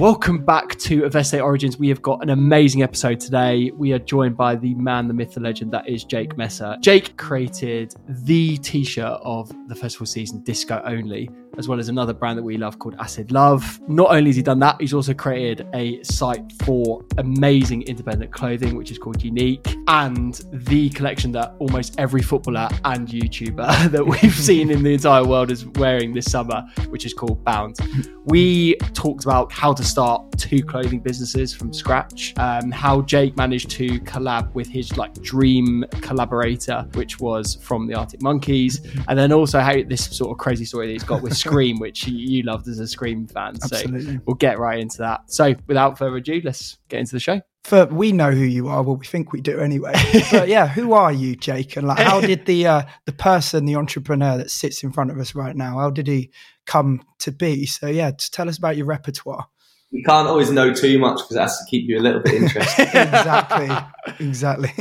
[0.00, 1.76] Welcome back to Aveste Origins.
[1.78, 3.70] We have got an amazing episode today.
[3.76, 6.78] We are joined by the man, the myth, the legend that is Jake Messer.
[6.80, 11.28] Jake created the t shirt of the festival season, Disco Only,
[11.58, 13.80] as well as another brand that we love called Acid Love.
[13.88, 18.76] Not only has he done that, he's also created a site for amazing independent clothing,
[18.76, 24.34] which is called Unik, and the collection that almost every footballer and YouTuber that we've
[24.50, 27.76] seen in the entire world is wearing this summer, which is called Bound.
[28.24, 33.70] We talked about how to start two clothing businesses from scratch, um, how Jake managed
[33.72, 39.32] to collab with his like dream collaborator, which was from the Arctic Monkeys, and then
[39.32, 42.68] also how this sort of crazy story that he's got with Scream, which you loved
[42.68, 43.60] as a Scream fan.
[43.60, 43.82] So
[44.26, 45.30] we'll get right into that.
[45.30, 47.40] So without further ado, let's get into the show.
[47.64, 48.82] For we know who you are.
[48.82, 49.92] Well, we think we do anyway.
[50.30, 51.76] But yeah, who are you, Jake?
[51.76, 55.18] And like, how did the uh, the person, the entrepreneur that sits in front of
[55.18, 56.30] us right now, how did he
[56.66, 57.66] come to be?
[57.66, 59.46] So yeah, just tell us about your repertoire.
[59.90, 62.34] You can't always know too much because it has to keep you a little bit
[62.34, 62.82] interested.
[62.94, 64.72] exactly, exactly.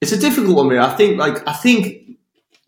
[0.00, 0.84] it's a difficult one, really.
[0.84, 2.04] I think, like, I think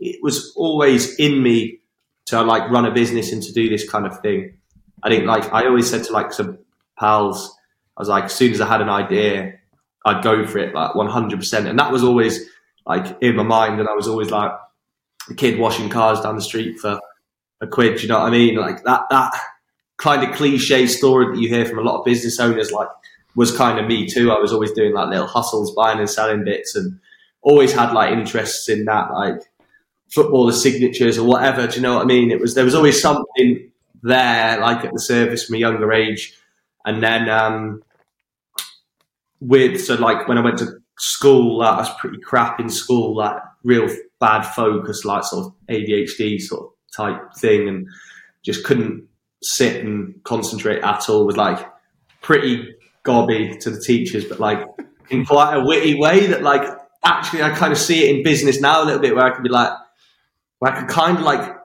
[0.01, 1.79] it was always in me
[2.27, 4.57] to like run a business and to do this kind of thing.
[5.03, 6.59] I think, like, I always said to like some
[6.99, 7.57] pals,
[7.97, 9.55] I was like, as soon as I had an idea,
[10.05, 11.67] I'd go for it, like, one hundred percent.
[11.67, 12.45] And that was always
[12.87, 14.53] like in my mind, and I was always like
[15.29, 17.01] the kid washing cars down the street for
[17.61, 18.03] a quid.
[18.03, 18.57] You know what I mean?
[18.57, 19.33] Like that, that
[19.97, 22.89] kind of cliche story that you hear from a lot of business owners, like,
[23.35, 24.33] was kind of me too.
[24.33, 26.99] I was always doing like little hustles, buying and selling bits, and
[27.43, 29.43] always had like interests in that, like
[30.13, 31.67] footballer signatures or whatever.
[31.67, 32.31] Do you know what I mean?
[32.31, 33.71] It was there was always something
[34.03, 36.35] there, like at the service from a younger age,
[36.85, 37.83] and then um,
[39.41, 43.17] with so like when I went to school, like, I was pretty crap in school,
[43.17, 43.89] like real
[44.21, 47.89] bad focus, like sort of ADHD sort of type thing, and
[48.43, 49.09] just couldn't
[49.43, 51.27] sit and concentrate at all.
[51.27, 51.67] Was like
[52.23, 54.65] pretty gobby to the teachers, but like
[55.11, 56.69] in quite a witty way that like
[57.05, 59.43] actually I kind of see it in business now a little bit where I can
[59.43, 59.73] be like
[60.59, 61.57] where I could kind of like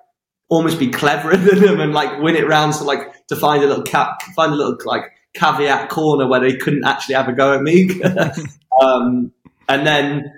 [0.50, 3.68] almost be cleverer than them and like win it round to like to find a
[3.68, 5.04] little cap find a little like
[5.34, 8.02] caveat corner where they couldn't actually have a go at me.
[8.82, 9.32] um,
[9.68, 10.34] and then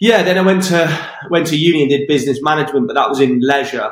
[0.00, 3.20] yeah, then I went to went to uni and did business management, but that was
[3.20, 3.90] in leisure.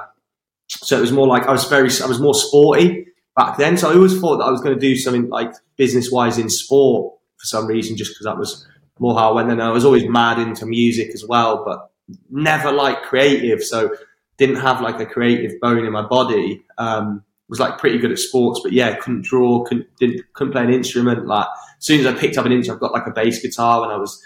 [0.69, 3.77] So it was more like I was very I was more sporty back then.
[3.77, 6.49] So I always thought that I was going to do something like business wise in
[6.49, 8.67] sport for some reason, just because that was
[8.99, 9.51] more how I went.
[9.51, 11.91] And I was always mad into music as well, but
[12.31, 13.63] never like creative.
[13.63, 13.95] So
[14.39, 16.65] didn't have like a creative bone in my body.
[16.79, 20.65] Um, was like pretty good at sports, but yeah, couldn't draw, couldn't didn't, couldn't play
[20.65, 21.27] an instrument.
[21.27, 21.47] Like
[21.79, 23.91] as soon as I picked up an instrument, I got like a bass guitar when
[23.91, 24.21] I was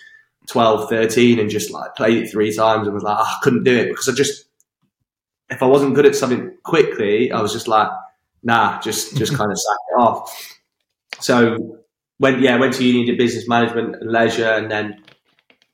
[0.49, 3.65] 12, 13 and just like played it three times and was like, oh, I couldn't
[3.65, 4.47] do it because I just,
[5.51, 7.89] if I wasn't good at something quickly, I was just like,
[8.43, 10.59] nah, just, just kind of sack it off.
[11.21, 11.79] So
[12.19, 15.03] went, yeah, went to uni, did business management and leisure and then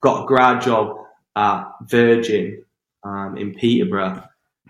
[0.00, 0.97] got a grad job
[1.36, 2.64] at Virgin
[3.04, 4.24] um, in Peterborough,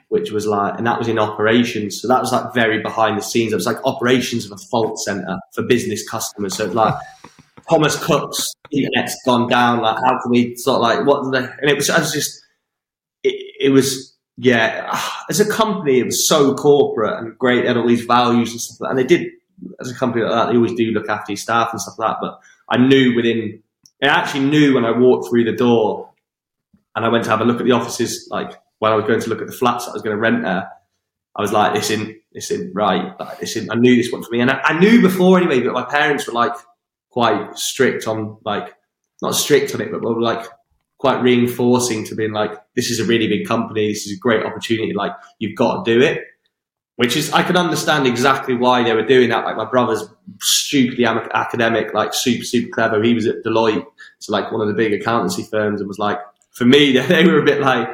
[0.08, 2.00] which was like, and that was in operations.
[2.00, 3.52] So that was like very behind the scenes.
[3.52, 6.56] It was like operations of a fault center for business customers.
[6.56, 6.94] So it's like
[7.68, 9.80] Thomas Cook's internet's gone down.
[9.80, 11.30] Like, how can we sort of like what?
[11.32, 12.44] The, and it was, I was just,
[13.22, 15.00] it, it was, yeah.
[15.30, 17.62] As a company, it was so corporate and great.
[17.62, 19.00] They had all these values and stuff, like that.
[19.00, 19.32] and they did.
[19.80, 22.10] As a company like that, they always do look after your staff and stuff like
[22.10, 22.18] that.
[22.20, 23.62] But I knew within,
[24.02, 26.10] I actually knew when I walked through the door
[26.96, 29.20] and I went to have a look at the offices, like when I was going
[29.20, 30.68] to look at the flats I was going to rent there,
[31.36, 33.12] I was like, this isn't, this isn't right.
[33.20, 34.40] Like, this isn't, I knew this wasn't for me.
[34.40, 36.54] And I, I, knew before anyway, but my parents were like
[37.10, 38.74] quite strict on like,
[39.20, 40.46] not strict on it, but were like
[40.96, 43.88] quite reinforcing to being like, this is a really big company.
[43.88, 44.94] This is a great opportunity.
[44.94, 46.22] Like, you've got to do it.
[46.96, 49.44] Which is, I can understand exactly why they were doing that.
[49.44, 50.02] Like, my brother's
[50.40, 53.02] stupidly academic, like super, super clever.
[53.02, 53.84] He was at Deloitte,
[54.18, 56.18] so like one of the big accountancy firms, and was like,
[56.56, 57.88] for me, they were a bit like,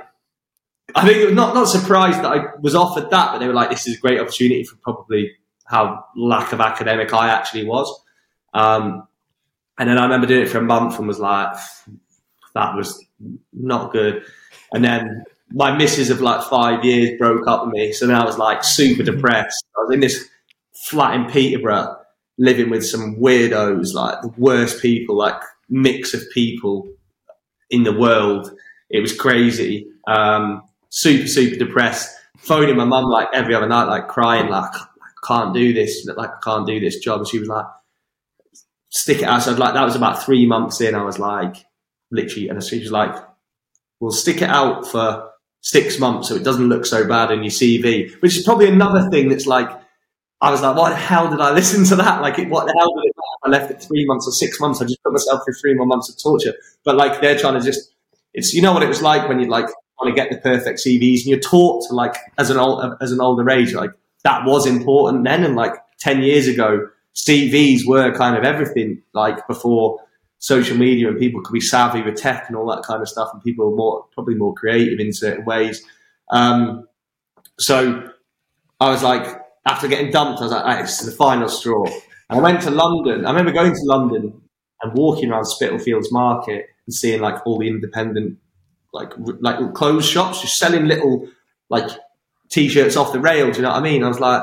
[0.95, 3.55] I think it was not not surprised that I was offered that, but they were
[3.55, 5.33] like, "This is a great opportunity for probably
[5.65, 8.03] how lack of academic I actually was."
[8.53, 9.07] Um,
[9.79, 11.57] and then I remember doing it for a month and was like,
[12.55, 13.07] "That was
[13.55, 14.25] not good."
[14.73, 18.25] And then my missus of like five years broke up with me, so then I
[18.25, 19.65] was like super depressed.
[19.79, 20.29] I was in this
[20.75, 21.97] flat in Peterborough,
[22.37, 26.92] living with some weirdos, like the worst people, like mix of people
[27.73, 28.53] in the world.
[28.91, 29.89] It was crazy.
[30.07, 32.17] Um, super, super depressed.
[32.39, 36.31] Phoning my mum like every other night, like crying, like I can't do this, like
[36.31, 37.21] I can't do this job.
[37.21, 37.67] And she was like,
[38.91, 39.43] stick it out.
[39.43, 40.95] So like that was about three months in.
[40.95, 41.57] I was like,
[42.11, 43.15] literally, and she was like,
[44.01, 45.31] we'll stick it out for
[45.63, 48.13] six months so it doesn't look so bad in your CV.
[48.21, 49.71] Which is probably another thing that's like,
[50.41, 52.21] I was like, what the hell did I listen to that?
[52.21, 53.12] Like, what the hell did?
[53.45, 54.81] I left it three months or six months.
[54.81, 56.55] I just put myself through three more months of torture.
[56.85, 57.93] But like, they're trying to just,
[58.35, 59.67] it's, you know what it was like when you like
[60.01, 63.13] want to get the perfect CVs and you're taught to like, as an old, as
[63.13, 63.91] an older age, like
[64.25, 65.45] that was important then.
[65.45, 70.01] And like 10 years ago, CVs were kind of everything like before
[70.39, 73.31] social media and people could be savvy with tech and all that kind of stuff.
[73.33, 75.83] And people were more, probably more creative in certain ways.
[76.31, 76.89] Um,
[77.59, 78.09] so
[78.81, 81.85] I was like, after getting dumped, I was like, right, it's the final straw.
[82.33, 83.27] I went to London.
[83.27, 84.41] I remember going to London
[84.81, 88.39] and walking around Spitalfields Market and seeing like all the independent,
[88.93, 91.29] like like clothes shops just selling little
[91.69, 91.89] like
[92.51, 93.57] t-shirts off the rails.
[93.57, 94.03] You know what I mean?
[94.03, 94.43] I was like,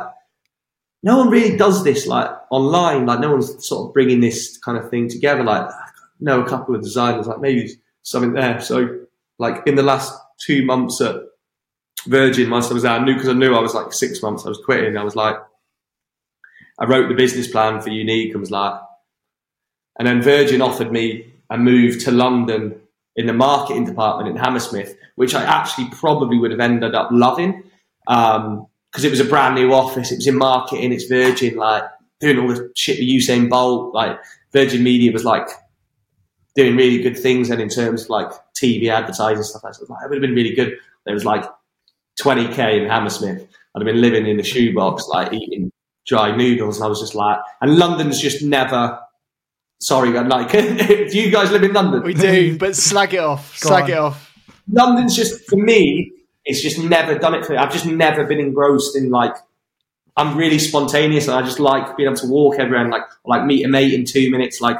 [1.03, 3.05] no one really does this like online.
[3.05, 5.43] Like no one's sort of bringing this kind of thing together.
[5.43, 5.89] Like I
[6.19, 7.69] know a couple of designers, like maybe
[8.03, 8.61] something there.
[8.61, 9.05] So
[9.39, 10.13] like in the last
[10.45, 11.15] two months at
[12.05, 14.45] Virgin, whilst I was there, I knew because I knew I was like six months,
[14.45, 14.95] I was quitting.
[14.95, 15.37] I was like,
[16.79, 18.79] I wrote the business plan for Unik and was like,
[19.97, 22.79] and then Virgin offered me a move to London
[23.15, 27.63] in the marketing department in Hammersmith, which I actually probably would have ended up loving
[28.05, 30.11] because um, it was a brand new office.
[30.11, 30.93] It was in marketing.
[30.93, 31.83] It's Virgin, like
[32.21, 33.93] doing all the shit with Usain Bolt.
[33.93, 34.17] Like
[34.53, 35.49] Virgin Media was like
[36.55, 40.03] doing really good things, and in terms of like TV advertising stuff, I was like,
[40.03, 40.77] it would have been really good.
[41.05, 41.43] There was like
[42.21, 43.41] 20k in Hammersmith.
[43.75, 45.71] I'd have been living in a shoebox, like eating
[46.09, 48.99] dry noodles, and I was just like, and London's just never.
[49.81, 52.03] Sorry, like, do you guys live in London?
[52.03, 53.55] We do, but slag it off.
[53.55, 53.89] slag on.
[53.89, 54.35] it off.
[54.69, 56.11] London's just for me.
[56.43, 57.59] It's just never done it for me.
[57.59, 59.35] I've just never been engrossed in like.
[60.17, 63.45] I'm really spontaneous, and I just like being able to walk everywhere and like like
[63.45, 64.59] meet a mate in two minutes.
[64.59, 64.77] Like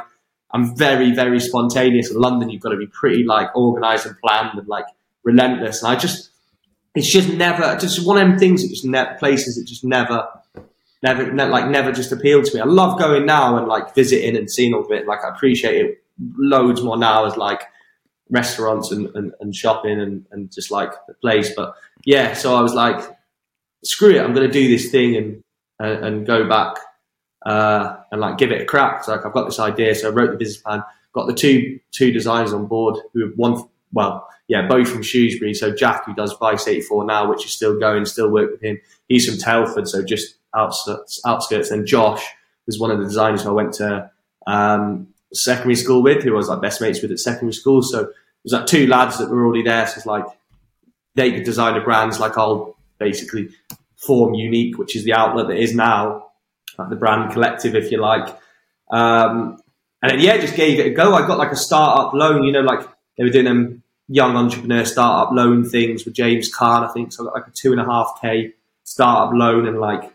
[0.50, 2.10] I'm very very spontaneous.
[2.10, 4.84] In London, you've got to be pretty like organised and planned and like
[5.22, 5.82] relentless.
[5.82, 6.30] And I just
[6.94, 10.26] it's just never just one of them things that just ne- places that just never
[11.02, 12.60] never ne- like never just appealed to me.
[12.60, 15.06] I love going now and like visiting and seeing all of it.
[15.06, 16.04] Like I appreciate it
[16.36, 17.62] loads more now as like
[18.30, 21.52] restaurants and, and, and shopping and, and just like the place.
[21.54, 21.74] But
[22.04, 23.00] yeah, so I was like,
[23.84, 25.42] screw it, I'm going to do this thing and
[25.78, 26.76] and, and go back
[27.46, 29.04] uh, and like give it a crack.
[29.04, 30.82] So like I've got this idea, so I wrote the business plan,
[31.12, 35.54] got the two two designers on board who have one well yeah, both from Shrewsbury.
[35.54, 38.80] So Jack, who does Vice 84 now, which is still going, still work with him.
[39.08, 41.20] He's from Telford, so just outskirts.
[41.26, 41.70] outskirts.
[41.70, 42.24] And Josh
[42.66, 44.10] was one of the designers who I went to
[44.46, 47.82] um, secondary school with, who I was like best mates with at secondary school.
[47.82, 48.14] So it
[48.44, 49.86] was like two lads that were already there.
[49.86, 50.24] So it's like
[51.14, 53.50] they could design the brands like I'll basically
[53.96, 56.30] form Unik, which is the outlet that is now,
[56.78, 58.28] like the brand collective, if you like.
[58.90, 59.60] Um,
[60.02, 61.14] and then, yeah, just gave it a go.
[61.14, 62.88] I got like a startup loan, you know, like
[63.18, 67.12] they were doing them young entrepreneur startup loan things with James Caan, I think.
[67.12, 70.12] So I got like a two and a half K startup loan and like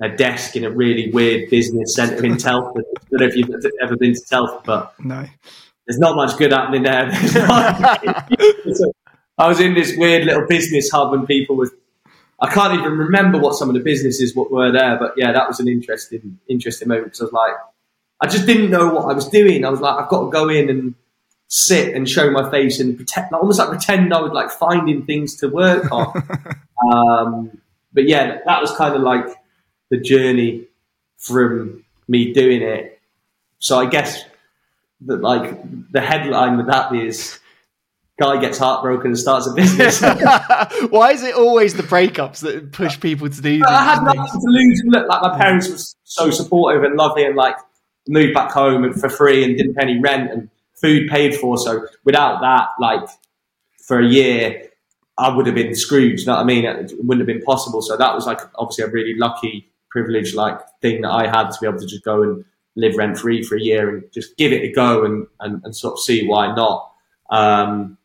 [0.00, 2.84] a desk in a really weird business centre in Telford.
[2.96, 3.50] I don't know if you've
[3.80, 5.26] ever been to Telford, but no.
[5.86, 7.08] there's not much good happening there.
[9.38, 11.70] I was in this weird little business hub and people were.
[12.38, 15.58] I can't even remember what some of the businesses were there, but yeah, that was
[15.58, 17.54] an interesting, interesting moment because I was like,
[18.20, 19.64] I just didn't know what I was doing.
[19.64, 20.94] I was like, I've got to go in and
[21.48, 25.36] sit and show my face and pretend, almost like pretend I was like finding things
[25.36, 26.28] to work on.
[26.92, 27.58] um,
[27.94, 29.28] but yeah, that was kind of like
[29.90, 30.66] the journey
[31.18, 33.00] from me doing it.
[33.58, 34.22] So I guess
[35.02, 35.54] that like
[35.92, 37.38] the headline with that is
[38.18, 40.00] guy gets heartbroken and starts a business.
[40.90, 43.58] Why is it always the breakups that push people to do?
[43.58, 43.70] That?
[43.70, 44.82] I had nothing to lose.
[44.86, 47.56] Look, like my parents were so supportive and lovely, and like
[48.08, 51.58] moved back home and for free and didn't pay any rent and food paid for.
[51.58, 53.08] So without that, like
[53.86, 54.70] for a year,
[55.18, 56.20] I would have been screwed.
[56.20, 56.64] You know what I mean?
[56.64, 57.82] It wouldn't have been possible.
[57.82, 61.56] So that was like obviously a really lucky, privileged like thing that I had to
[61.58, 62.44] be able to just go and
[62.76, 65.74] live rent free for a year and just give it a go and, and, and
[65.74, 66.92] sort of see why not.
[67.30, 67.96] Um,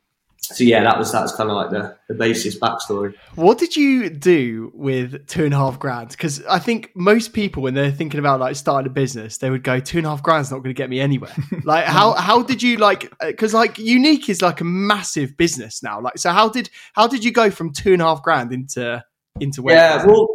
[0.44, 3.14] so yeah, that was that's kind of like the, the basis backstory.
[3.36, 6.10] What did you do with two and a half grand?
[6.10, 9.64] Because I think most people, when they're thinking about like starting a business, they would
[9.64, 11.34] go two and a half grand's not going to get me anywhere.
[11.64, 13.14] like how how did you like?
[13.20, 16.02] Because like Unik is like a massive business now.
[16.02, 19.04] Like so, how did how did you go from two and a half grand into
[19.40, 19.76] into where?
[19.76, 20.28] Yeah, well,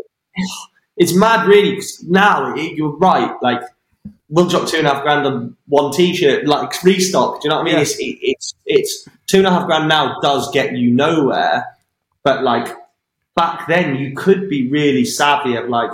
[0.97, 1.77] it's mad really.
[1.77, 3.35] Cause now you're right.
[3.43, 3.63] Like
[4.29, 7.41] we'll drop two and a half grand on one t-shirt, like restock.
[7.41, 7.75] Do you know what I mean?
[7.75, 7.81] Yeah.
[7.83, 11.77] It's, it's, it's two and a half grand now does get you nowhere,
[12.23, 12.75] but like
[13.35, 15.91] back then you could be really savvy at like,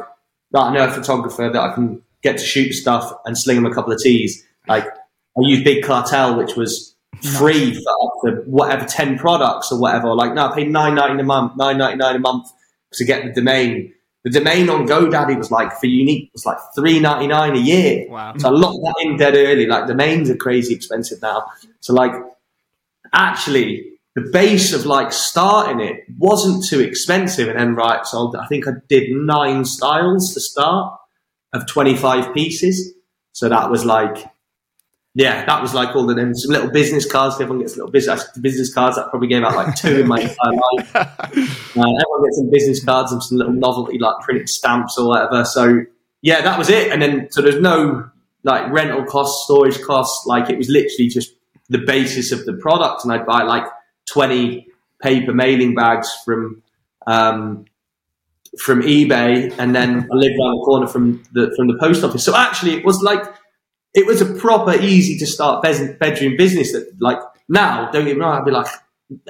[0.54, 3.74] I know a photographer that I can get to shoot stuff and sling him a
[3.74, 4.46] couple of tees.
[4.68, 6.94] Like I used Big Cartel, which was
[7.38, 10.14] free for, whatever 10 products or whatever.
[10.14, 12.46] Like, no, I paid nine ninety a month, nine ninety nine a month
[12.92, 13.92] to get the domain.
[14.24, 18.06] The domain on GoDaddy was like for unik was like three ninety nine a year.
[18.08, 18.34] Wow.
[18.38, 19.66] So I locked that in dead early.
[19.66, 21.46] Like domains are crazy expensive now.
[21.80, 22.12] So like
[23.12, 28.46] actually the base of like starting it wasn't too expensive and then right so I
[28.46, 30.98] think I did nine styles to start
[31.52, 32.94] of 25 pieces.
[33.32, 34.31] So that was like
[35.14, 37.34] yeah, that was like all the then some little business cards.
[37.34, 38.96] Everyone gets little business business cards.
[38.96, 40.96] That probably gave out like two in my entire life.
[40.96, 41.04] Uh,
[41.34, 45.44] everyone gets some business cards and some little novelty like printed stamps or whatever.
[45.44, 45.84] So
[46.22, 46.90] yeah, that was it.
[46.90, 48.08] And then so there's no
[48.42, 50.26] like rental costs, storage costs.
[50.26, 51.34] Like it was literally just
[51.68, 53.04] the basis of the product.
[53.04, 53.64] And I'd buy like
[54.06, 54.66] 20
[55.02, 56.62] paper mailing bags from
[57.06, 57.66] um,
[58.58, 62.24] from eBay, and then I lived around the corner from the from the post office.
[62.24, 63.24] So actually, it was like
[63.94, 67.18] it was a proper easy to start bedroom business that like
[67.48, 68.66] now don't get me wrong i'd be like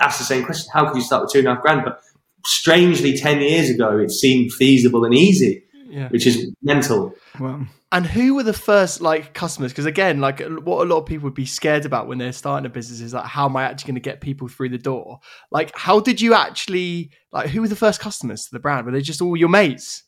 [0.00, 1.82] ask the same question how could you start with two and a half grand?
[1.84, 2.00] But
[2.44, 6.08] strangely 10 years ago it seemed feasible and easy yeah.
[6.08, 7.14] which is mental.
[7.38, 7.66] Well.
[7.92, 9.72] And who were the first like customers?
[9.72, 12.64] Because again like what a lot of people would be scared about when they're starting
[12.64, 15.20] a business is like how am i actually going to get people through the door?
[15.50, 18.86] Like how did you actually like who were the first customers to the brand?
[18.86, 20.04] Were they just all your mates?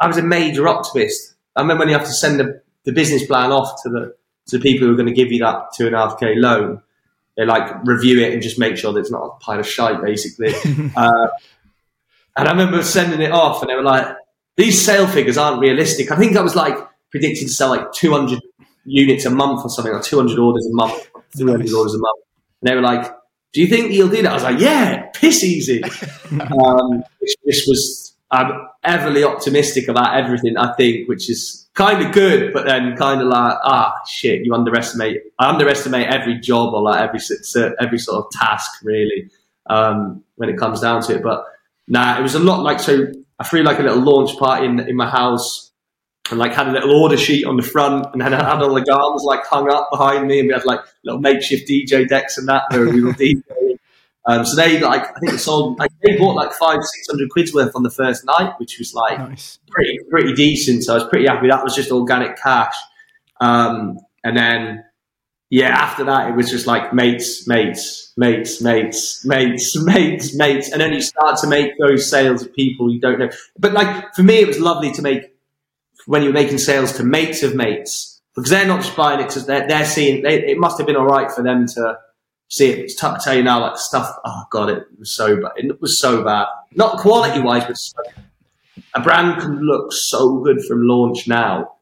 [0.00, 1.34] I was a major optimist.
[1.56, 4.14] I remember when you have to send a the business plan off to the
[4.46, 6.34] to the people who are going to give you that two and a half k
[6.34, 6.80] loan.
[7.36, 10.02] They like review it and just make sure that it's not a pile of shite,
[10.02, 10.54] basically.
[10.96, 11.28] uh,
[12.34, 14.06] and I remember sending it off, and they were like,
[14.56, 16.78] "These sale figures aren't realistic." I think I was like
[17.10, 18.40] predicted to sell like 200
[18.86, 21.74] units a month or something, or 200 orders a month, 300 nice.
[21.74, 22.22] orders a month.
[22.62, 23.04] And they were like,
[23.52, 25.82] "Do you think you'll do that?" I was like, "Yeah, piss easy."
[26.30, 30.56] um, which was I'm everly optimistic about everything.
[30.56, 34.52] I think, which is kind of good, but then kind of like, ah, shit, you
[34.52, 35.18] underestimate.
[35.38, 37.20] I underestimate every job or like every
[37.80, 39.30] every sort of task really
[39.70, 41.22] um, when it comes down to it.
[41.22, 41.44] But
[41.86, 43.06] nah, it was a lot like so.
[43.38, 45.66] I threw like a little launch party in in my house.
[46.30, 48.74] And like had a little order sheet on the front, and then I had all
[48.74, 52.36] the garments like hung up behind me, and we had like little makeshift DJ decks
[52.36, 52.64] and that.
[52.68, 53.67] Where we were DJing.
[54.28, 57.30] Um, so they like I think it sold like they bought like five six hundred
[57.30, 59.58] quid's worth on the first night, which was like nice.
[59.70, 60.84] pretty pretty decent.
[60.84, 61.48] So I was pretty happy.
[61.48, 62.74] That was just organic cash.
[63.40, 64.84] Um, and then
[65.48, 70.80] yeah, after that it was just like mates, mates, mates, mates, mates, mates, mates, and
[70.82, 73.30] then you start to make those sales of people you don't know.
[73.58, 75.32] But like for me, it was lovely to make
[76.04, 79.46] when you're making sales to mates of mates because they're not just buying it because
[79.46, 80.22] they're, they're seeing.
[80.22, 81.98] They, it must have been all right for them to
[82.48, 82.78] see it.
[82.78, 84.14] It's tough to tell you now, like stuff.
[84.24, 85.52] Oh god, it was so bad.
[85.56, 86.46] It was so bad.
[86.74, 88.02] Not quality wise, but so,
[88.94, 91.76] a brand can look so good from launch now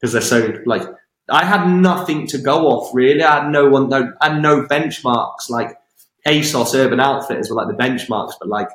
[0.00, 0.82] because they're so like.
[1.30, 3.22] I had nothing to go off really.
[3.22, 5.48] I had no one, no, and no benchmarks.
[5.48, 5.78] Like
[6.26, 8.68] ASOS, Urban Outfitters were like the benchmarks, but like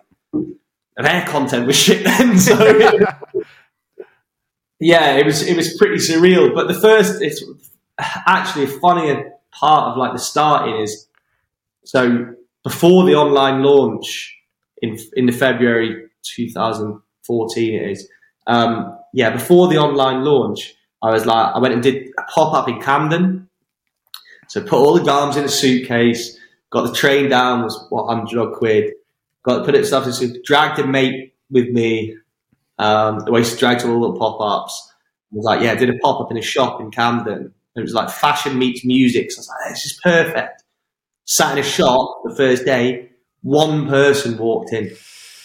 [0.95, 2.37] their content was shit then.
[2.39, 2.55] So
[4.79, 6.53] yeah, it was it was pretty surreal.
[6.55, 7.43] But the first, it's
[7.99, 11.06] actually a funnier part of like the starting is
[11.87, 14.37] so before the online launch
[14.81, 18.09] in in the February 2014, it is.
[18.45, 22.53] Um, yeah, before the online launch, I was like, I went and did a pop
[22.53, 23.49] up in Camden.
[24.49, 26.37] So put all the garms in a suitcase,
[26.69, 28.91] got the train down, was what hundred quid.
[29.43, 32.17] Got to put it stuff in dragged a mate with me.
[32.79, 34.93] Um, the way she dragged all the pop ups.
[35.31, 37.53] Was like, yeah, did a pop up in a shop in Camden.
[37.77, 39.31] It was like fashion meets music.
[39.31, 40.63] So I was like, this is perfect
[41.27, 43.09] sat in a shop the first day,
[43.43, 44.85] one person walked in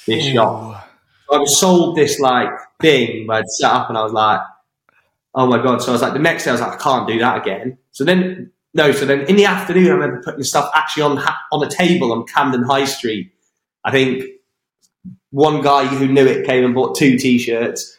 [0.07, 0.33] this Ooh.
[0.33, 0.89] shop.
[1.29, 2.49] So I was sold this like
[2.81, 4.41] thing where I'd sat up and I was like,
[5.35, 5.83] oh my God.
[5.83, 7.79] So I was like, the next day I was like, I can't do that again.
[7.91, 11.19] So then, no, so then in the afternoon, I remember putting stuff actually on,
[11.53, 13.33] on a table on Camden High Street.
[13.85, 14.25] I think
[15.31, 17.99] one guy who knew it came and bought two t-shirts.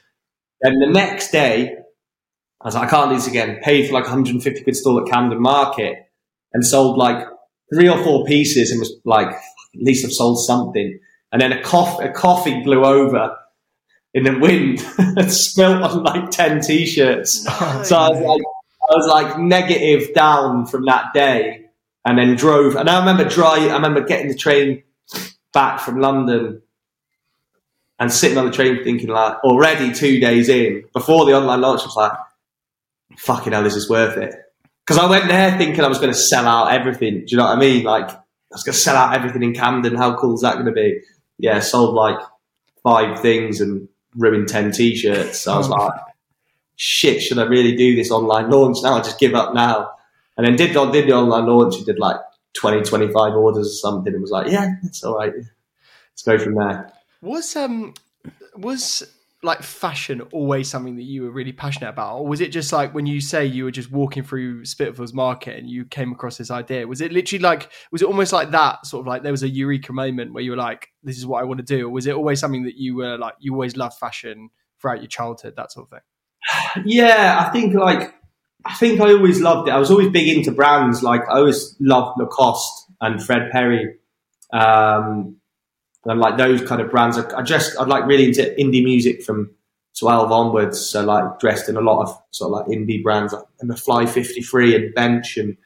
[0.61, 1.75] Then the next day,
[2.61, 3.59] I was like, I can't do this again.
[3.61, 5.97] Paid for like 150 quid stall at Camden Market
[6.53, 7.27] and sold like
[7.73, 10.99] three or four pieces and was like, at least I've sold something.
[11.31, 13.35] And then a, cough, a coffee blew over
[14.13, 17.45] in the wind and spilt on like 10 t-shirts.
[17.49, 18.41] Oh, so I was like,
[18.83, 21.65] I was like negative down from that day
[22.05, 22.75] and then drove.
[22.75, 24.83] And I remember driving, I remember getting the train
[25.53, 26.61] back from London
[27.99, 31.81] and sitting on the train thinking like already two days in before the online launch,
[31.81, 32.11] I was like,
[33.17, 34.35] fucking hell, is this is worth it
[34.85, 37.19] because I went there thinking I was going to sell out everything.
[37.19, 37.83] Do you know what I mean?
[37.83, 38.19] Like I
[38.51, 39.95] was going to sell out everything in Camden.
[39.95, 41.01] How cool is that going to be?
[41.37, 42.19] Yeah, sold like
[42.83, 45.39] five things and ruined ten t-shirts.
[45.39, 45.93] So I was like,
[46.75, 48.95] shit, should I really do this online launch now?
[48.95, 49.91] I just give up now.
[50.37, 51.75] And then did did the online launch.
[51.77, 52.17] and did like
[52.55, 54.13] 20, 25 orders or something.
[54.13, 55.33] And was like, yeah, it's all right.
[55.35, 56.91] Let's go from there.
[57.21, 57.93] Was um
[58.55, 59.03] was
[59.43, 62.93] like fashion always something that you were really passionate about, or was it just like
[62.93, 66.49] when you say you were just walking through Spitalfields Market and you came across this
[66.49, 66.87] idea?
[66.87, 69.49] Was it literally like was it almost like that sort of like there was a
[69.49, 72.07] eureka moment where you were like, "This is what I want to do," or was
[72.07, 74.49] it always something that you were like you always loved fashion
[74.81, 76.83] throughout your childhood, that sort of thing?
[76.85, 78.13] Yeah, I think like
[78.65, 79.71] I think I always loved it.
[79.71, 81.03] I was always big into brands.
[81.03, 83.97] Like I always loved Lacoste and Fred Perry.
[84.53, 85.37] Um,
[86.05, 87.17] and like those kind of brands.
[87.17, 89.51] I, I just I'm like really into indie music from
[89.99, 90.79] 12 onwards.
[90.79, 93.77] So like dressed in a lot of sort of like indie brands like and the
[93.77, 95.57] Fly 53 and Bench and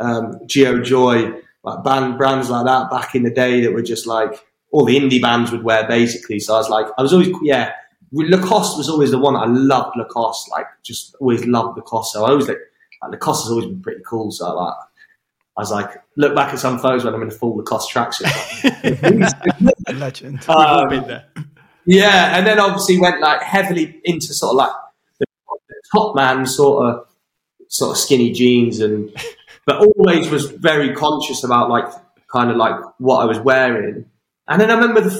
[0.00, 1.32] um, Geo Joy,
[1.62, 4.96] like band brands like that back in the day that were just like all the
[4.96, 6.40] indie bands would wear basically.
[6.40, 7.72] So I was like, I was always yeah.
[8.12, 9.96] Lacoste was always the one I loved.
[9.96, 12.14] Lacoste, like just always loved Lacoste.
[12.14, 12.58] So I always like,
[13.02, 14.32] like Lacoste has always been pretty cool.
[14.32, 14.74] So like
[15.56, 18.30] I was like, look back at some photos when I'm in a full Lacoste tracksuit.
[19.98, 20.48] Legend.
[20.48, 21.26] Um, been there.
[21.84, 24.72] Yeah, and then obviously went like heavily into sort of like
[25.18, 25.26] the
[25.92, 27.06] top man sort of
[27.68, 29.10] sort of skinny jeans and
[29.66, 31.84] but always was very conscious about like
[32.32, 34.06] kind of like what I was wearing.
[34.48, 35.10] And then I remember the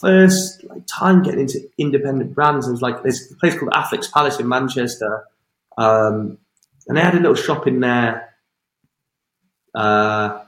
[0.00, 2.68] first like time getting into independent brands.
[2.68, 5.24] It was like there's a place called Affleck's Palace in Manchester,
[5.78, 6.38] um,
[6.86, 8.35] and they had a little shop in there
[9.76, 10.42] uh,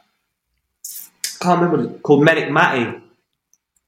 [1.41, 2.99] can't remember called Menick Matty,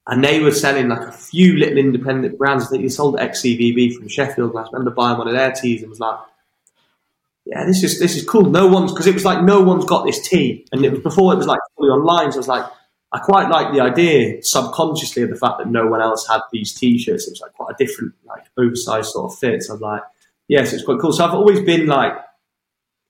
[0.07, 2.67] and they were selling like a few little independent brands.
[2.67, 4.51] I think they sold XCVB from Sheffield.
[4.51, 6.19] And I remember buying one of their teas and was like,
[7.47, 10.05] "Yeah, this is this is cool." No one's because it was like no one's got
[10.05, 12.31] this tea, and it was before it was like fully online.
[12.33, 12.67] So I was like,
[13.13, 16.75] I quite like the idea subconsciously of the fact that no one else had these
[16.75, 17.27] t-shirts.
[17.27, 19.63] It was like quite a different, like oversized sort of fit.
[19.63, 20.03] So I was like,
[20.49, 21.13] yes, it's quite cool.
[21.13, 22.13] So I've always been like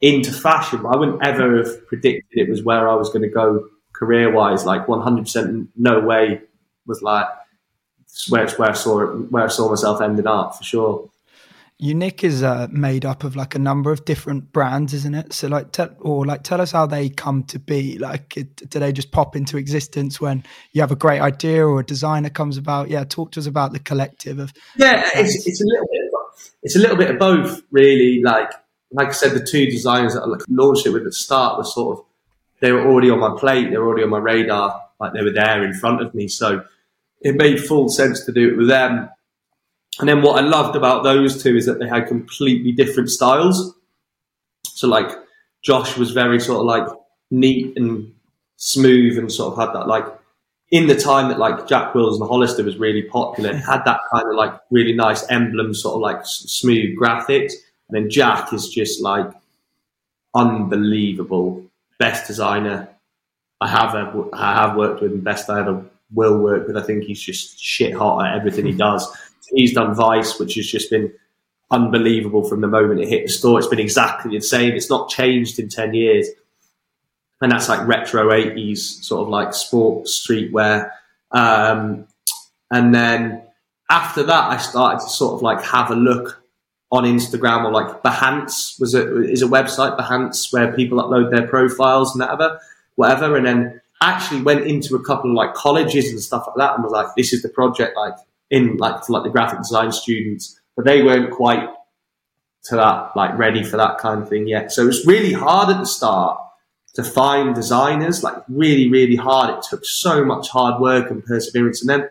[0.00, 3.28] into fashion, but I wouldn't ever have predicted it was where I was going to
[3.28, 4.64] go career wise.
[4.64, 6.40] Like 100% no way
[6.86, 7.26] was like
[8.28, 11.10] where where I saw it, where I saw myself ending up for sure.
[11.80, 15.32] Unik is uh, made up of like a number of different brands, isn't it?
[15.32, 17.96] So like, tell, or like, tell us how they come to be.
[17.96, 21.80] Like, it, do they just pop into existence when you have a great idea or
[21.80, 22.90] a designer comes about?
[22.90, 24.52] Yeah, talk to us about the collective of.
[24.76, 26.00] Yeah, it's, it's a little bit.
[26.04, 28.20] Of, it's a little bit of both, really.
[28.22, 28.50] Like
[28.92, 31.64] like I said, the two designers that I launched it with at the start were
[31.64, 32.04] sort of
[32.60, 35.32] they were already on my plate, they were already on my radar, like they were
[35.32, 36.28] there in front of me.
[36.28, 36.64] So
[37.20, 39.08] it made full sense to do it with them.
[39.98, 43.74] And then what I loved about those two is that they had completely different styles.
[44.64, 45.10] So like
[45.62, 46.86] Josh was very sort of like
[47.30, 48.12] neat and
[48.56, 50.04] smooth and sort of had that like
[50.70, 54.26] in the time that like Jack Wills and Hollister was really popular, had that kind
[54.28, 57.54] of like really nice emblem, sort of like smooth graphics.
[57.90, 59.30] And then Jack is just like
[60.34, 61.64] unbelievable,
[61.98, 62.88] best designer
[63.60, 66.76] I have ever, I have worked with, and best I ever will work with.
[66.76, 69.06] I think he's just shit hot at everything he does.
[69.52, 71.12] He's done Vice, which has just been
[71.70, 73.58] unbelievable from the moment it hit the store.
[73.58, 74.74] It's been exactly the same.
[74.74, 76.28] It's not changed in ten years,
[77.40, 80.90] and that's like retro eighties sort of like sport streetwear.
[81.32, 82.06] Um,
[82.70, 83.42] and then
[83.90, 86.39] after that, I started to sort of like have a look
[86.92, 91.46] on Instagram or like Behance was a, is a website Behance where people upload their
[91.46, 92.60] profiles and whatever,
[92.96, 96.74] whatever, and then actually went into a couple of like colleges and stuff like that
[96.74, 98.14] and was like, this is the project like
[98.50, 101.68] in like for like the graphic design students, but they weren't quite
[102.64, 104.72] to that like ready for that kind of thing yet.
[104.72, 106.40] So it was really hard at the start
[106.94, 109.56] to find designers, like really, really hard.
[109.56, 112.08] It took so much hard work and perseverance, and then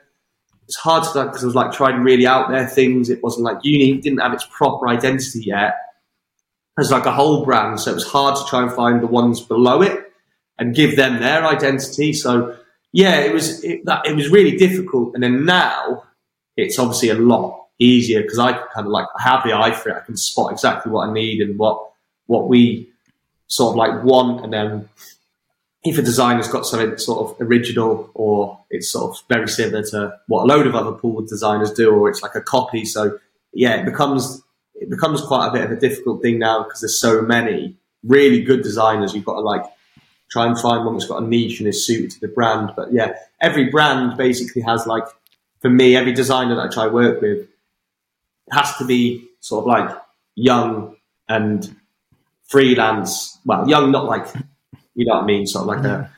[0.69, 3.09] it's hard to because I was like trying really out there things.
[3.09, 5.73] It wasn't like uni didn't have its proper identity yet.
[6.77, 9.41] as like a whole brand, so it was hard to try and find the ones
[9.41, 10.13] below it
[10.59, 12.13] and give them their identity.
[12.13, 12.55] So
[12.93, 15.15] yeah, it was it, that, it was really difficult.
[15.15, 16.03] And then now
[16.55, 19.89] it's obviously a lot easier because I kind of like I have the eye for
[19.89, 19.95] it.
[19.95, 21.83] I can spot exactly what I need and what
[22.27, 22.91] what we
[23.47, 24.87] sort of like want, and then
[25.83, 30.17] if a designer's got something sort of original or it's sort of very similar to
[30.27, 32.85] what a load of other pool designers do, or it's like a copy.
[32.85, 33.19] So
[33.53, 34.41] yeah, it becomes
[34.75, 38.41] it becomes quite a bit of a difficult thing now because there's so many really
[38.41, 39.13] good designers.
[39.13, 39.63] You've got to like
[40.29, 42.71] try and find one that's got a niche and is suited to the brand.
[42.75, 45.05] But yeah, every brand basically has like
[45.61, 47.47] for me, every designer that I try work with
[48.51, 49.97] has to be sort of like
[50.35, 50.95] young
[51.27, 51.75] and
[52.47, 53.37] freelance.
[53.45, 54.27] Well, young, not like
[54.95, 55.47] you know what I mean?
[55.47, 56.05] Sort of like yeah.
[56.05, 56.09] a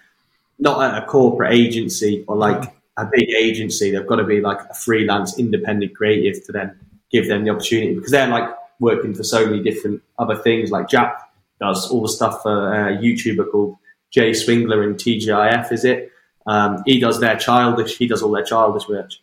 [0.60, 3.91] not a corporate agency or like a big agency.
[3.91, 6.79] They've got to be like a freelance, independent creative to then
[7.12, 10.71] give them the opportunity because they're like working for so many different other things.
[10.71, 11.19] Like Jack
[11.60, 13.77] does all the stuff for a YouTuber called
[14.12, 15.71] Jay Swingler and TGIF.
[15.71, 16.12] Is it?
[16.47, 17.97] Um, he does their childish.
[17.97, 19.21] He does all their childish merch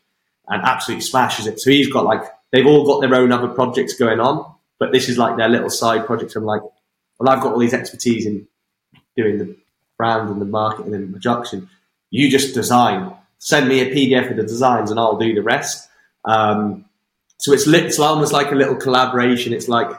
[0.48, 1.60] and absolutely smashes it.
[1.60, 5.08] So he's got like they've all got their own other projects going on, but this
[5.08, 6.34] is like their little side project.
[6.36, 6.62] I'm like,
[7.18, 8.46] well, I've got all these expertise in
[9.18, 9.56] doing the
[9.98, 11.68] brand and the marketing and the production.
[12.10, 13.12] You just design.
[13.38, 15.88] Send me a PDF of the designs, and I'll do the rest.
[16.24, 16.86] Um,
[17.38, 19.52] so it's it's almost like a little collaboration.
[19.52, 19.90] It's like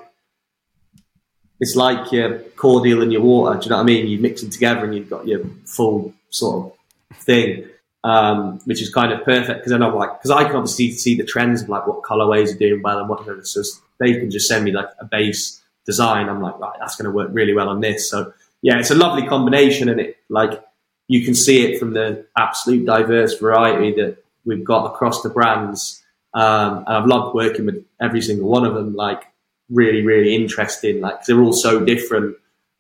[1.60, 3.60] it's like your cordial and your water.
[3.60, 4.08] Do you know what I mean?
[4.08, 6.74] You mix them together, and you've got your full sort
[7.12, 7.66] of thing,
[8.04, 9.60] um, which is kind of perfect.
[9.60, 12.54] Because then I'm like, because I can obviously see the trends of like what colorways
[12.54, 13.20] are doing well and what.
[13.48, 13.62] So
[14.00, 16.30] they can just send me like a base design.
[16.30, 18.10] I'm like, right, that's going to work really well on this.
[18.10, 20.64] So yeah, it's a lovely combination, and it like
[21.08, 26.04] you can see it from the absolute diverse variety that we've got across the brands.
[26.34, 28.96] Um, and I've loved working with every single one of them.
[28.96, 29.24] Like
[29.70, 31.02] really, really interesting.
[31.02, 32.38] Like they're all so different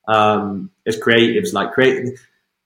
[0.07, 1.53] um, as creatives.
[1.53, 2.19] Like creative,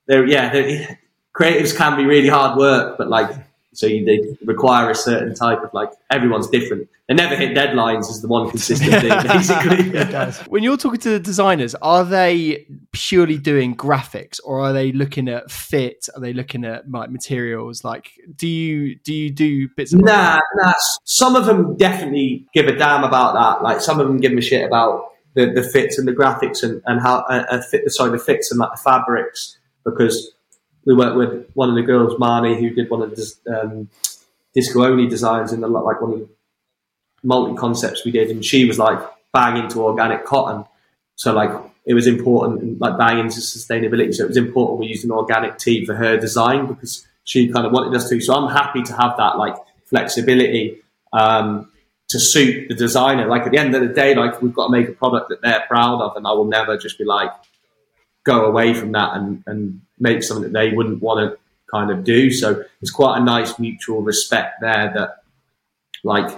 [0.08, 1.00] they're yeah, they're,
[1.36, 3.30] creatives can be really hard work, but like
[3.74, 6.88] so you, they require a certain type of like everyone's different.
[7.08, 10.46] They never hit deadlines is the one consistent thing, basically.
[10.50, 15.28] when you're talking to the designers, are they purely doing graphics or are they looking
[15.28, 16.08] at fit?
[16.16, 17.84] Are they looking at like materials?
[17.84, 19.94] Like, do you do you do bits?
[19.94, 20.74] Of nah, nah.
[21.04, 23.64] Some of them definitely give a damn about that.
[23.64, 26.82] Like some of them give a shit about the, the fits and the graphics and,
[26.86, 27.84] and how uh, uh fit.
[27.84, 30.33] The sorry, the fits and like the fabrics because
[30.86, 33.90] we worked with one of the girls, Marnie, who did one of the um,
[34.54, 36.30] disco only designs in the like one of the
[37.24, 39.00] multi concepts we did, and she was like
[39.34, 40.66] bang into organic cotton.
[41.16, 41.52] So like
[41.86, 44.14] it was important, like bang into sustainability.
[44.14, 47.66] So it was important we used an organic tee for her design because she kind
[47.66, 48.20] of wanted us to.
[48.22, 50.82] So I'm happy to have that like flexibility
[51.14, 51.72] um,
[52.10, 53.28] to suit the designer.
[53.28, 55.42] Like at the end of the day, like we've got to make a product that
[55.42, 57.32] they're proud of, and I will never just be like
[58.24, 61.38] go away from that and, and make something that they wouldn't want to
[61.72, 62.32] kind of do.
[62.32, 65.24] So it's quite a nice mutual respect there that
[66.04, 66.30] like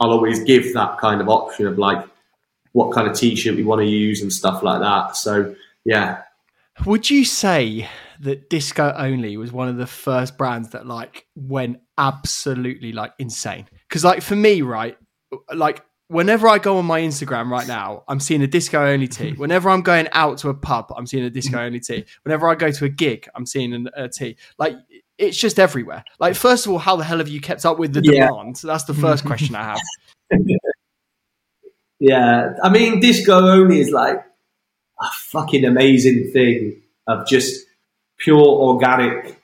[0.00, 2.04] I'll always give that kind of option of like
[2.72, 5.16] what kind of t-shirt we want to use and stuff like that.
[5.16, 6.22] So yeah.
[6.86, 7.88] Would you say
[8.20, 13.66] that Disco Only was one of the first brands that like went absolutely like insane?
[13.88, 14.96] Because like for me, right,
[15.54, 19.32] like whenever I go on my Instagram right now, I'm seeing a disco only tee.
[19.32, 22.04] Whenever I'm going out to a pub, I'm seeing a disco only tee.
[22.24, 24.36] Whenever I go to a gig, I'm seeing an, a tee.
[24.58, 24.76] Like
[25.16, 26.04] it's just everywhere.
[26.18, 28.26] Like first of all, how the hell have you kept up with the yeah.
[28.26, 28.60] demand?
[28.62, 29.80] That's the first question I have.
[32.00, 37.66] yeah, I mean, disco only is like a fucking amazing thing of just
[38.18, 39.40] pure organic.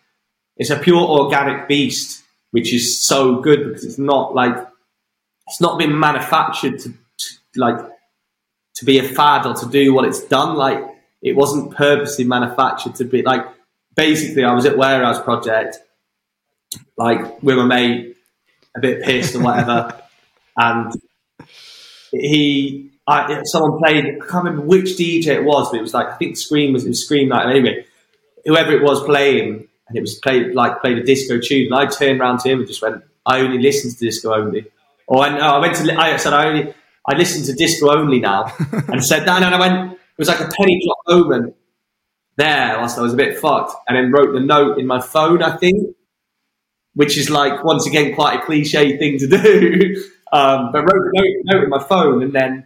[0.57, 4.57] It's a pure organic beast, which is so good because it's not like
[5.47, 7.79] it's not been manufactured to, to like
[8.75, 10.57] to be a fad or to do what it's done.
[10.57, 10.83] Like
[11.23, 13.45] it wasn't purposely manufactured to be like.
[13.95, 15.79] Basically, I was at Warehouse Project,
[16.99, 18.17] like with my mate,
[18.77, 20.03] a bit pissed or whatever,
[20.59, 20.93] and
[22.13, 24.05] he, I, someone played.
[24.05, 26.85] I can't remember which DJ it was, but it was like I think Scream was
[26.85, 27.49] it was Scream Night.
[27.49, 27.87] Anyway,
[28.45, 31.87] whoever it was playing, and it was played like played a disco tune, and I
[31.87, 34.67] turned around to him and just went, "I only listen to disco only."
[35.07, 36.75] Or I, no, I went to, I said, I only,
[37.07, 38.53] I listen to disco only now,
[38.89, 41.55] and said that, and I went, it was like a penny drop moment
[42.37, 45.43] there whilst I was a bit fucked, and then wrote the note in my phone,
[45.43, 45.97] I think,
[46.95, 51.13] which is like once again quite a cliche thing to do, um, but wrote the
[51.15, 52.65] note, note in my phone, and then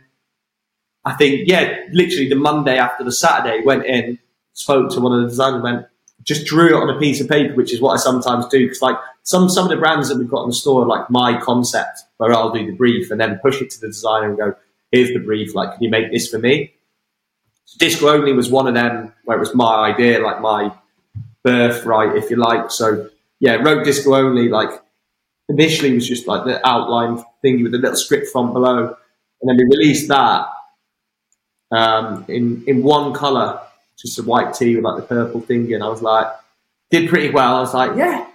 [1.05, 4.19] I think yeah, literally the Monday after the Saturday, went in,
[4.55, 5.87] spoke to one of the designers, went,
[6.25, 8.67] just drew it on a piece of paper, which is what I sometimes do.
[8.67, 11.41] Because like some some of the brands that we've got in the store, like my
[11.41, 14.55] concept, where I'll do the brief and then push it to the designer and go,
[14.91, 15.55] "Here's the brief.
[15.55, 16.75] Like, can you make this for me?"
[17.79, 20.73] Disco only was one of them where it was my idea, like my
[21.45, 22.71] birthright, if you like.
[22.71, 24.49] So yeah, wrote disco only.
[24.49, 24.71] Like
[25.49, 28.95] initially was just like the outline thingy with a little script font below,
[29.41, 30.47] and then we released that
[31.71, 33.61] um, in in one color
[34.01, 36.27] just a white tee with like the purple thing, and I was like,
[36.91, 37.57] did pretty well.
[37.57, 38.27] I was like, yeah,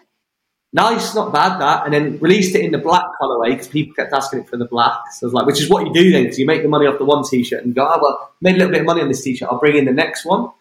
[0.73, 1.85] nice, not bad that.
[1.85, 4.65] And then released it in the black colorway because people kept asking it for the
[4.65, 5.11] black.
[5.13, 6.85] So I was like, which is what you do then, because you make the money
[6.85, 9.07] off the one t-shirt and go, oh well, made a little bit of money on
[9.07, 9.49] this t-shirt.
[9.51, 10.51] I'll bring in the next one.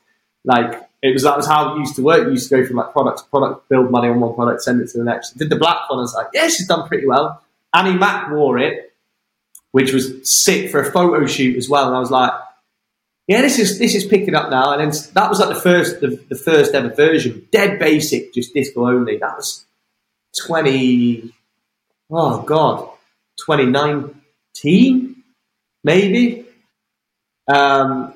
[0.44, 2.24] Like it was that was how it used to work.
[2.24, 4.80] You used to go from like product to product, build money on one product, send
[4.80, 5.36] it to the next.
[5.36, 5.98] Did the black one?
[5.98, 7.42] I was like, yeah, she's done pretty well.
[7.72, 8.92] Annie Mac wore it,
[9.72, 11.88] which was sick for a photo shoot as well.
[11.88, 12.32] And I was like,
[13.26, 14.72] yeah, this is this is picking up now.
[14.72, 18.52] And then that was like the first the, the first ever version, dead basic, just
[18.52, 19.16] disco only.
[19.16, 19.64] That was
[20.46, 21.32] twenty.
[22.10, 22.88] Oh God,
[23.42, 25.22] twenty nineteen,
[25.82, 26.46] maybe.
[27.48, 28.14] Um,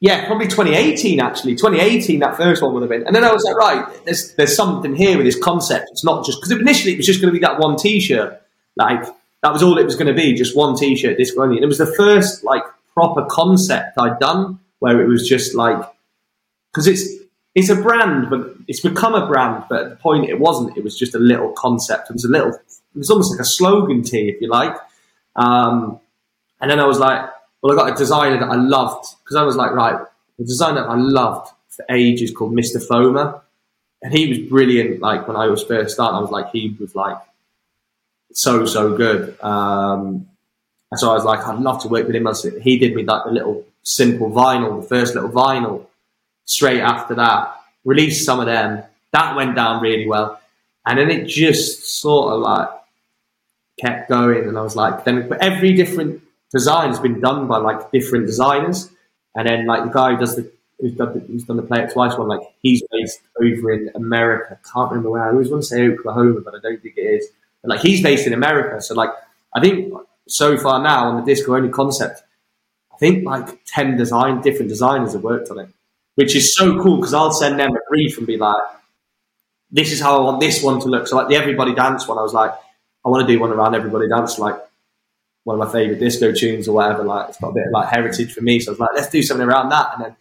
[0.00, 1.56] yeah, probably 2018 actually.
[1.56, 3.06] 2018, that first one would have been.
[3.06, 5.88] And then I was like, right, there's there's something here with this concept.
[5.92, 8.40] It's not just because initially it was just going to be that one T-shirt.
[8.76, 9.04] Like
[9.42, 11.56] that was all it was going to be, just one T-shirt, disco only.
[11.56, 12.62] And it was the first like
[12.94, 15.82] proper concept I'd done where it was just like
[16.72, 17.20] because it's
[17.54, 19.64] it's a brand, but it's become a brand.
[19.68, 20.76] But at the point, it wasn't.
[20.76, 22.10] It was just a little concept.
[22.10, 22.50] It was a little.
[22.50, 24.76] It was almost like a slogan tee, if you like.
[25.36, 26.00] Um,
[26.60, 27.28] and then I was like,
[27.62, 29.98] well, I got a designer that I loved because I was like, right,
[30.38, 32.84] the designer I loved for ages called Mr.
[32.84, 33.42] Foma,
[34.02, 35.00] and he was brilliant.
[35.00, 37.18] Like when I was first starting, I was like, he was like
[38.32, 39.38] so so good.
[39.42, 40.29] Um,
[40.90, 42.26] and so I was like, I'd love to work with him.
[42.62, 45.86] He did me like the little simple vinyl, the first little vinyl.
[46.46, 48.82] Straight after that, released some of them.
[49.12, 50.40] That went down really well,
[50.84, 52.68] and then it just sort of like
[53.80, 54.48] kept going.
[54.48, 56.22] And I was like, then every different
[56.52, 58.90] design has been done by like different designers,
[59.36, 60.50] and then like the guy who does the
[60.80, 63.90] who's done the, who's done the Play It Twice one, like he's based over in
[63.94, 64.58] America.
[64.72, 65.24] Can't remember where.
[65.24, 67.28] I always want to say Oklahoma, but I don't think it is.
[67.62, 69.10] But like he's based in America, so like
[69.54, 69.92] I think
[70.30, 72.22] so far now on the disco only concept,
[72.92, 75.68] I think like ten design different designers have worked on it,
[76.14, 78.62] which is so cool because I'll send them a brief and be like,
[79.70, 82.18] "This is how I want this one to look." So like the Everybody Dance one,
[82.18, 82.52] I was like,
[83.04, 84.56] "I want to do one around Everybody Dance," like
[85.44, 87.02] one of my favorite disco tunes or whatever.
[87.02, 89.10] Like it's got a bit of like heritage for me, so I was like, "Let's
[89.10, 90.16] do something around that." And then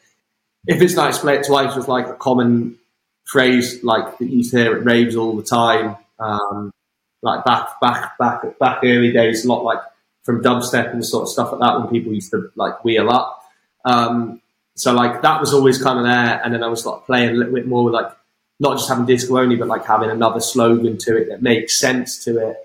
[0.67, 2.77] if it's nice, play it twice was like a common
[3.25, 5.95] phrase like that you hear at raves all the time.
[6.19, 6.71] Um,
[7.21, 9.79] like back back back back early days, a lot like
[10.29, 13.43] from dubstep and sort of stuff like that when people used to like wheel up.
[13.83, 14.39] Um,
[14.75, 17.33] so like that was always kind of there, and then I was like playing a
[17.33, 18.11] little bit more with like
[18.59, 22.23] not just having disco only, but like having another slogan to it that makes sense
[22.25, 22.57] to it.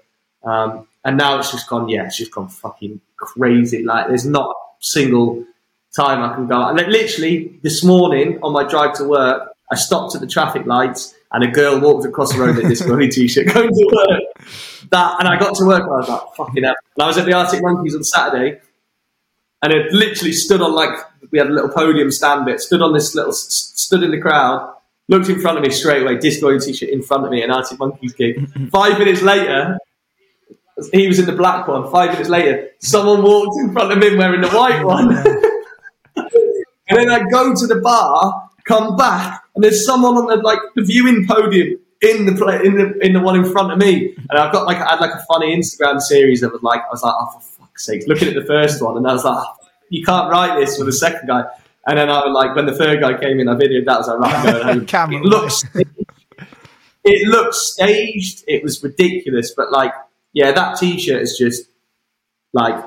[0.43, 3.83] Um, and now it's just gone, yeah, it's just gone fucking crazy.
[3.83, 5.47] Like there's not a single
[5.97, 6.59] time I can go.
[6.59, 11.15] Like, literally this morning on my drive to work, I stopped at the traffic lights
[11.33, 14.34] and a girl walked across the road in this only t-shirt going to work.
[14.91, 16.75] That and I got to work and I was like, fucking hell.
[16.97, 18.61] And I was at the Arctic Monkeys on Saturday
[19.65, 20.91] and it literally stood on like
[21.31, 24.75] we had a little podium stand bit, stood on this little stood in the crowd,
[25.09, 27.79] looked in front of me straight away, disco t-shirt in front of me, an Arctic
[27.79, 28.47] Monkeys gig.
[28.71, 29.79] Five minutes later,
[30.93, 31.91] he was in the black one.
[31.91, 35.17] Five minutes later, someone walked in front of him wearing the white one.
[36.17, 40.61] and then I go to the bar, come back, and there's someone on the like
[40.75, 44.15] the viewing podium in the play, in the in the one in front of me,
[44.31, 46.91] and I've got like I had like a funny Instagram series that was like I
[46.91, 49.37] was like oh for fuck's sake, looking at the first one, and I was like
[49.37, 51.45] oh, you can't write this for the second guy,
[51.87, 53.99] and then I was like when the third guy came in, I videoed that I
[53.99, 55.65] was like right, going it looks
[57.05, 59.93] it looks staged, it was ridiculous, but like
[60.33, 61.69] yeah, that T-shirt is just
[62.53, 62.85] like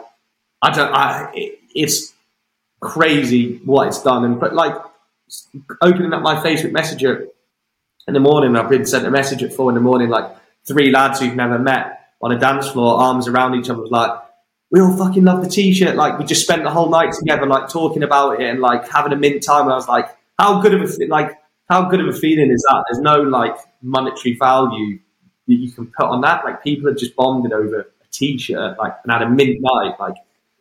[0.62, 2.14] I don't I it, it's
[2.80, 4.76] crazy what it's done, and but like
[5.82, 7.28] opening up my Facebook Messenger
[8.08, 10.92] in the morning, I've been sent a message at four in the morning, like three
[10.92, 14.12] lads who've never met on a dance floor, arms around each other, was like,
[14.72, 15.96] we all fucking love the t-shirt.
[15.96, 19.14] Like, we just spent the whole night together, like, talking about it and, like, having
[19.14, 19.64] a mint time.
[19.64, 21.38] And I was like, how good of a, like,
[21.70, 22.84] how good of a feeling is that?
[22.90, 25.00] There's no, like, monetary value
[25.48, 26.44] that you can put on that.
[26.44, 29.94] Like, people have just bonded over a t-shirt, like, and had a mint night.
[30.00, 30.16] Like,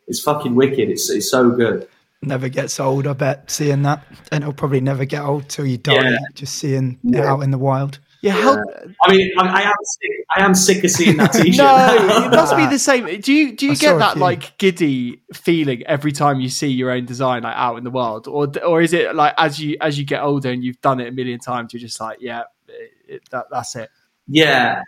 [0.07, 0.89] it's fucking wicked.
[0.89, 1.89] It's, it's so good
[2.21, 3.07] never gets old.
[3.07, 5.93] I bet seeing that, and it'll probably never get old till you die.
[5.93, 6.17] Yeah.
[6.33, 7.19] Just seeing yeah.
[7.19, 7.99] it out in the wild.
[8.21, 8.63] Yeah, how,
[9.03, 10.11] I mean, I, I, am sick.
[10.35, 11.57] I am sick of seeing that T-shirt.
[11.57, 13.21] no, it must be the same.
[13.21, 16.89] Do you do you I get that like giddy feeling every time you see your
[16.89, 19.99] own design like out in the world, or or is it like as you as
[19.99, 22.91] you get older and you've done it a million times, you're just like, yeah, it,
[23.07, 23.89] it, that, that's it.
[24.27, 24.81] Yeah,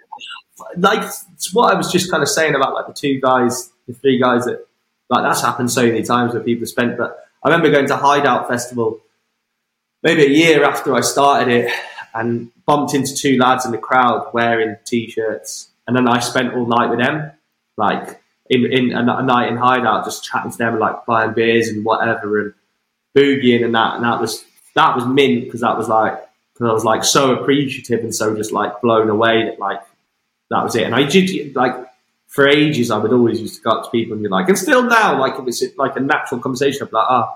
[0.78, 3.94] like it's what I was just kind of saying about like the two guys, the
[3.94, 4.66] three guys that
[5.10, 6.98] like that's happened so many times where people spent.
[6.98, 9.02] But I remember going to Hideout Festival
[10.04, 11.74] maybe a year after I started it
[12.14, 16.66] and bumped into two lads in the crowd wearing t-shirts, and then I spent all
[16.66, 17.32] night with them,
[17.78, 21.68] like in, in a, a night in Hideout, just chatting to them, like buying beers
[21.68, 22.54] and whatever, and
[23.18, 23.96] boogieing and that.
[23.96, 24.44] And that was
[24.76, 26.14] that was mint because that was like
[26.54, 29.82] because I was like so appreciative and so just like blown away that like
[30.50, 30.84] that was it.
[30.84, 31.76] And I did like
[32.30, 34.58] for ages, I would always used to go up to people and be like, and
[34.58, 37.36] still now, like if it's like a natural conversation, be like, ah,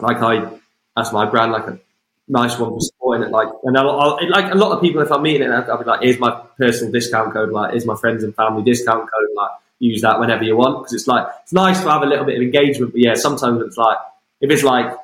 [0.00, 0.58] like I,
[0.96, 1.78] that's my brand, like a
[2.26, 3.30] nice one for supporting it.
[3.30, 5.84] Like, and I'll, I'll, like a lot of people, if I'm meeting it, I'll be
[5.84, 9.50] like, here's my personal discount code, like, here's my friends and family discount code, like,
[9.80, 10.86] use that whenever you want.
[10.86, 13.60] Cause it's like, it's nice to have a little bit of engagement, but yeah, sometimes
[13.60, 13.98] it's like,
[14.40, 14.96] if it's like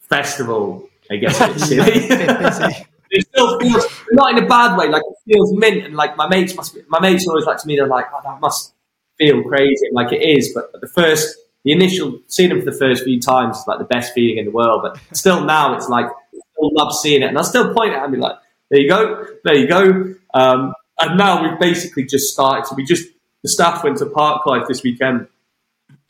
[0.00, 2.86] festival, I guess it's silly.
[3.10, 4.88] it still feels not in a bad way.
[4.88, 6.74] Like it feels mint, and like my mates must.
[6.74, 7.76] Be, my mates always like to me.
[7.76, 8.72] They're like, oh, that must
[9.18, 9.86] feel crazy.
[9.92, 13.58] like it is, but the first, the initial seeing them for the first few times
[13.58, 14.82] is like the best feeling in the world.
[14.82, 18.10] But still now, it's like I still love seeing it, and I still point at
[18.10, 18.36] me like,
[18.70, 20.14] there you go, there you go.
[20.32, 22.66] Um, and now we've basically just started.
[22.66, 23.08] So we just
[23.42, 25.26] the staff went to Parklife this weekend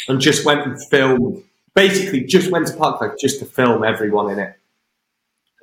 [0.09, 1.43] and just went and filmed.
[1.75, 4.60] Basically, just went to Parklife just to film everyone in it.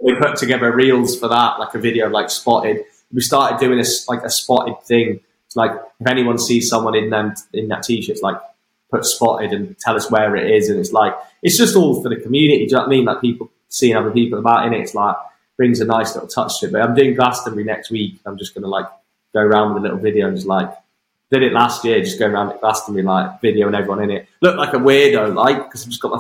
[0.01, 2.85] We put together reels for that, like a video, like spotted.
[3.11, 5.19] We started doing this like a spotted thing.
[5.45, 8.37] It's like if anyone sees someone in them in that t-shirt, like
[8.91, 10.69] put spotted and tell us where it is.
[10.69, 12.65] And it's like it's just all for the community.
[12.65, 13.05] Do you know what I mean?
[13.05, 14.81] Like people seeing other people about in it.
[14.81, 15.15] It's like
[15.57, 16.71] brings a nice little touch to it.
[16.71, 18.19] But I'm doing Glastonbury next week.
[18.25, 18.87] I'm just gonna like
[19.33, 20.71] go around with a little video and just like
[21.31, 24.27] did it last year, just going around at Glastonbury like video and everyone in it.
[24.41, 26.19] Look like a weirdo, like because I've just got my.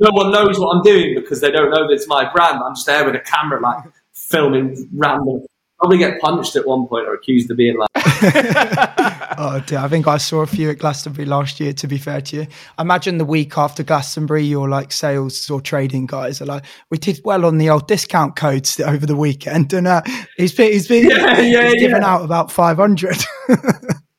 [0.00, 2.60] No one knows what I'm doing because they don't know that it's my brand.
[2.64, 3.84] I'm just there with a camera, like
[4.14, 5.42] filming random.
[5.78, 7.88] Probably get punched at one point or accused of being like.
[9.38, 11.72] oh dear, I think I saw a few at Glastonbury last year.
[11.74, 12.46] To be fair to you,
[12.78, 16.98] I imagine the week after Glastonbury, your like sales or trading guys are like, "We
[16.98, 20.02] did well on the old discount codes over the weekend," and uh,
[20.36, 23.16] he's been he's been Yeah, yeah, he's given out about five hundred.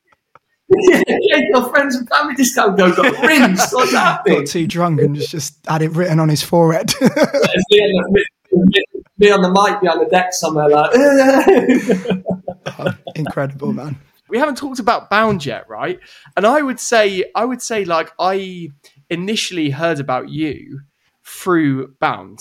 [0.80, 3.74] yeah, your friends and family discount go got rinsed.
[3.74, 4.40] What's happening?
[4.40, 6.92] Got too drunk and just just had it written on his forehead.
[7.02, 8.84] Me, on the, me,
[9.18, 10.92] me on the mic behind the deck somewhere, like.
[12.80, 13.98] Oh, incredible, man.
[14.30, 16.00] we haven't talked about bound yet right
[16.38, 18.70] and i would say i would say like i
[19.10, 20.80] initially heard about you
[21.26, 22.40] through bound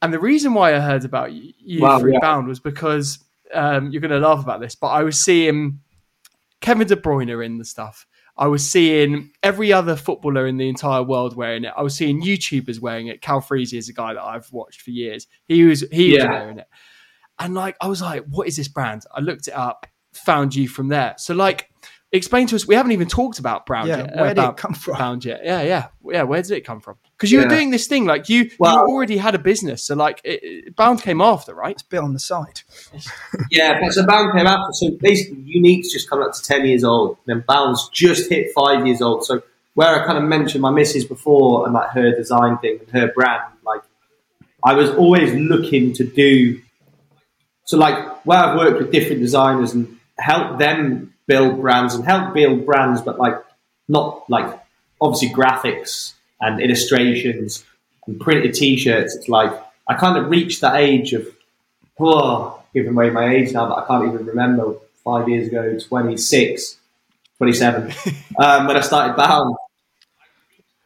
[0.00, 2.20] and the reason why i heard about y- you Wow, through yeah.
[2.20, 3.18] bound was because
[3.52, 5.80] um, you're going to laugh about this but i was seeing
[6.60, 8.06] kevin de bruyne in the stuff
[8.40, 11.72] I was seeing every other footballer in the entire world wearing it.
[11.76, 13.20] I was seeing YouTubers wearing it.
[13.20, 15.26] Calfreezy is a guy that I've watched for years.
[15.48, 16.68] He was he was wearing it,
[17.40, 20.68] and like I was like, "What is this brand?" I looked it up, found you
[20.68, 21.16] from there.
[21.18, 21.68] So like,
[22.12, 22.64] explain to us.
[22.64, 24.16] We haven't even talked about Bound Yeah, yet.
[24.16, 24.98] where did it come from?
[24.98, 25.40] Bound yet?
[25.42, 26.22] Yeah, yeah, yeah.
[26.22, 26.98] Where did it come from?
[27.18, 29.82] Because you were doing this thing like you, Well- you already had a business.
[29.82, 31.72] So like, it, it- Bound came after, right?
[31.72, 32.60] It's a bit on the side.
[33.50, 34.72] Yeah, but so Bound came after.
[34.72, 37.18] So basically, Unik's just come up to 10 years old.
[37.26, 39.24] and Then Bound's just hit five years old.
[39.24, 39.42] So
[39.74, 43.12] where I kind of mentioned my missus before and like her design thing and her
[43.12, 43.82] brand, like
[44.64, 46.60] I was always looking to do.
[47.64, 52.32] So like where I've worked with different designers and help them build brands and help
[52.34, 53.34] build brands, but like
[53.88, 54.58] not like
[55.00, 57.64] obviously graphics and illustrations
[58.06, 59.14] and printed t-shirts.
[59.16, 59.52] It's like
[59.86, 61.26] I kind of reached that age of
[61.98, 66.76] oh, giving away my age now, but I can't even remember five years ago, 26,
[67.38, 67.82] 27,
[68.38, 69.56] um, when I started Bound.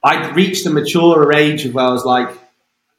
[0.05, 2.37] I'd reached a maturer age of where I was like,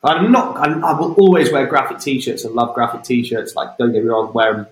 [0.04, 3.56] I'm not, I, I will always wear graphic t-shirts and love graphic t-shirts.
[3.56, 4.68] Like, don't get me wrong, wear them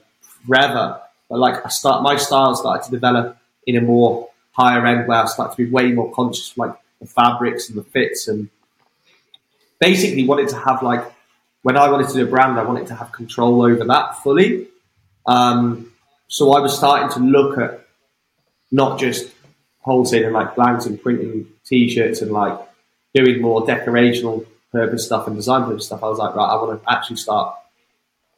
[0.45, 1.01] forever.
[1.29, 5.23] But like, I start, my style started to develop in a more higher end where
[5.23, 8.49] I started to be way more conscious like the fabrics and the fits and
[9.79, 11.03] basically wanted to have like
[11.63, 14.67] when I wanted to do a brand, I wanted to have control over that fully.
[15.25, 15.91] Um,
[16.27, 17.85] so I was starting to look at
[18.71, 19.31] not just
[19.85, 22.57] wholesaling like blanks and printing t-shirts and like
[23.13, 26.03] doing more decorational purpose stuff and design purpose stuff.
[26.03, 27.55] I was like, right, I want to actually start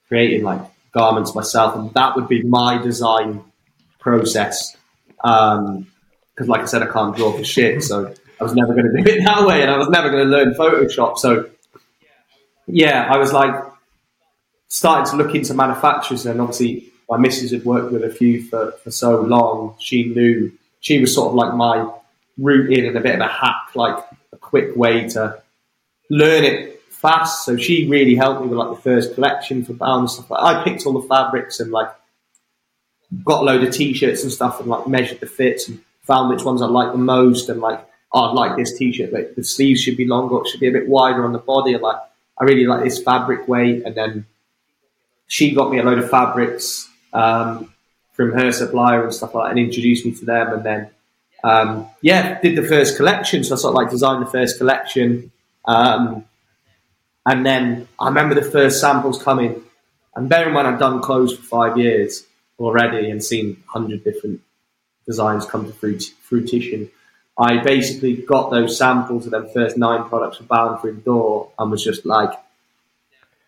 [0.08, 3.44] creating like garments myself, and that would be my design
[4.00, 4.76] process.
[5.24, 5.88] Um,
[6.34, 8.14] because like I said, I can't draw for shit, so
[8.44, 10.30] I was never going to do it that way, and I was never going to
[10.30, 11.18] learn Photoshop.
[11.18, 11.50] So
[12.68, 13.56] yeah, I was like
[14.68, 18.74] starting to look into manufacturers, and obviously my missus had worked with a few for,
[18.84, 19.76] for so long.
[19.80, 20.52] She knew
[20.82, 21.90] she was sort of like my
[22.38, 23.98] route in and a bit of a hack, like
[24.34, 25.42] a quick way to
[26.10, 27.46] learn it fast.
[27.46, 30.30] So she really helped me with like the first collection for Bound and stuff.
[30.34, 31.90] I picked all the fabrics and like
[33.24, 36.44] got a load of t-shirts and stuff and like measured the fits and found which
[36.44, 39.82] ones I liked the most and like oh, I like this t-shirt like the sleeves
[39.82, 41.78] should be longer it should be a bit wider on the body.
[41.78, 41.98] Like
[42.40, 43.84] I really like this fabric weight.
[43.86, 44.26] And then
[45.28, 47.74] she got me a load of fabrics um,
[48.14, 50.54] from her supplier and stuff like that and introduced me to them.
[50.54, 50.90] And then
[51.44, 53.44] um, yeah did the first collection.
[53.44, 55.32] So I sort of like designed the first collection.
[55.66, 56.26] Um,
[57.26, 59.64] and then I remember the first samples coming.
[60.16, 62.26] And bear in mind I'd done clothes for five years
[62.60, 64.42] already and seen 100 different
[65.06, 66.90] designs come to fruit, fruition.
[67.38, 71.52] I basically got those samples of them first nine products for Bound through the door
[71.58, 72.32] and was just like,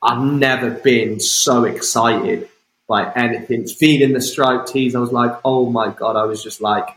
[0.01, 2.49] I've never been so excited
[2.87, 3.67] by anything.
[3.67, 6.87] Feeding the striped tees, I was like, oh my God, I was just like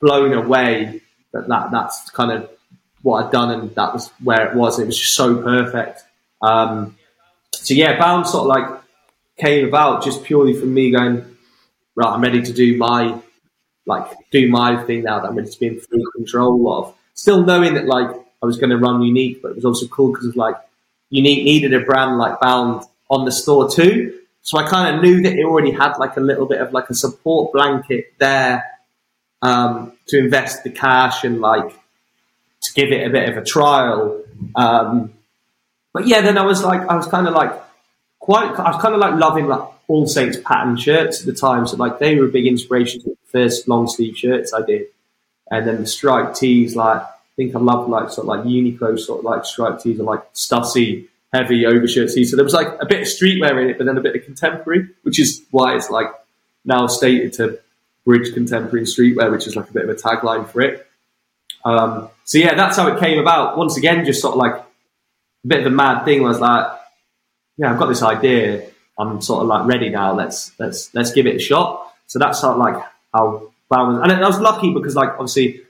[0.00, 1.00] blown away
[1.32, 2.50] that, that that's kind of
[3.02, 4.78] what I'd done and that was where it was.
[4.78, 6.02] It was just so perfect.
[6.42, 6.96] Um,
[7.52, 8.80] so yeah, Bound sort of like
[9.38, 11.36] came about just purely from me going,
[11.94, 13.20] right, I'm ready to do my
[13.86, 16.94] like do my thing now that I'm just being be full control of.
[17.14, 18.10] Still knowing that like
[18.42, 20.56] I was going to run Unik, but it was also cool because like
[21.12, 24.18] Unik needed a brand like Bound on the store too.
[24.42, 26.90] So I kind of knew that it already had like a little bit of like
[26.90, 28.64] a support blanket there
[29.40, 31.70] um, to invest the cash and like
[32.62, 34.22] to give it a bit of a trial.
[34.54, 35.14] Um,
[35.92, 37.52] but yeah, then I was like, I was kind of like
[38.18, 41.66] quite, I was kind of like loving like All Saints pattern shirts at the time.
[41.66, 44.86] So like they were a big inspiration to the first long sleeve shirts I did,
[45.50, 46.74] and then the striped tees.
[46.74, 49.98] Like I think I loved like sort of like Uniqlo sort of like striped tees
[49.98, 52.30] and like Stussy heavy overshirt tees.
[52.30, 54.24] So there was like a bit of streetwear in it, but then a bit of
[54.24, 56.06] contemporary, which is why it's like
[56.64, 57.58] now stated to
[58.04, 60.86] bridge contemporary streetwear, which is like a bit of a tagline for it.
[61.64, 63.58] Um, so yeah, that's how it came about.
[63.58, 66.22] Once again, just sort of like a bit of a mad thing.
[66.22, 66.66] Was like,
[67.56, 68.68] yeah, I've got this idea.
[68.98, 70.14] I'm sort of like ready now.
[70.14, 71.94] Let's let's let's give it a shot.
[72.06, 75.62] So that's sort of like how Bound and I was lucky because like obviously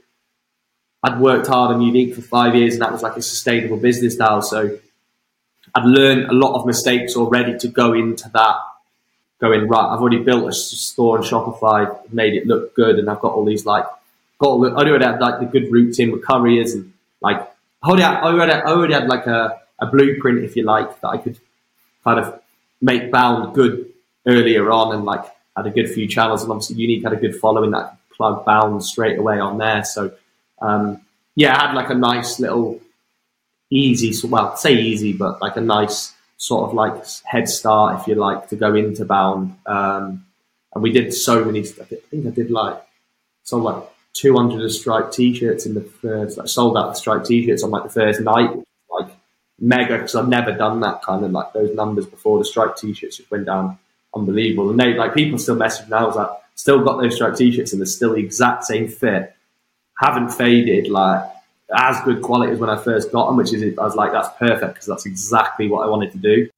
[1.02, 4.16] I'd worked hard and Unik for five years, and that was like a sustainable business
[4.18, 4.40] now.
[4.40, 4.78] So
[5.74, 8.56] I'd learned a lot of mistakes already to go into that.
[9.40, 13.20] Going right, I've already built a store on Shopify, made it look good, and I've
[13.20, 13.84] got all these like
[14.38, 17.40] got all the, I already had like the good routes in with couriers and like
[17.82, 21.00] I already had, I already I already had like a, a blueprint, if you like,
[21.00, 21.38] that I could
[22.02, 22.40] kind of
[22.84, 23.90] make Bound good
[24.26, 25.24] earlier on, and like
[25.56, 28.84] had a good few channels, and obviously Unik had a good following that plug Bound
[28.84, 29.84] straight away on there.
[29.84, 30.12] So
[30.60, 31.00] um,
[31.34, 32.80] yeah, I had like a nice little
[33.70, 38.14] easy, well, say easy, but like a nice sort of like head start, if you
[38.14, 39.56] like, to go into Bound.
[39.66, 40.26] Um,
[40.74, 41.60] and we did so many.
[41.60, 42.82] I think I did like
[43.44, 43.82] sold like
[44.14, 46.36] 200 of striped t-shirts in the first.
[46.38, 48.50] Like sold out the striped t-shirts on like the first night,
[49.58, 52.38] mega because I've never done that kind of like those numbers before.
[52.38, 53.78] The striped t-shirts just went down
[54.14, 56.04] unbelievable, and they like people still message me now.
[56.04, 59.34] I was like, still got those striped t-shirts and they're still the exact same fit,
[59.98, 61.24] haven't faded, like
[61.76, 64.28] as good quality as when I first got them, which is I was like, that's
[64.38, 66.48] perfect because that's exactly what I wanted to do.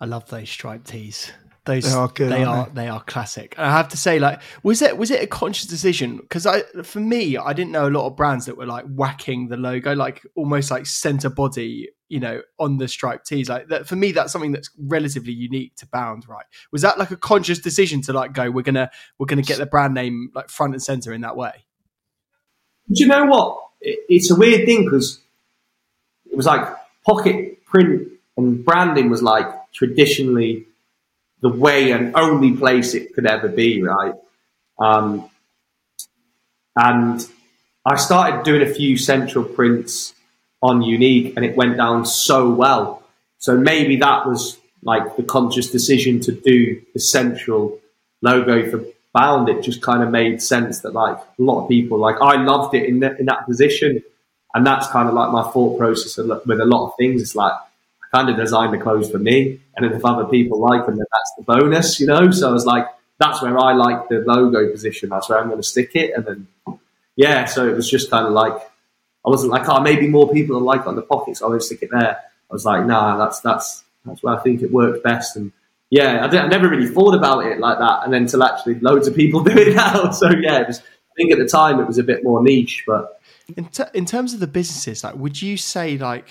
[0.00, 1.32] I love those striped tees.
[1.66, 3.54] Those They are good, They aren't are they are classic.
[3.58, 6.18] And I have to say, like, was it was it a conscious decision?
[6.18, 9.48] Because I, for me, I didn't know a lot of brands that were like whacking
[9.48, 13.48] the logo, like almost like center body, you know, on the striped tees.
[13.48, 16.46] Like that for me, that's something that's relatively unique to Bound, right?
[16.70, 18.88] Was that like a conscious decision to like go, we're gonna
[19.18, 21.64] we're gonna get the brand name like front and center in that way?
[22.92, 23.58] Do you know what?
[23.80, 25.20] It, it's a weird thing because
[26.30, 26.64] it was like
[27.04, 30.64] pocket print and branding was like traditionally
[31.40, 34.14] the way and only place it could ever be, right?
[34.78, 35.28] Um,
[36.74, 37.26] and
[37.84, 40.14] I started doing a few central prints
[40.62, 43.02] on Unik, and it went down so well.
[43.38, 47.78] So maybe that was like the conscious decision to do the central
[48.22, 49.48] logo for Bound.
[49.48, 52.74] It just kind of made sense that like a lot of people, like I loved
[52.74, 54.02] it in that in that position,
[54.52, 57.22] and that's kind of like my thought process with a lot of things.
[57.22, 57.54] It's like
[58.12, 61.32] kind of designed the clothes for me, and if other people like them, then that's
[61.36, 62.30] the bonus, you know.
[62.30, 62.86] So I was like,
[63.18, 65.08] that's where I like the logo position.
[65.08, 66.78] That's where I'm going to stick it, and then
[67.16, 67.44] yeah.
[67.46, 70.82] So it was just kind of like I wasn't like, oh, maybe more people like
[70.82, 71.40] it on the pockets.
[71.40, 72.18] So I'm going to stick it there.
[72.18, 75.52] I was like, nah, that's that's that's where I think it worked best, and
[75.90, 79.08] yeah, I, I never really thought about it like that, and then until actually loads
[79.08, 80.10] of people do it now.
[80.10, 82.84] So yeah, it was, I think at the time it was a bit more niche,
[82.86, 83.20] but
[83.56, 86.28] In, t- in terms of the businesses, like, would you say like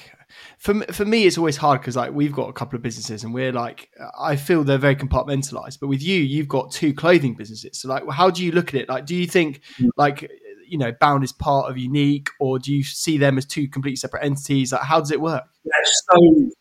[0.58, 3.34] for for me, it's always hard because like we've got a couple of businesses and
[3.34, 5.80] we're like I feel they're very compartmentalized.
[5.80, 7.80] But with you, you've got two clothing businesses.
[7.80, 8.90] So like, how do you look at it?
[8.90, 9.90] Like, do you think mm.
[9.98, 10.32] like
[10.68, 13.98] you know Bound is part of Unik, or do you see them as two completely
[13.98, 14.72] separate entities?
[14.72, 15.44] Like, how does it work?
[15.66, 16.52] they're so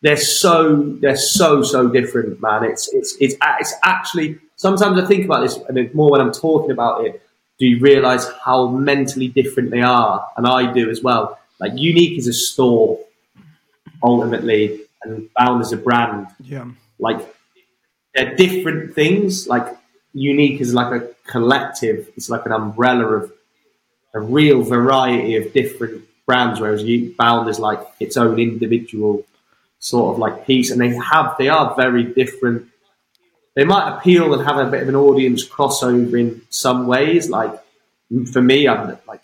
[0.00, 2.64] they're so they're so so different, man.
[2.64, 6.32] It's it's it's it's actually sometimes I think about this, and it's more when I'm
[6.32, 7.22] talking about it.
[7.58, 10.24] Do you realize how mentally different they are?
[10.36, 11.38] And I do as well.
[11.58, 13.00] Like Unik is a store
[14.02, 16.26] ultimately, and Bound is a brand.
[16.40, 16.66] Yeah.
[16.98, 17.34] Like
[18.14, 19.46] they're different things.
[19.46, 19.66] Like
[20.14, 22.10] Unik is like a collective.
[22.16, 23.32] It's like an umbrella of
[24.14, 29.24] a real variety of different brands, whereas you, Bound is like its own individual
[29.78, 32.66] sort of like piece, and they have they are very different.
[33.54, 37.28] They might appeal and have a bit of an audience crossover in some ways.
[37.28, 37.52] Like
[38.32, 39.22] for me, I'm like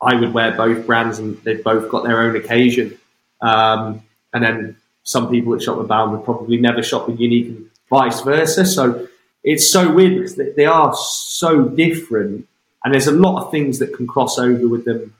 [0.00, 2.98] I would wear both brands, and they've both got their own occasion.
[3.40, 4.02] Um,
[4.32, 7.70] and then some people that shop with Bound would probably never shop with Unik, and
[7.88, 8.64] vice versa.
[8.64, 9.08] So
[9.42, 12.46] it's so weird because they, are so different,
[12.84, 15.14] and there's a lot of things that can cross over with them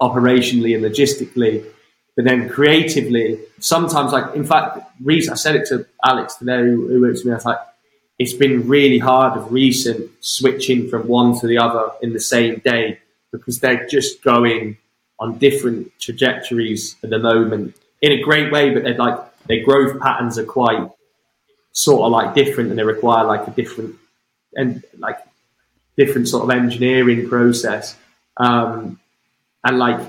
[0.00, 1.64] operationally and logistically.
[2.14, 7.00] But then creatively, sometimes, like in fact, I said it to Alex today, who, who
[7.00, 7.32] works with me.
[7.32, 7.58] I was like,
[8.18, 12.60] it's been really hard of recent switching from one to the other in the same
[12.64, 13.00] day
[13.32, 14.76] because they're just going
[15.18, 20.00] on different trajectories at the moment in a great way, but they're like their growth
[20.00, 20.90] patterns are quite
[21.72, 23.96] sort of like different and they require like a different
[24.54, 25.18] and like
[25.96, 27.96] different sort of engineering process,
[28.36, 29.00] um,
[29.64, 30.00] and like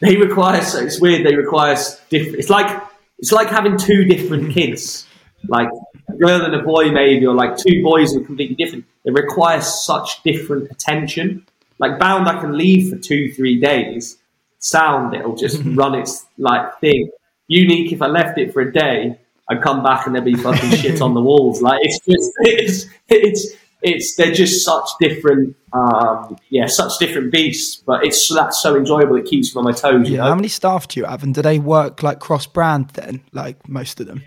[0.00, 0.62] they require.
[0.62, 1.26] So it's weird.
[1.26, 1.76] They require
[2.08, 2.38] different.
[2.38, 2.82] It's like
[3.18, 5.06] it's like having two different kids,
[5.46, 5.68] like
[6.08, 8.84] a girl and a boy, maybe, or like two boys who are completely different.
[9.04, 11.46] They require such different attention.
[11.78, 14.18] Like bound, I can leave for two, three days.
[14.60, 17.10] Sound, it'll just run its like thing.
[17.50, 20.70] Unik, if I left it for a day, I'd come back and there'd be fucking
[20.70, 21.60] shit on the walls.
[21.60, 27.82] Like it's just, it's, it's, it's they're just such different, um, yeah, such different beasts.
[27.84, 29.16] But it's that's so enjoyable.
[29.16, 30.08] It keeps me on my toes.
[30.08, 30.18] Yeah.
[30.18, 30.24] Know?
[30.24, 33.22] How many staff do you have, and do they work like cross brand then?
[33.32, 34.22] Like most of them.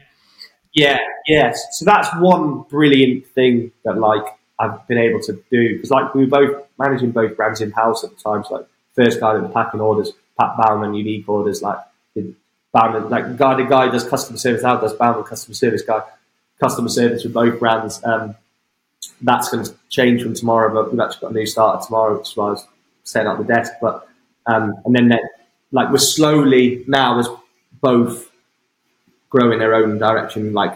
[0.73, 1.77] Yeah, yes.
[1.77, 4.23] So that's one brilliant thing that like
[4.59, 8.03] I've been able to do because like we were both managing both brands in house
[8.03, 8.43] at the time.
[8.43, 11.77] So like first guy that was packing orders, Pat Bauman, unik orders, like
[12.15, 12.33] the
[12.71, 16.01] Bauman, like guy guy does customer service now does Bauman customer service guy,
[16.59, 18.03] customer service with both brands.
[18.03, 18.35] Um,
[19.21, 22.29] that's going to change from tomorrow, but we've actually got a new starter tomorrow, which
[22.29, 22.67] is why I was
[23.03, 23.73] setting up the desk.
[23.81, 24.07] But
[24.45, 25.11] um, and then
[25.71, 27.27] like we're slowly now as
[27.81, 28.31] both
[29.29, 30.53] grow in their own direction.
[30.53, 30.73] Like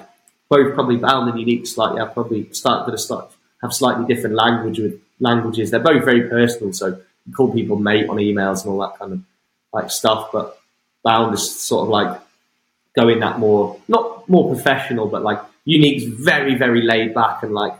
[0.49, 2.01] both probably bound and unik slightly.
[2.01, 3.32] I've probably start to start
[3.62, 5.72] have slightly different language with languages.
[5.72, 9.14] They're both very personal, so you call people mate on emails and all that kind
[9.14, 9.22] of
[9.74, 10.30] like stuff.
[10.32, 10.59] But
[11.03, 12.22] bound is sort of like
[12.95, 17.74] going that more not more professional, but like unik's very very laid back and like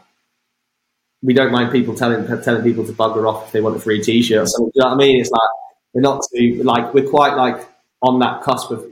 [1.24, 4.02] we don't mind people telling telling people to bugger off if they want a free
[4.02, 4.48] t-shirt.
[4.58, 5.22] Do you know what I mean?
[5.22, 5.50] It's like
[5.94, 7.68] we're not too like we're quite like
[8.02, 8.86] on that cusp of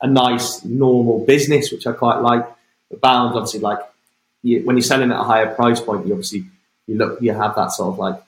[0.00, 2.44] a nice normal business, which I quite like.
[2.90, 3.78] But bound obviously like
[4.42, 6.44] you, when you're selling at a higher price point, you obviously
[6.86, 8.22] you look you have that sort of like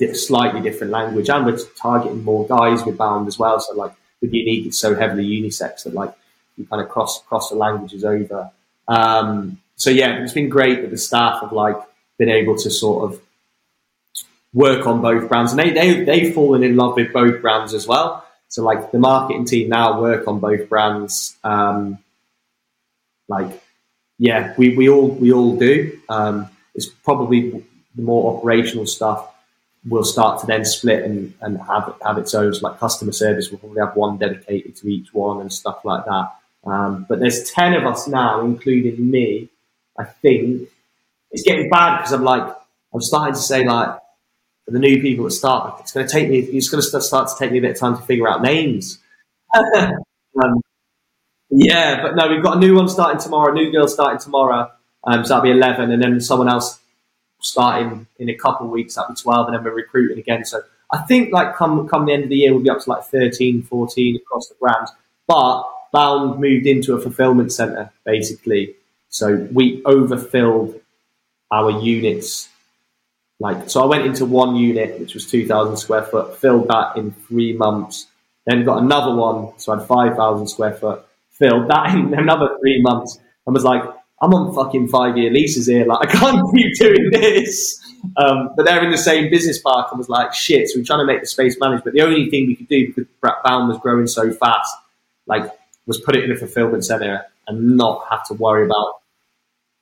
[0.00, 3.60] a slightly different language, and we're targeting more guys with bound as well.
[3.60, 6.14] So like with unik, it's so heavily unisex that like
[6.56, 8.50] you kind of cross cross the languages over.
[8.88, 11.76] Um, so yeah, it's been great that the staff have like
[12.18, 13.20] been able to sort of
[14.52, 17.86] work on both brands, and they they they've fallen in love with both brands as
[17.86, 18.26] well.
[18.48, 21.36] So like the marketing team now work on both brands.
[21.42, 21.98] Um,
[23.28, 23.62] like
[24.18, 25.98] yeah, we, we all we all do.
[26.08, 27.64] Um, it's probably
[27.94, 29.31] the more operational stuff
[29.88, 32.54] will start to then split and, and have have its own.
[32.54, 36.04] So like customer service will probably have one dedicated to each one and stuff like
[36.04, 36.34] that.
[36.64, 39.48] Um, but there's ten of us now, including me.
[39.98, 40.68] I think
[41.30, 42.44] it's getting bad because I'm like
[42.94, 43.98] I'm starting to say like
[44.64, 46.38] for the new people that start, it's going to take me.
[46.38, 48.98] It's going to start to take me a bit of time to figure out names.
[49.54, 50.60] um,
[51.50, 53.52] yeah, but no, we've got a new one starting tomorrow.
[53.52, 54.70] A new girl starting tomorrow.
[55.04, 56.78] Um, so that'll be eleven, and then someone else
[57.42, 58.96] starting in a couple of weeks.
[58.96, 60.44] up to twelve, and then we're recruiting again.
[60.44, 62.90] So I think like come come the end of the year, we'll be up to
[62.90, 64.92] like 13, 14 across the brands.
[65.26, 68.76] But Bound moved into a fulfillment center basically,
[69.08, 70.80] so we overfilled
[71.50, 72.48] our units
[73.42, 77.10] like, so I went into one unit, which was 2,000 square foot, filled that in
[77.10, 78.06] three months,
[78.46, 82.80] then got another one, so I had 5,000 square foot, filled that in another three
[82.82, 83.82] months, and was like,
[84.22, 87.80] I'm on fucking five year leases here, like, I can't keep doing this.
[88.16, 91.00] Um, but they're in the same business park and was like, shit, so we're trying
[91.00, 91.94] to make the space management.
[91.94, 93.06] The only thing we could do, because
[93.44, 94.72] Bound was growing so fast,
[95.26, 95.50] like,
[95.86, 99.00] was put it in a fulfillment center and not have to worry about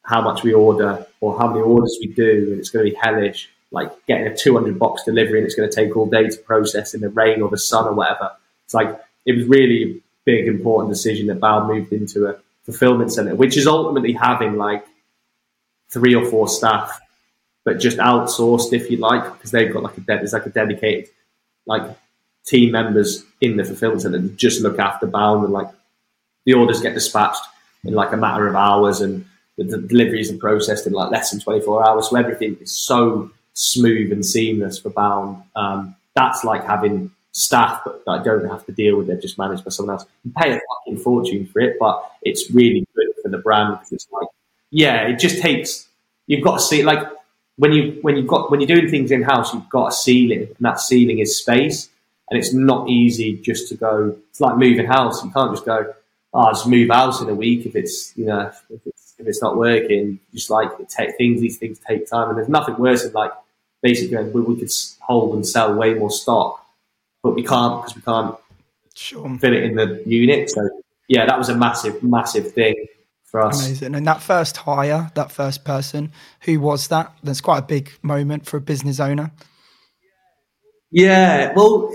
[0.04, 2.96] how much we order or how many orders we do, and it's going to be
[2.96, 3.50] hellish.
[3.72, 6.92] Like getting a 200 box delivery and it's going to take all day to process
[6.92, 8.32] in the rain or the sun or whatever.
[8.64, 13.12] It's like it was really a big important decision that Bound moved into a fulfillment
[13.12, 14.84] center, which is ultimately having like
[15.90, 17.00] three or four staff,
[17.64, 21.10] but just outsourced if you like, because they've got like a there's like a dedicated
[21.66, 21.82] like
[22.44, 25.68] team members in the fulfillment center that just look after Bound and like
[26.44, 27.42] the orders get dispatched
[27.84, 29.24] in like a matter of hours and
[29.56, 32.08] the deliveries are processed in like less than 24 hours.
[32.08, 35.42] So everything is so smooth and seamless for Bound.
[35.54, 39.06] Um, that's like having staff that I don't have to deal with.
[39.06, 40.06] They're just managed by someone else.
[40.24, 43.92] You pay a fucking fortune for it, but it's really good for the brand because
[43.92, 44.28] it's like,
[44.70, 45.88] yeah, it just takes,
[46.26, 47.06] you've got to see, like,
[47.60, 50.38] when you when you've got when you're doing things in house, you've got a ceiling,
[50.38, 51.90] and that ceiling is space,
[52.30, 54.16] and it's not easy just to go.
[54.30, 55.22] It's like moving house.
[55.22, 55.92] You can't just go,
[56.32, 59.26] oh, I'll just move house in a week if it's you know if it's if
[59.26, 60.18] it's not working.
[60.32, 63.32] Just like it take things, these things take time, and there's nothing worse than like
[63.82, 64.70] basically we, we could
[65.00, 66.64] hold and sell way more stock,
[67.22, 68.36] but we can't because we can't
[68.94, 69.38] Sure.
[69.38, 70.50] fit it in the unit.
[70.50, 70.68] So
[71.08, 72.86] yeah, that was a massive, massive thing
[73.24, 73.64] for us.
[73.64, 73.94] Amazing.
[73.94, 76.12] And that first hire, that first person,
[76.42, 77.12] who was that?
[77.22, 79.32] That's quite a big moment for a business owner.
[80.90, 81.92] Yeah, well,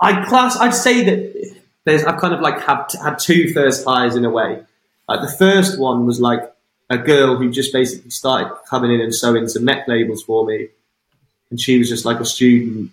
[0.00, 0.56] I class.
[0.56, 2.04] I'd say that there's.
[2.04, 4.62] I've kind of like had had two first hires in a way.
[5.08, 6.50] Like the first one was like
[6.88, 10.68] a girl who just basically started coming in and sewing some neck labels for me,
[11.50, 12.90] and she was just like a student,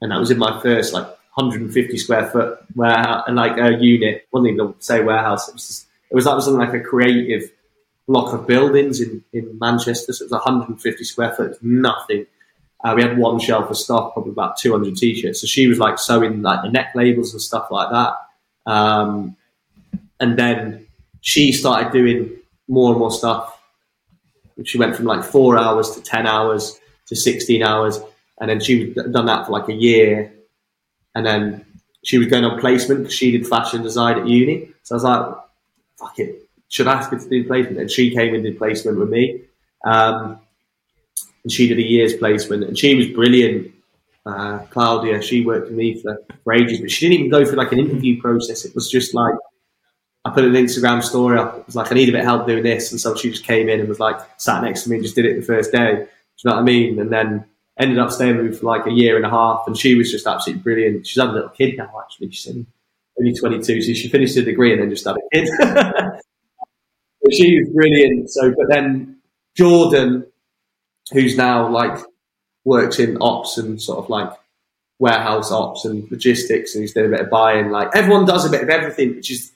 [0.00, 4.26] and that was in my first like 150 square foot warehouse and like a unit.
[4.32, 5.48] Wasn't even say warehouse.
[5.48, 7.50] It was just, it was that was like a creative
[8.06, 10.12] block of buildings in in Manchester.
[10.12, 12.26] So it was 150 square foot, nothing.
[12.84, 15.40] Uh, we had one shelf of stock, probably about 200 t-shirts.
[15.40, 18.70] So she was like sewing like the neck labels and stuff like that.
[18.70, 19.36] Um,
[20.20, 20.86] and then
[21.20, 22.36] she started doing
[22.68, 23.58] more and more stuff.
[24.64, 27.98] She went from like four hours to 10 hours to 16 hours.
[28.40, 30.32] And then she done that for like a year.
[31.14, 31.64] And then
[32.04, 34.68] she was going on placement because she did fashion design at uni.
[34.82, 35.36] So I was like,
[35.98, 37.78] fuck it, should I ask her to do placement?
[37.78, 39.42] And she came and did placement with me.
[39.84, 40.40] Um,
[41.42, 43.72] and she did a year's placement, and she was brilliant.
[44.26, 47.56] Uh, Claudia, she worked with me for, for ages, but she didn't even go through
[47.56, 48.64] like an interview process.
[48.64, 49.34] It was just like
[50.24, 51.58] I put an Instagram story up.
[51.58, 53.44] It was like I need a bit of help doing this, and so she just
[53.44, 55.70] came in and was like sat next to me and just did it the first
[55.70, 55.94] day.
[55.94, 56.98] Do you know what I mean?
[56.98, 57.44] And then
[57.78, 60.26] ended up staying with for like a year and a half, and she was just
[60.26, 61.06] absolutely brilliant.
[61.06, 62.30] She's had a little kid now, actually.
[62.30, 62.56] She's
[63.18, 65.48] only 22, so she finished her degree and then just had a kid.
[67.32, 68.30] she was brilliant.
[68.30, 69.18] So, but then
[69.56, 70.26] Jordan,
[71.12, 71.98] who's now like
[72.64, 74.30] works in ops and sort of like
[74.98, 77.70] warehouse ops and logistics, and he's doing a bit of buying.
[77.70, 79.52] Like everyone does a bit of everything, which is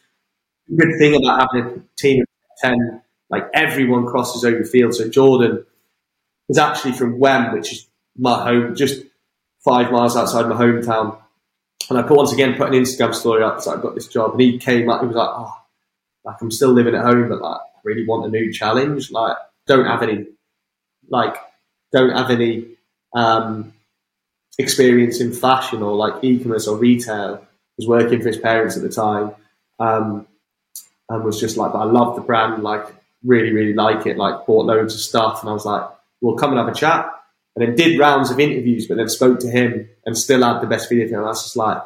[0.70, 2.26] a good thing about having a team of
[2.58, 3.02] ten.
[3.28, 4.94] Like everyone crosses over the field.
[4.94, 5.64] So Jordan
[6.48, 7.86] is actually from Wem, which is
[8.16, 9.02] my home, just
[9.64, 11.18] five miles outside my hometown.
[11.88, 14.32] And I put once again put an Instagram story up, so I got this job,
[14.32, 15.00] and he came up.
[15.00, 15.56] He was like, "Oh,
[16.24, 19.10] like I'm still living at home, but like I really want a new challenge.
[19.10, 19.36] Like
[19.66, 20.26] don't have any,
[21.08, 21.36] like
[21.92, 22.66] don't have any
[23.14, 23.72] um,
[24.58, 27.46] experience in fashion or like e-commerce or retail.
[27.78, 29.34] Was working for his parents at the time,
[29.78, 30.26] um,
[31.08, 32.94] and was just like, I love the brand, like
[33.24, 34.18] really, really like it.
[34.18, 35.88] Like bought loads of stuff, and I was like,
[36.20, 37.10] well, come and have a chat.
[37.56, 40.66] And then did rounds of interviews, but then spoke to him and still had the
[40.66, 41.12] best feeling.
[41.14, 41.82] And I was just like,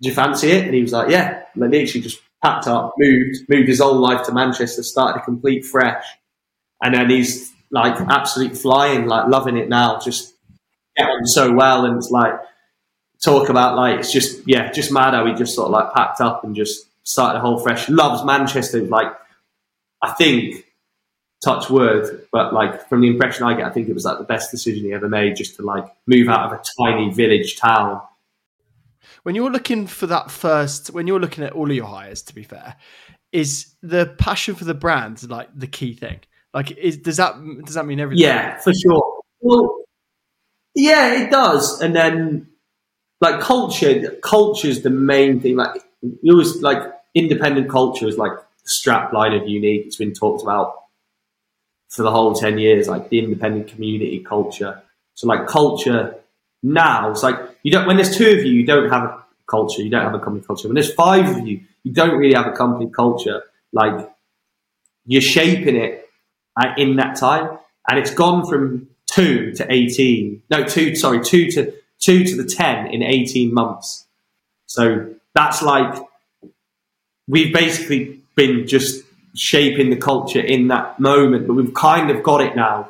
[0.00, 2.94] "Do you fancy it?" And he was like, "Yeah." And then literally just packed up,
[2.96, 6.04] moved, moved his whole life to Manchester, started a complete fresh,
[6.82, 10.34] and then he's like absolutely flying, like loving it now, just
[10.96, 12.34] getting so well, and it's like
[13.22, 16.20] talk about like it's just yeah, just mad how he just sort of like packed
[16.20, 17.88] up and just started a whole fresh.
[17.88, 19.12] Loves Manchester, like
[20.02, 20.64] I think
[21.44, 24.24] touch word, but like from the impression I get, I think it was like the
[24.24, 28.00] best decision he ever made, just to like move out of a tiny village town
[29.22, 32.34] when you're looking for that first, when you're looking at all of your hires, to
[32.34, 32.76] be fair,
[33.32, 36.20] is the passion for the brand like the key thing?
[36.54, 37.34] Like, is, does that
[37.64, 38.24] does that mean everything?
[38.24, 39.20] Yeah, for sure.
[39.40, 39.84] Well,
[40.74, 41.80] yeah, it does.
[41.80, 42.48] And then,
[43.20, 45.56] like culture, culture is the main thing.
[45.56, 46.82] Like, it was like
[47.14, 49.86] independent culture is like the strap line of unik.
[49.86, 50.84] It's been talked about
[51.88, 52.88] for the whole ten years.
[52.88, 54.82] Like the independent community culture.
[55.14, 56.14] So, like culture
[56.62, 59.82] now it's like you don't when there's two of you you don't have a culture
[59.82, 62.46] you don't have a company culture when there's five of you you don't really have
[62.46, 64.10] a company culture like
[65.06, 66.08] you're shaping it
[66.60, 67.58] uh, in that time
[67.88, 72.44] and it's gone from two to 18 no two sorry two to two to the
[72.44, 74.06] 10 in 18 months
[74.66, 76.02] so that's like
[77.28, 79.04] we've basically been just
[79.38, 82.88] shaping the culture in that moment but we've kind of got it now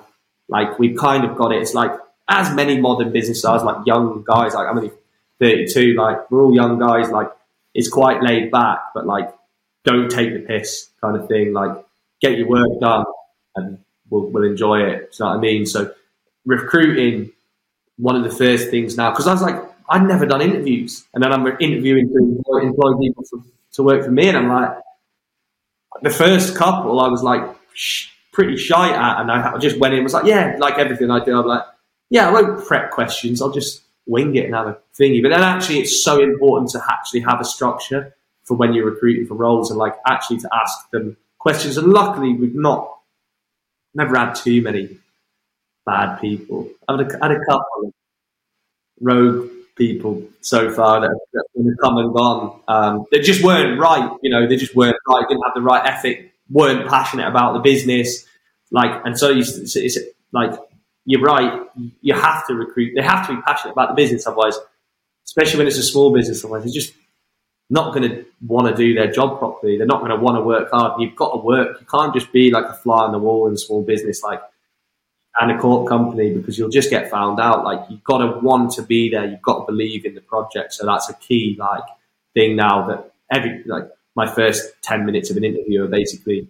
[0.49, 1.93] like we've kind of got it it's like
[2.29, 4.93] as many modern business stars, like young guys, like I'm only
[5.41, 7.29] 32, like we're all young guys, like
[7.75, 9.33] it's quite laid back, but like
[9.85, 11.53] don't take the piss kind of thing.
[11.53, 11.85] Like
[12.21, 13.05] get your work done
[13.57, 13.79] and
[14.11, 15.17] we'll, we'll enjoy it.
[15.19, 15.65] You know what I mean?
[15.65, 15.93] So
[16.45, 17.33] recruiting,
[17.97, 21.05] one of the first things now, because I was like, I'd never done interviews.
[21.15, 23.43] And then I'm interviewing to employ, employ people for,
[23.73, 24.29] to work for me.
[24.29, 24.77] And I'm like,
[26.03, 27.43] the first couple I was like
[27.75, 29.21] sh- pretty shy at.
[29.21, 31.39] And I just went in, was like, yeah, like everything I do.
[31.39, 31.63] I'm like,
[32.11, 33.43] yeah, I won't prep questions.
[33.43, 35.23] I'll just wing it and have a thingy.
[35.23, 38.15] But then actually, it's so important to actually have a structure
[38.45, 41.77] for when you're recruiting for roles and like actually to ask them questions.
[41.77, 42.99] And luckily, we've not
[43.95, 44.99] never had too many
[45.85, 46.71] bad people.
[46.87, 47.93] I've had a, had a couple
[49.01, 52.61] rogue people so far that have come and gone.
[52.69, 54.11] Um, they just weren't right.
[54.23, 55.25] You know, they just weren't right.
[55.29, 56.33] Didn't have the right ethic.
[56.51, 58.27] weren't passionate about the business.
[58.71, 59.99] Like, and so it's, it's
[60.33, 60.53] like
[61.07, 61.63] you're right.
[62.03, 62.93] You have to recruit.
[62.95, 64.59] They have to be passionate about the business, otherwise,
[65.25, 66.93] especially when it's a small business, otherwise they're just
[67.71, 69.77] not going to want to do their job properly.
[69.77, 71.01] They're not going to want to work hard.
[71.01, 71.81] You've got to work.
[71.81, 74.41] You can't just be like a fly on the wall in a small business like
[75.41, 77.65] and a corp company because you'll just get found out.
[77.65, 79.25] Like you've got to want to be there.
[79.27, 80.73] You've got to believe in the project.
[80.75, 81.85] So that's a key like
[82.35, 83.85] thing now that every like
[84.17, 86.49] my first ten minutes of an interview are basically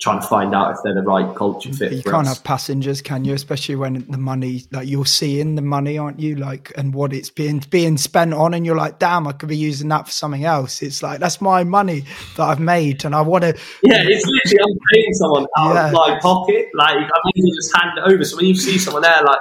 [0.00, 1.92] trying to find out if they're the right culture fit.
[1.92, 2.36] You can't us.
[2.36, 3.34] have passengers, can you?
[3.34, 6.36] Especially when the money, like you're seeing the money, aren't you?
[6.36, 9.56] Like, and what it's being being spent on, and you're like, damn, I could be
[9.56, 10.80] using that for something else.
[10.82, 12.04] It's like that's my money
[12.36, 13.48] that I've made, and I want to.
[13.82, 15.86] Yeah, it's literally I'm paying someone out Yeah.
[15.88, 16.68] of my pocket.
[16.74, 18.24] Like I as well just hand it over.
[18.24, 19.38] So when you see someone there like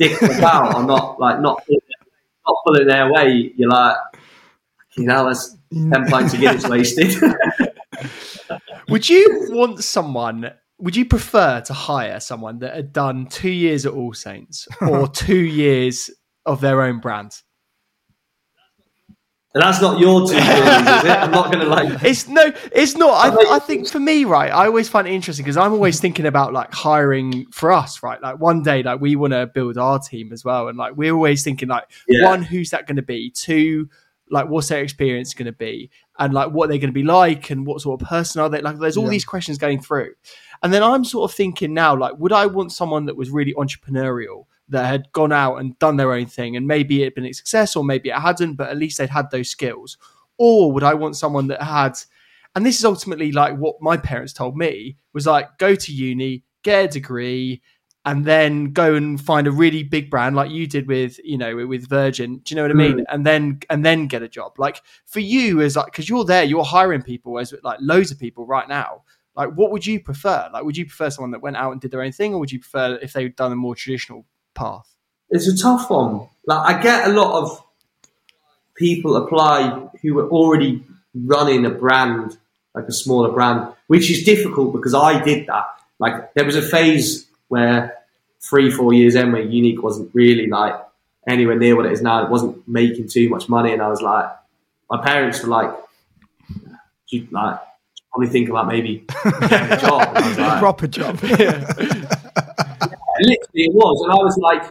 [0.00, 3.96] dicking about or not like not not pulling their way, you're like,
[4.96, 5.92] you know, that's mm.
[5.92, 7.14] ten pints of Guinness wasted.
[8.88, 10.52] Would you want someone?
[10.78, 15.06] Would you prefer to hire someone that had done two years at All Saints or
[15.26, 16.10] two years
[16.46, 17.32] of their own brand?
[19.54, 21.10] and that's not your two feelings, is it?
[21.10, 23.10] I'm not gonna like It's no, it's not.
[23.10, 26.00] I I, I think for me, right, I always find it interesting because I'm always
[26.00, 28.20] thinking about like hiring for us, right?
[28.22, 31.12] Like one day, like we want to build our team as well, and like we're
[31.12, 32.28] always thinking like Yeah.
[32.30, 33.30] one, who's that going to be?
[33.30, 33.90] Two,
[34.32, 37.50] like what's their experience going to be, and like what they're going to be like,
[37.50, 38.60] and what sort of person are they?
[38.60, 39.10] Like, there's all Yeah.
[39.10, 40.14] these questions going through,
[40.62, 43.54] and then I'm sort of thinking now, like, would I want someone that was really
[43.54, 44.46] entrepreneurial?
[44.68, 47.32] That had gone out and done their own thing, and maybe it had been a
[47.32, 49.98] success, or maybe it hadn't, but at least they'd had those skills.
[50.38, 51.98] Or would I want someone that had,
[52.54, 56.44] and this is ultimately like what my parents told me was like, go to uni,
[56.62, 57.60] get a degree,
[58.04, 61.66] and then go and find a really big brand like you did with, you know,
[61.66, 62.38] with Virgin.
[62.38, 62.98] Do you know what I mean?
[62.98, 63.04] Mm.
[63.08, 64.58] And then and then get a job.
[64.58, 68.18] Like for you, as like because you're there, you're hiring people as like loads of
[68.18, 69.02] people right now.
[69.34, 70.50] Like, what would you prefer?
[70.52, 72.52] Like, would you prefer someone that went out and did their own thing, or would
[72.52, 74.92] you prefer if they'd done a more traditional path?
[75.32, 76.28] it's a tough one.
[76.46, 77.64] Like I get a lot of
[78.76, 80.84] people apply who were already
[81.14, 82.36] running a brand,
[82.74, 85.64] like a smaller brand, which is difficult because I did that.
[85.98, 87.98] Like there was a phase where
[88.40, 90.74] three, four years in where Unik wasn't really like
[91.28, 92.24] anywhere near what it is now.
[92.24, 94.24] It wasn't making too much money, and I was like,
[94.90, 95.70] my parents were like,
[97.08, 97.60] "You like
[98.10, 99.04] probably think about maybe
[99.48, 101.20] getting a job." And like, proper job.
[101.22, 102.08] literally
[103.68, 104.62] it was, and I was like,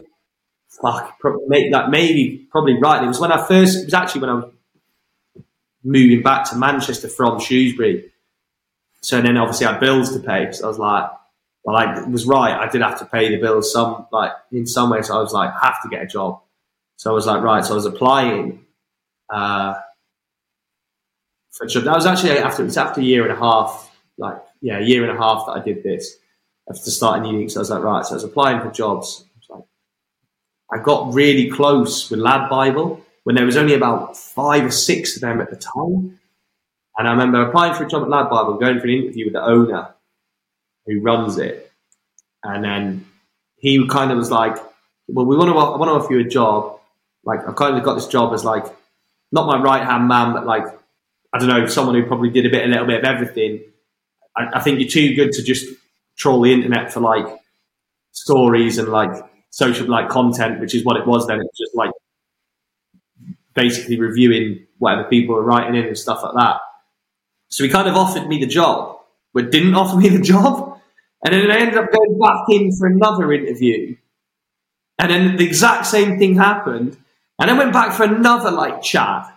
[0.82, 3.78] "Fuck, probably, may- like maybe, probably right." It was when I first.
[3.78, 4.52] It was actually when I was
[5.84, 8.10] moving back to Manchester from Shrewsbury.
[9.02, 10.50] So then, obviously, I had bills to pay.
[10.50, 11.10] So I was like,
[11.64, 12.54] "Well, I was right.
[12.54, 15.10] I did have to pay the bills some, like in some ways.
[15.10, 16.40] I was like, I have to get a job."
[16.96, 18.64] So I was like, "Right." So I was applying.
[19.32, 19.74] Uh,
[21.52, 21.84] for a job.
[21.84, 24.82] That was actually after it was after a year and a half, like yeah, a
[24.82, 26.16] year and a half that I did this
[26.68, 27.48] after starting uni.
[27.48, 28.04] So I was like, right.
[28.04, 29.24] So I was applying for jobs.
[29.50, 29.64] I, like,
[30.72, 35.16] I got really close with Lad Bible when there was only about five or six
[35.16, 36.18] of them at the time.
[36.98, 39.34] And I remember applying for a job at Lad Bible, going for an interview with
[39.34, 39.91] the owner
[40.86, 41.70] who runs it,
[42.44, 43.06] and then
[43.56, 44.56] he kind of was like,
[45.08, 46.78] "Well, we want to, I want to offer you a job.
[47.24, 48.64] Like, I've kind of got this job as like
[49.30, 50.66] not my right hand man, but like
[51.32, 53.62] I don't know, someone who probably did a bit, a little bit of everything.
[54.36, 55.66] I, I think you're too good to just
[56.16, 57.26] troll the internet for like
[58.12, 59.10] stories and like
[59.50, 61.40] social like content, which is what it was then.
[61.40, 61.90] It's just like
[63.54, 66.60] basically reviewing whatever people were writing in and stuff like that.
[67.48, 68.98] So he kind of offered me the job,
[69.32, 70.71] but didn't offer me the job.
[71.24, 73.96] And then I ended up going back in for another interview.
[74.98, 76.96] And then the exact same thing happened.
[77.38, 79.28] And I went back for another like chat.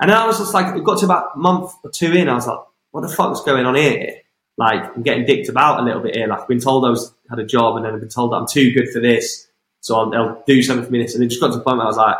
[0.00, 2.28] And I was just like, it got to about a month or two in.
[2.28, 2.58] I was like,
[2.90, 4.16] what the fuck's going on here?
[4.56, 6.26] Like, I'm getting dicked about a little bit here.
[6.26, 8.36] Like, I've been told I was had a job, and then I've been told that
[8.36, 9.48] I'm too good for this,
[9.80, 11.02] so I'll, I'll do something for me.
[11.02, 12.16] This, and it just got to the point where I was like,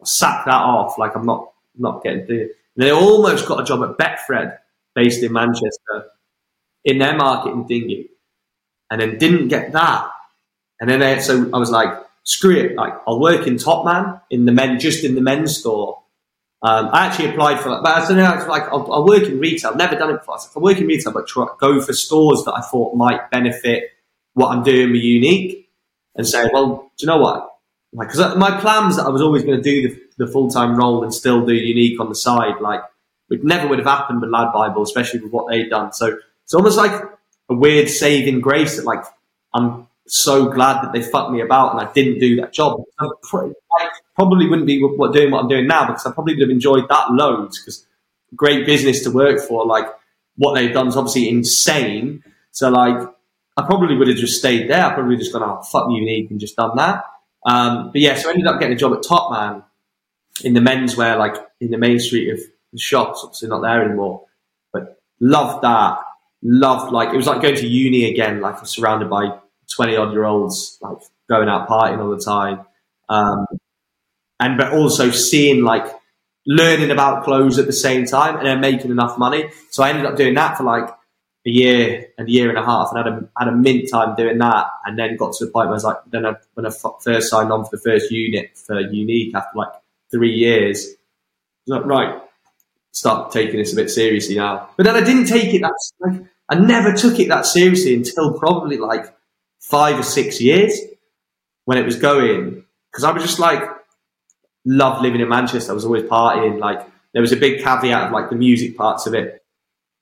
[0.00, 0.96] I'll sack that off.
[0.98, 4.56] Like, I'm not not getting they almost got a job at Betfred,
[4.94, 6.10] based in Manchester,
[6.84, 8.08] in their marketing thingy,
[8.90, 10.10] and then didn't get that.
[10.80, 11.88] And then they, so I was like,
[12.24, 12.76] screw it.
[12.76, 16.02] Like, I'll work in Top Man in the men, just in the men's store.
[16.62, 19.24] Um, I actually applied for that, but I said, no, it's like, I'll, I'll work
[19.24, 19.72] in retail.
[19.72, 20.36] I've never done it before.
[20.36, 23.30] I said, I'll work in retail, but try, go for stores that I thought might
[23.30, 23.90] benefit
[24.32, 25.66] what I'm doing with Unik
[26.16, 27.50] and say, well, do you know what?
[27.92, 31.02] Like, cause my plans that I was always going to do the, the full-time role
[31.02, 32.60] and still do Unik on the side.
[32.62, 32.80] Like,
[33.28, 35.92] it never would have happened with Lad Bible, especially with what they'd done.
[35.92, 36.92] So it's almost like
[37.48, 39.04] a weird saving grace that like,
[39.52, 42.82] I'm so glad that they fucked me about and I didn't do that job.
[42.98, 43.08] I
[44.14, 47.10] probably wouldn't be doing what I'm doing now because I probably would have enjoyed that
[47.12, 47.86] loads because
[48.36, 49.66] great business to work for.
[49.66, 49.86] Like
[50.36, 52.22] what they've done is obviously insane.
[52.50, 53.08] So like
[53.56, 54.84] I probably would have just stayed there.
[54.84, 57.04] I probably just gone, oh fuck unik and just done that.
[57.46, 59.62] Um, but yeah, so I ended up getting a job at Top Man
[60.42, 62.40] in the menswear, like in the main street of
[62.72, 63.20] the shops.
[63.22, 64.26] Obviously not there anymore,
[64.72, 65.98] but loved that.
[66.46, 68.40] Loved like it was like going to uni again.
[68.40, 69.38] Like surrounded by
[69.74, 72.66] twenty odd year olds, like going out partying all the time.
[73.08, 73.46] Um,
[74.38, 75.86] and but also seeing like
[76.46, 79.50] learning about clothes at the same time and then making enough money.
[79.70, 80.88] So I ended up doing that for like
[81.46, 84.14] a year and a year and a half and had a, had a mint time
[84.14, 86.66] doing that and then got to the point where I was like, then I, when
[86.66, 86.70] I
[87.02, 89.72] first signed on for the first unit for Unik after like
[90.10, 92.22] three years, I was like, right,
[92.92, 94.70] start taking this a bit seriously now.
[94.76, 98.38] But then I didn't take it that, like, I never took it that seriously until
[98.38, 99.14] probably like
[99.60, 100.78] five or six years
[101.64, 102.64] when it was going.
[102.92, 103.62] Cause I was just like,
[104.64, 105.72] loved living in Manchester.
[105.72, 106.58] I was always partying.
[106.58, 109.42] Like there was a big caveat of like the music parts of it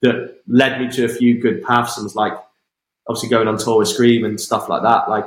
[0.02, 2.34] that led me to a few good paths and was like
[3.08, 5.08] obviously going on tour with Scream and stuff like that.
[5.08, 5.26] Like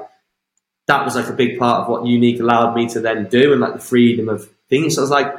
[0.87, 3.61] that was like a big part of what Unik allowed me to then do and
[3.61, 4.95] like the freedom of things.
[4.95, 5.33] So I was like,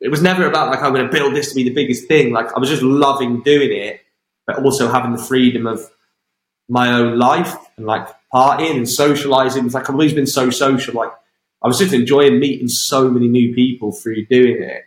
[0.00, 2.32] it was never about like I'm going to build this to be the biggest thing.
[2.32, 4.00] Like I was just loving doing it,
[4.54, 5.90] but also having the freedom of
[6.68, 9.66] my own life and like partying and socializing.
[9.66, 10.94] It's like I've always been so social.
[10.94, 11.12] Like
[11.62, 14.84] I was just enjoying meeting so many new people through doing it.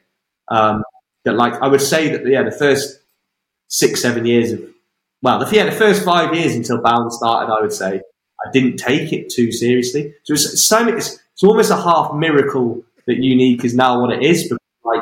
[0.48, 0.84] Um,
[1.26, 3.00] that like I would say that yeah, the first
[3.68, 4.62] six, seven years of,
[5.22, 8.02] well, the, yeah, the first five years until Bound started, I would say,
[8.46, 10.14] I didn't take it too seriously.
[10.24, 14.22] So it's, so it's, it's almost a half miracle that Unik is now what it
[14.22, 14.44] is.
[14.44, 15.02] Because, like,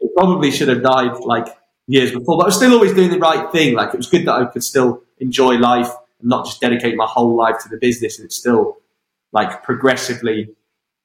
[0.00, 1.46] it probably should have died like
[1.90, 3.74] years before, but I was still always doing the right thing.
[3.74, 7.06] Like, it was good that I could still enjoy life and not just dedicate my
[7.06, 8.18] whole life to the business.
[8.18, 8.76] And it's still
[9.32, 10.54] like progressively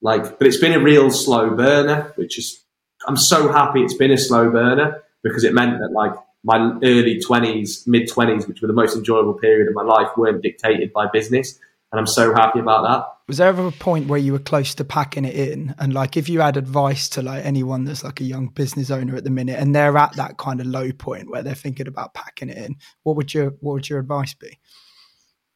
[0.01, 2.63] like, but it's been a real slow burner, which is,
[3.07, 6.13] I'm so happy it's been a slow burner because it meant that like
[6.43, 10.43] my early 20s, mid 20s, which were the most enjoyable period of my life, weren't
[10.43, 11.59] dictated by business.
[11.95, 13.07] And I'm so happy about that.
[13.29, 15.73] Was there ever a point where you were close to packing it in?
[15.79, 19.15] And like, if you had advice to like anyone that's like a young business owner
[19.15, 22.13] at the minute and they're at that kind of low point where they're thinking about
[22.13, 24.59] packing it in, what would your, what would your advice be?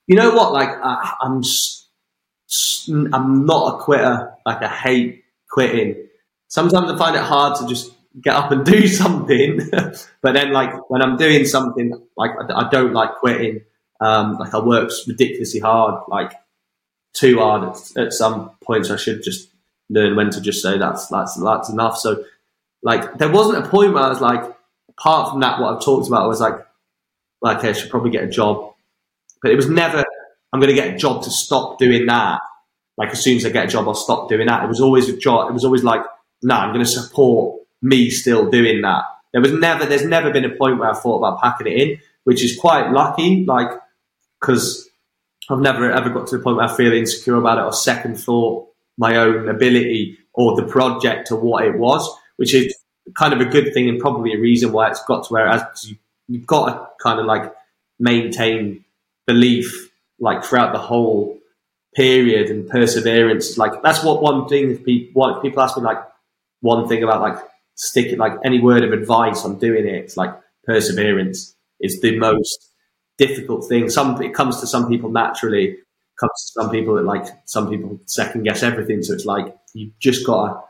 [0.07, 0.53] You know what?
[0.53, 1.41] Like, I, I'm,
[3.13, 4.31] I'm not a quitter.
[4.45, 6.07] Like, I hate quitting.
[6.47, 9.59] Sometimes I find it hard to just get up and do something.
[10.21, 13.59] but then, like when I'm doing something, like I, I don't like quitting.
[14.01, 16.33] Um, like I work ridiculously hard, like
[17.13, 18.89] too hard at, at, some points.
[18.89, 19.49] I should just
[19.89, 21.97] learn when to just say that's that's that's enough.
[21.97, 22.23] So,
[22.81, 24.43] like there wasn't a point where I was like,
[24.89, 26.55] apart from that, what I've talked about was like,
[27.41, 28.73] like okay, I should probably get a job.
[29.41, 30.03] But it was never,
[30.51, 32.41] I'm going to get a job to stop doing that.
[32.97, 34.63] Like as soon as I get a job, I'll stop doing that.
[34.63, 35.49] It was always a job.
[35.49, 36.01] It was always like,
[36.41, 39.03] no, nah, I'm going to support me still doing that.
[39.31, 42.01] There was never, there's never been a point where I thought about packing it in,
[42.23, 43.69] which is quite lucky, like,
[44.39, 44.89] because
[45.49, 48.17] I've never ever got to the point where I feel insecure about it or second
[48.19, 48.67] thought
[48.97, 52.75] my own ability or the project or what it was, which is
[53.15, 55.51] kind of a good thing and probably a reason why it's got to where it
[55.51, 55.93] has,
[56.27, 57.51] you've got to kind of like
[57.97, 58.83] maintain
[59.25, 61.37] belief like throughout the whole
[61.95, 63.57] period and perseverance.
[63.57, 65.99] Like that's what one thing people, people ask me like
[66.61, 67.37] one thing about like
[67.75, 69.95] sticking like any word of advice on doing it.
[69.95, 70.35] It's like
[70.65, 72.68] perseverance is the most
[73.19, 73.89] difficult thing.
[73.89, 75.77] Some it comes to some people naturally,
[76.19, 79.03] comes to some people that like some people second guess everything.
[79.03, 80.61] So it's like you just gotta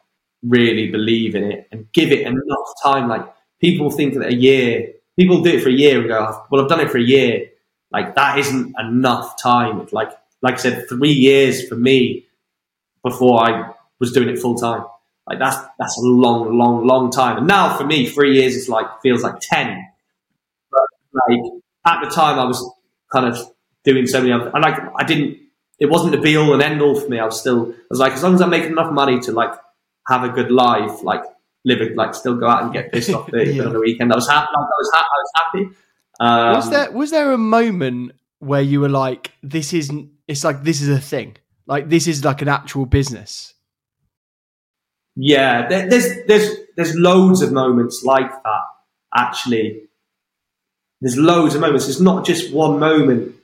[0.43, 3.08] really believe in it and give it enough time.
[3.08, 3.26] Like
[3.62, 4.89] people think that a year,
[5.20, 7.50] people do it for a year and go, well, I've done it for a year.
[7.91, 9.82] Like that isn't enough time.
[9.82, 12.26] It's like, like I said, three years for me
[13.04, 14.86] before I was doing it full time.
[15.28, 17.38] Like that's that's a long, long, long time.
[17.38, 19.86] And now for me, three years is like feels like ten.
[20.72, 20.82] But
[21.14, 21.54] like
[21.90, 22.64] at the time, I was
[23.12, 23.38] kind of
[23.84, 24.52] doing so many other.
[24.54, 25.38] And like I didn't.
[25.80, 27.20] It wasn't the be all and end all for me.
[27.20, 27.72] I was still.
[27.72, 29.54] I was like, as long as I'm making enough money to like
[30.08, 31.24] have a good life, like
[31.66, 33.64] live it, like still go out and get pissed off yeah.
[33.64, 34.12] on the weekend.
[34.12, 34.48] I was happy.
[34.54, 35.76] I was, ha- I was happy.
[36.20, 40.12] Um, was there was there a moment where you were like, this isn't?
[40.28, 41.38] It's like this is a thing.
[41.66, 43.54] Like this is like an actual business.
[45.16, 48.62] Yeah, there, there's there's there's loads of moments like that.
[49.16, 49.89] Actually,
[51.02, 51.88] there's loads of moments.
[51.88, 53.36] It's not just one moment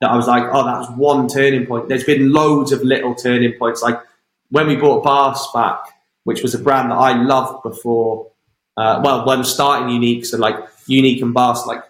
[0.00, 1.88] that I was like, oh, that was one turning point.
[1.88, 3.82] There's been loads of little turning points.
[3.82, 4.00] Like
[4.50, 5.80] when we bought Bass back,
[6.24, 8.30] which was a brand that I loved before.
[8.76, 10.56] Uh, well, when starting Unik, so like
[10.88, 11.82] Unik and Bass, like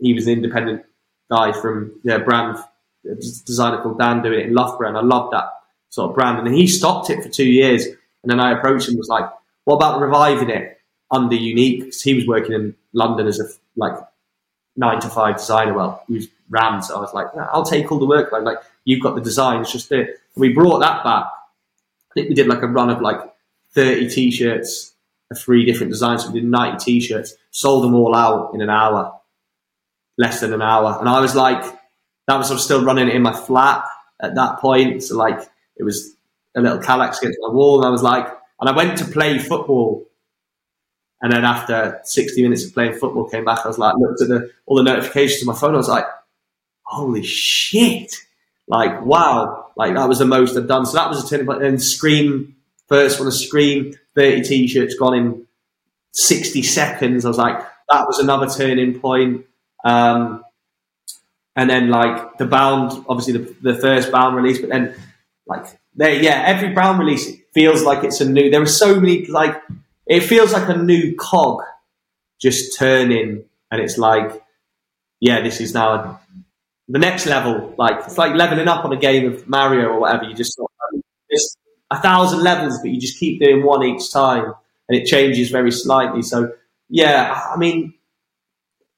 [0.00, 0.84] he was an independent
[1.30, 2.58] guy from yeah brand
[3.46, 4.88] designer called Dan doing it in Loughborough.
[4.88, 5.48] And I loved that
[5.90, 7.86] sort of brand, and he stopped it for two years.
[7.86, 9.28] And then I approached him and was like,
[9.64, 10.80] what about reviving it
[11.10, 11.78] under Unik?
[11.80, 13.94] Because he was working in London as a like
[14.76, 15.74] nine to five designer.
[15.74, 16.88] Well, who's Rams.
[16.88, 18.30] So I was like, I'll take all the work.
[18.30, 20.08] Like, like you've got the designs, just do it.
[20.08, 21.24] And we brought that back.
[21.24, 23.20] I think we did like a run of like
[23.72, 24.92] 30 t-shirts
[25.30, 26.24] of three different designs.
[26.24, 29.18] So we did 90 t-shirts, sold them all out in an hour,
[30.18, 30.98] less than an hour.
[31.00, 31.62] And I was like,
[32.28, 33.84] that was, I was still running in my flat
[34.20, 35.02] at that point.
[35.02, 35.40] So like,
[35.76, 36.14] it was
[36.54, 38.26] a little Kallax against my wall, and I was like,
[38.60, 40.06] and I went to play football
[41.22, 43.64] And then after 60 minutes of playing football, came back.
[43.64, 45.74] I was like, looked at the, all the notifications on my phone.
[45.74, 46.06] I was like,
[46.82, 48.16] holy shit!
[48.66, 49.70] Like, wow!
[49.76, 50.84] Like that was the most I've done.
[50.84, 51.62] So that was a turning point.
[51.62, 52.56] And Scream,
[52.88, 55.46] first one, a Scream, 30 t-shirts gone in
[56.12, 57.24] 60 seconds.
[57.24, 57.58] I was like,
[57.88, 59.46] that was another turning point.
[59.84, 60.44] Um,
[61.54, 64.94] and then like the bound, obviously the, the first bound release, but then
[65.46, 68.50] like there, yeah, every bound release feels like it's a new.
[68.50, 69.56] There are so many like
[70.06, 71.62] it feels like a new cog
[72.40, 74.42] just turning, and it's like,
[75.20, 76.20] yeah, this is now
[76.88, 77.74] the next level.
[77.78, 80.24] Like it's like leveling up on a game of Mario or whatever.
[80.24, 81.56] You just sort of, it's
[81.90, 84.52] a thousand levels, but you just keep doing one each time,
[84.88, 86.22] and it changes very slightly.
[86.22, 86.52] So
[86.88, 87.94] yeah, I mean,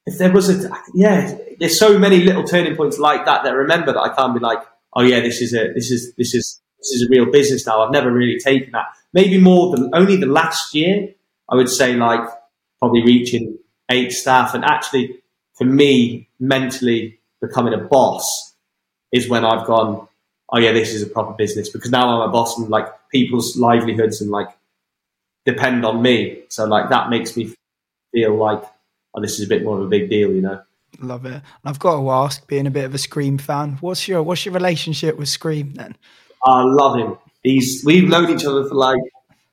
[0.07, 3.57] if there was a yeah, there's so many little turning points like that that I
[3.57, 4.59] remember that I can't be like,
[4.95, 7.83] oh yeah, this is a this is this is this is a real business now.
[7.83, 8.87] I've never really taken that.
[9.15, 11.15] Maybe more than only the last year.
[11.49, 12.29] I would say like
[12.79, 13.59] probably reaching
[13.91, 15.21] eight staff, and actually
[15.55, 18.55] for me mentally becoming a boss
[19.13, 20.09] is when I've gone,
[20.51, 23.57] oh yeah, this is a proper business because now I'm a boss and like people's
[23.57, 24.49] livelihoods and like
[25.47, 26.43] depend on me.
[26.49, 27.55] So like that makes me
[28.13, 28.63] feel like
[29.15, 30.61] oh, this is a bit more of a big deal, you know.
[31.01, 31.43] Love it.
[31.65, 34.55] I've got to ask, being a bit of a Skream fan, what's your what's your
[34.55, 35.97] relationship with Skream then?
[36.45, 37.17] I love him.
[37.45, 39.01] He's we've known each other for like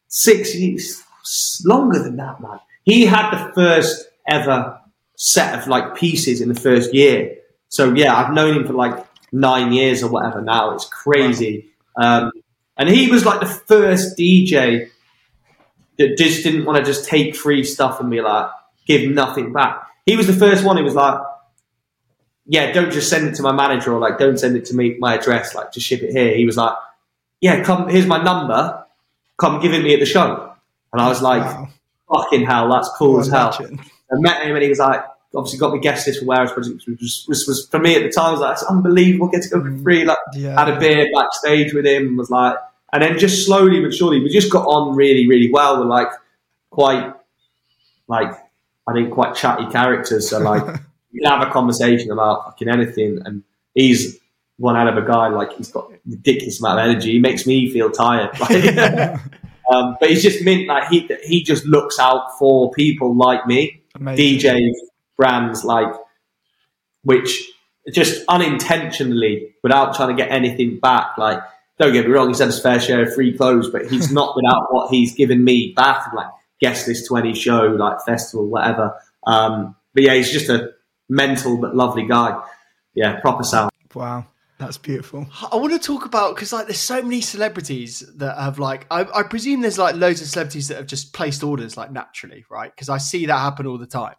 [0.07, 1.03] six years,
[1.65, 2.59] longer than that, man.
[2.83, 4.79] He had the first ever
[5.15, 7.37] set of like pieces in the first year.
[7.67, 10.41] So yeah, I've known him for like nine years or whatever.
[10.41, 11.69] Now it's crazy.
[11.95, 12.31] Um,
[12.77, 14.89] and he was like the first DJ
[15.97, 18.49] that just didn't want to just take free stuff and be like
[18.87, 19.83] give nothing back.
[20.05, 21.21] He was the first one who was like,
[22.47, 24.97] yeah, don't just send it to my manager or like don't send it to me
[24.97, 26.35] my address, like just ship it here.
[26.35, 26.73] He was like,
[27.41, 28.85] yeah, come here's my number,
[29.37, 30.53] come give it me at the show.
[30.93, 31.69] And I was like, wow.
[32.13, 33.53] fucking hell, that's cool as hell.
[33.59, 35.03] I met him and he was like,
[35.35, 38.03] obviously got me guest list for Warehouse Project, which was, which was for me at
[38.03, 39.83] the time I was like, it's unbelievable, get to go for mm.
[39.83, 40.05] free.
[40.05, 40.57] Like yeah.
[40.57, 42.55] had a beer backstage with him, and was like,
[42.93, 45.79] and then just slowly but surely we just got on really, really well.
[45.79, 46.09] We're like
[46.69, 47.13] quite
[48.07, 48.31] like
[48.87, 50.29] I think quite chatty characters.
[50.29, 50.63] So like
[51.11, 54.19] you can have a conversation about fucking anything, and he's
[54.61, 55.27] one out of a guy.
[55.27, 57.13] Like he's got ridiculous amount of energy.
[57.13, 58.29] He makes me feel tired.
[59.73, 60.67] um, but he's just mint.
[60.67, 64.39] Like he he just looks out for people like me, Amazing.
[64.39, 64.73] DJs,
[65.17, 65.91] brands like
[67.03, 67.43] which
[67.91, 71.17] just unintentionally, without trying to get anything back.
[71.17, 71.41] Like
[71.79, 74.35] don't get me wrong, he's had his fair share of free clothes, but he's not
[74.35, 76.13] without what he's given me back.
[76.13, 76.27] Like
[76.61, 78.95] guest list to any show, like festival, whatever.
[79.25, 80.71] Um, but yeah, he's just a
[81.09, 82.39] mental but lovely guy.
[82.93, 83.71] Yeah, proper sound.
[83.93, 84.25] Wow.
[84.61, 85.25] That's beautiful.
[85.51, 89.07] I want to talk about because like there's so many celebrities that have like I,
[89.11, 92.71] I, presume there's like loads of celebrities that have just placed orders like naturally, right?
[92.71, 94.13] Because I see that happen all the time.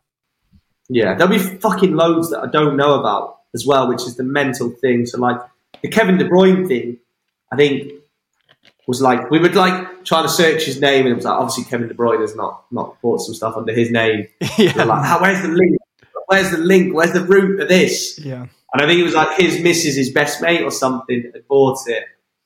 [0.89, 4.25] Yeah, there'll be fucking loads that I don't know about as well, which is the
[4.25, 5.07] mental thing.
[5.07, 5.37] So like
[5.81, 6.99] the Kevin De Bruyne thing,
[7.53, 7.93] I think
[8.89, 11.63] was like we would like trying to search his name, and it was like obviously
[11.71, 14.27] Kevin De Bruyne has not not bought some stuff under his name.
[14.59, 14.83] yeah.
[14.83, 15.79] like, ah, where's the link?
[16.27, 16.95] Where's the link?
[16.97, 18.19] Where's the root of this?
[18.19, 18.47] Yeah.
[18.73, 21.79] And I think it was like his missus, his best mate or something, had bought
[21.87, 22.05] it,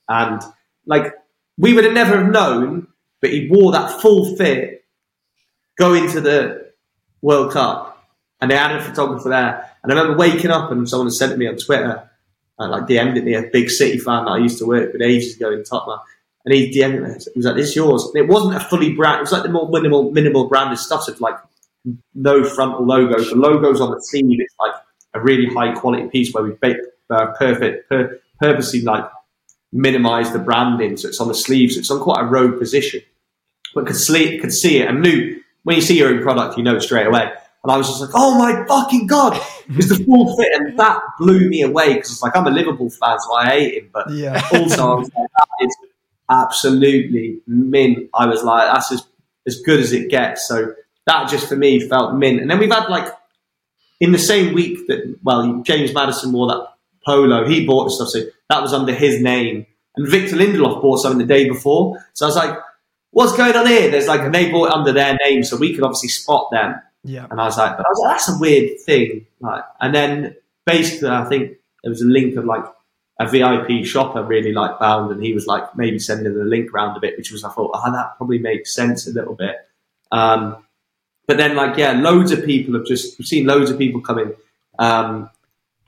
[0.08, 0.42] and
[0.86, 1.14] like
[1.56, 2.88] we would have never have known,
[3.20, 4.84] but he wore that full fit
[5.78, 6.72] going to the
[7.22, 8.04] World Cup,
[8.40, 9.70] and they had a photographer there.
[9.82, 12.10] And I remember waking up and someone had sent me on Twitter,
[12.58, 15.36] and like DM'd me, a big City fan that I used to work with ages
[15.36, 16.00] ago in Tottenham
[16.46, 17.10] and he DM'd me.
[17.34, 19.18] He was like, "This is yours." And it wasn't a fully brand.
[19.18, 21.02] It was like the more minimal, minimal branded stuff.
[21.02, 21.36] So it's like
[22.14, 23.30] no frontal logos.
[23.30, 24.40] The logos on the sleeve.
[24.40, 24.74] It's like
[25.16, 26.76] a really high quality piece where we have
[27.10, 29.04] uh, perfect, per, purposely like
[29.72, 30.96] minimize the branding.
[30.96, 31.74] So it's on the sleeves.
[31.74, 33.02] So it's on quite a rogue position,
[33.74, 36.62] but could see could see it and knew when you see your own product, you
[36.62, 37.32] know straight away.
[37.62, 41.00] And I was just like, "Oh my fucking god!" It's the full fit, and that
[41.18, 44.08] blew me away because it's like I'm a Liverpool fan, so I hate him, but
[44.10, 44.40] yeah.
[44.52, 45.76] also I was like, "That is."
[46.30, 48.10] absolutely mint.
[48.14, 49.06] I was like, that's as,
[49.46, 50.46] as good as it gets.
[50.46, 50.74] So
[51.06, 52.40] that just for me felt mint.
[52.40, 53.12] And then we've had like
[54.00, 56.66] in the same week that well, James Maddison wore that
[57.04, 57.46] polo.
[57.48, 59.66] He bought the stuff, so that was under his name.
[59.96, 62.04] And Victor Lindelof bought something the day before.
[62.12, 62.58] So I was like,
[63.10, 63.90] what's going on here?
[63.90, 66.74] There's like, and they bought it under their name, so we could obviously spot them.
[67.04, 67.26] Yeah.
[67.30, 69.26] And I was like, but I was like, that's a weird thing.
[69.40, 70.36] Like, and then
[70.66, 72.64] basically, I think there was a link of like
[73.18, 76.96] a VIP shopper really like Bound, and he was like maybe sending the link around
[76.96, 79.56] a bit, which was I thought, oh, that probably makes sense a little bit.
[80.12, 80.65] Um,
[81.26, 84.18] but then, like, yeah, loads of people have just we've seen loads of people come
[84.18, 84.34] in,
[84.78, 85.30] um,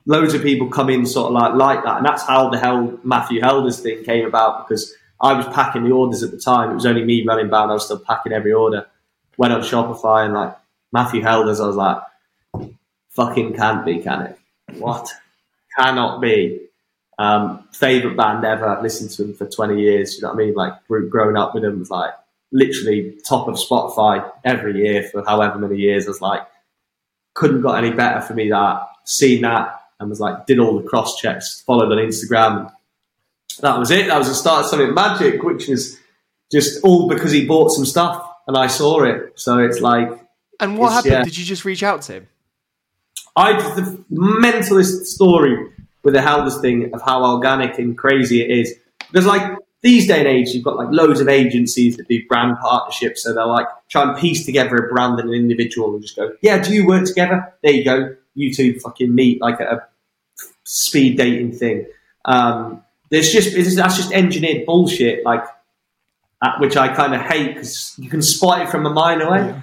[0.05, 2.99] loads of people come in sort of like like that, and that's how the hell
[3.03, 6.71] Matthew Helders thing came about because I was packing the orders at the time.
[6.71, 7.71] It was only me running Bound.
[7.71, 8.87] I was still packing every order,
[9.37, 10.55] went on Shopify and like
[10.91, 12.01] Matthew Helders, I was like,
[13.11, 14.39] fucking can't be, can it?
[14.77, 15.09] What?
[15.77, 16.61] Cannot be.
[17.17, 18.65] Um, favorite band ever.
[18.65, 20.15] I've listened to them for 20 years.
[20.15, 20.53] You know what I mean?
[20.55, 22.13] Like growing up with them was like
[22.51, 26.05] literally top of Spotify every year for however many years.
[26.05, 26.41] I was like,
[27.33, 28.87] couldn't got any better for me that.
[29.05, 32.71] Seen that and was like, did all the cross checks, followed on Instagram.
[33.61, 34.07] That was it.
[34.07, 35.97] That was the start of something magic, which was
[36.51, 39.33] just all because he bought some stuff and I saw it.
[39.39, 40.09] So it's like.
[40.59, 41.13] And what happened?
[41.13, 41.23] Yeah.
[41.23, 42.27] Did you just reach out to him?
[43.35, 45.57] I the mentalist story
[46.03, 48.75] with the Helders thing of how organic and crazy it is.
[49.11, 52.57] Because like these day and age, you've got like loads of agencies that do brand
[52.61, 53.23] partnerships.
[53.23, 56.31] So they'll like try and piece together a brand and an individual and just go,
[56.41, 57.53] yeah, do you work together?
[57.63, 58.15] There you go.
[58.35, 59.87] You two fucking meet like a
[60.65, 61.85] speed dating thing.
[62.25, 65.43] Um, there's just, that's just engineered bullshit, like,
[66.59, 69.39] which I kind of hate because you can spot it from a mile away.
[69.39, 69.61] Yeah.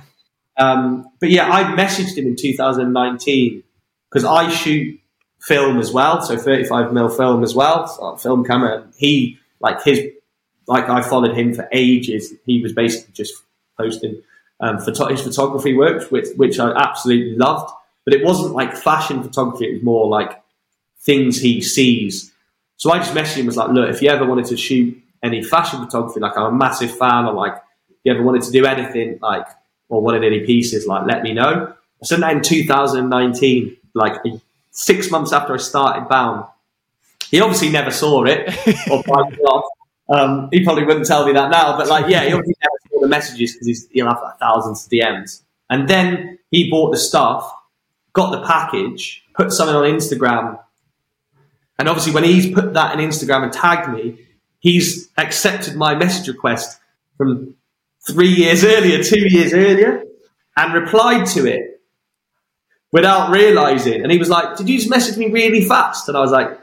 [0.59, 3.63] Um, but yeah, I messaged him in 2019
[4.09, 4.99] because I shoot
[5.41, 8.87] film as well, so 35 mil film as well, so film camera.
[8.97, 10.01] He like his
[10.67, 12.35] like I followed him for ages.
[12.45, 13.35] He was basically just
[13.79, 14.23] posting
[14.61, 17.73] um, photo- his photography works, which which I absolutely loved.
[18.05, 20.43] But it wasn't like fashion photography; it was more like
[21.01, 22.33] things he sees.
[22.79, 25.43] So I just messaged him was like, look, if you ever wanted to shoot any
[25.43, 27.55] fashion photography, like I'm a massive fan, or like
[27.89, 29.47] if you ever wanted to do anything, like
[29.89, 31.73] or wanted any pieces, like let me know.
[32.03, 34.21] I sent that in 2019, like
[34.71, 36.45] six months after I started Bound.
[37.31, 38.49] He obviously never saw it
[38.91, 39.65] or it off.
[40.09, 43.01] Um, he probably wouldn't tell me that now, but like, yeah, he obviously never saw
[43.01, 45.43] the messages because he'll have like thousands of DMs.
[45.69, 47.53] And then he bought the stuff,
[48.13, 50.61] got the package, put something on Instagram.
[51.79, 54.27] And obviously, when he's put that in Instagram and tagged me,
[54.61, 56.79] he's accepted my message request
[57.17, 57.55] from
[58.07, 60.05] three years earlier, two years earlier,
[60.57, 61.83] and replied to it
[62.93, 64.03] without realizing.
[64.03, 66.09] And he was like, Did you just message me really fast?
[66.09, 66.59] And I was like,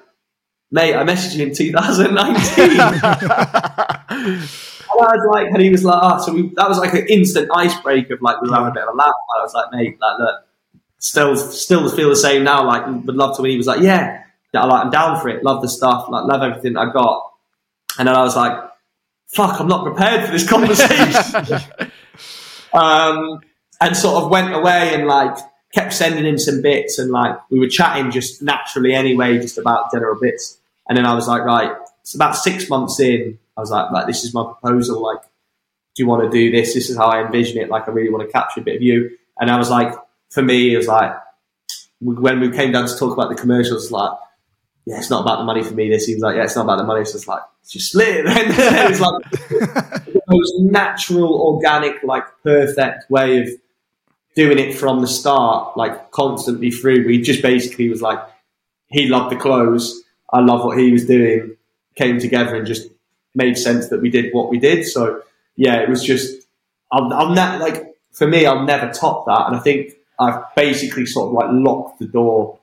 [0.73, 2.79] Mate, I messaged you in 2019.
[2.79, 2.81] and
[4.09, 4.47] I
[4.89, 8.15] was like, and he was like, oh, so we, that was like an instant icebreaker
[8.15, 9.13] of like, we were having a bit of a laugh.
[9.37, 10.35] I was like, mate, like, look,
[10.97, 12.65] still, still feel the same now.
[12.65, 13.43] Like, would love to.
[13.43, 15.43] And he was like, yeah, yeah, like, I'm down for it.
[15.43, 16.09] Love the stuff.
[16.09, 17.31] Like, love everything I got.
[17.99, 18.57] And then I was like,
[19.27, 21.91] fuck, I'm not prepared for this conversation.
[22.73, 23.41] um,
[23.79, 25.37] and sort of went away and like
[25.71, 29.91] kept sending him some bits and like we were chatting just naturally anyway, just about
[29.91, 30.57] general bits.
[30.87, 33.39] And then I was like, right, it's about six months in.
[33.57, 35.01] I was like, like, this is my proposal.
[35.01, 35.21] Like,
[35.95, 36.73] do you want to do this?
[36.73, 37.69] This is how I envision it.
[37.69, 39.17] Like, I really want to capture a bit of you.
[39.39, 39.93] And I was like,
[40.31, 41.13] for me, it was like,
[41.99, 44.11] when we came down to talk about the commercials, like,
[44.85, 45.89] yeah, it's not about the money for me.
[45.89, 47.01] This he was like, yeah, it's not about the money.
[47.01, 48.25] It's just like, it's just split.
[48.25, 53.49] And it was like the most natural, organic, like perfect way of
[54.35, 57.05] doing it from the start, like constantly through.
[57.05, 58.19] We just basically was like,
[58.87, 60.02] he loved the clothes.
[60.33, 61.55] I love what he was doing.
[61.95, 62.89] Came together and just
[63.35, 64.85] made sense that we did what we did.
[64.85, 65.21] So
[65.55, 66.47] yeah, it was just,
[66.91, 69.47] I'm, I'll never, like, for me, I'll never top that.
[69.47, 72.59] And I think I've basically sort of like locked the door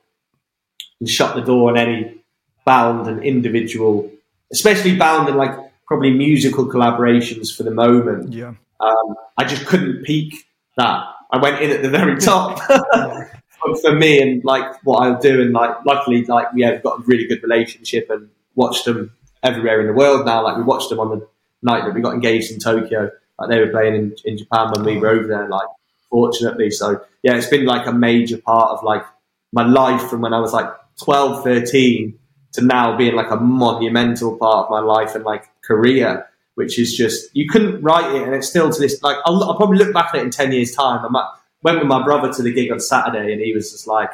[0.99, 2.21] and shut the door on any
[2.65, 4.11] bound and individual,
[4.53, 5.57] especially bound and like
[5.87, 8.33] probably musical collaborations for the moment.
[8.33, 8.55] Yeah.
[8.81, 10.35] Um, I just couldn't peak
[10.77, 11.05] that.
[11.33, 12.61] I went in at the very top
[13.81, 15.41] for me and like what I do.
[15.43, 19.13] And like, luckily, like, yeah, we've got a really good relationship and watched them
[19.43, 20.43] everywhere in the world now.
[20.43, 21.27] Like, we watched them on the
[21.63, 23.11] night that we got engaged in Tokyo.
[23.39, 25.69] Like, they were playing in, in Japan when we were over there, like,
[26.11, 26.71] fortunately.
[26.71, 29.05] So, yeah, it's been like a major part of like
[29.53, 30.69] my life from when I was like
[31.03, 32.19] 12, 13
[32.53, 36.95] to now being like a monumental part of my life and like career, which is
[36.97, 39.93] just you couldn't write it, and it's still to this like I'll, I'll probably look
[39.95, 41.05] back at it in ten years' time.
[41.05, 41.29] I
[41.63, 44.11] went with my brother to the gig on Saturday, and he was just like,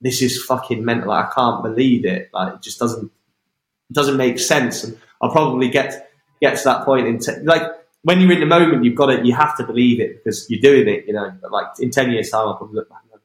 [0.00, 1.08] "This is fucking mental!
[1.08, 2.30] Like, I can't believe it!
[2.32, 6.10] Like, it just doesn't it doesn't make sense." And I'll probably get
[6.40, 7.62] get to that point in te- like
[8.02, 10.60] when you're in the moment, you've got to you have to believe it because you're
[10.60, 11.32] doing it, you know.
[11.40, 13.18] But like in ten years' time, I'll probably look back and go,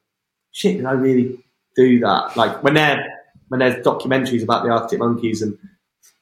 [0.52, 1.38] "Shit, did I really
[1.76, 5.58] do that?" Like when they're when there's documentaries about the Arctic Monkeys and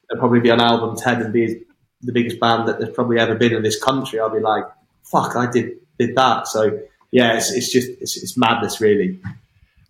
[0.09, 1.63] they'll probably be on album 10 and be
[2.01, 4.63] the biggest band that there's probably ever been in this country, I'll be like,
[5.03, 6.47] fuck, I did did that.
[6.47, 6.79] So
[7.11, 9.19] yeah, it's, it's just it's, it's madness, really.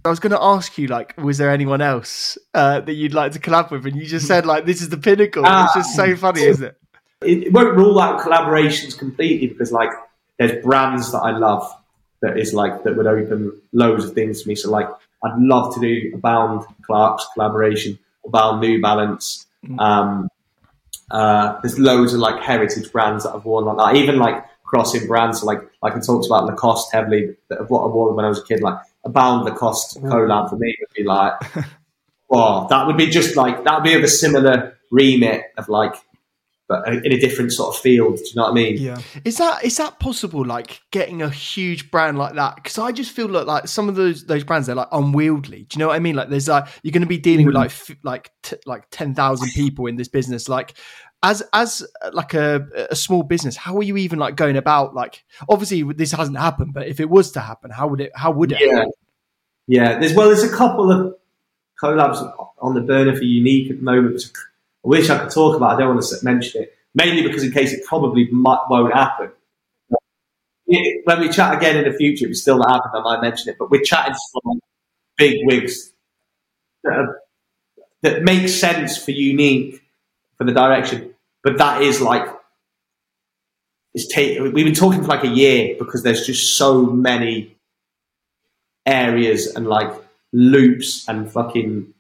[0.06, 3.34] I was going to ask you, like, was there anyone else uh, that you'd like
[3.34, 3.86] to collab with?
[3.86, 5.44] And you just said, like, this is the pinnacle.
[5.46, 6.16] it's just so ah.
[6.16, 6.78] funny, isn't it?
[7.22, 7.52] it?
[7.52, 9.90] Won't rule out collaborations completely because, like,
[10.38, 11.70] there's brands that I love
[12.22, 14.56] that is like that would open loads of things to me.
[14.56, 14.88] So, like,
[15.24, 19.46] I'd love to do a Bound Clarks collaboration or Bound New Balance.
[19.66, 19.80] Mm.
[19.80, 20.30] Um,
[21.10, 24.00] uh, there's loads of like heritage brands that I've worn like that.
[24.00, 25.42] Even like crossing brands.
[25.42, 28.40] So like like I talked about Lacoste heavily, of what I wore when I was
[28.40, 28.62] a kid.
[28.62, 30.10] Like a bound Lacoste mm.
[30.12, 31.34] collab for me would be like,
[32.30, 35.96] oh, that would be just like that would be of a similar remit of like
[36.68, 38.18] but in a different sort of field.
[38.18, 38.78] Do you know what I mean?
[38.78, 39.00] Yeah.
[39.24, 40.46] Is that is that possible?
[40.46, 42.56] Like getting a huge brand like that?
[42.56, 45.64] Because I just feel like like some of those those brands they're like unwieldy.
[45.64, 46.16] Do you know what I mean?
[46.16, 47.60] Like there's like you're going to be dealing with mm.
[47.60, 50.50] like f- like t- like ten thousand people in this business.
[50.50, 50.74] Like
[51.24, 54.94] as as uh, like a, a small business, how are you even like going about?
[54.94, 58.12] Like obviously this hasn't happened, but if it was to happen, how would it?
[58.16, 58.60] How would it?
[58.62, 58.86] Yeah,
[59.68, 60.00] yeah.
[60.00, 61.16] There's well, there's a couple of
[61.82, 62.22] collabs
[62.60, 64.22] on the burner for Unik at the moment.
[64.86, 65.76] I wish I could talk about.
[65.76, 69.32] I don't want to mention it mainly because in case it probably might, won't happen.
[70.66, 73.50] When we chat again in the future, if it's still not happened, I might mention
[73.50, 73.56] it.
[73.58, 74.60] But we're chatting to some
[75.16, 75.94] big wigs
[76.84, 77.20] that, are,
[78.02, 79.80] that make sense for Unik
[80.38, 82.28] for the direction, but that is like
[83.94, 84.40] it's take.
[84.40, 87.58] We've been talking for like a year because there's just so many
[88.86, 89.92] areas and like
[90.34, 91.94] loops and fucking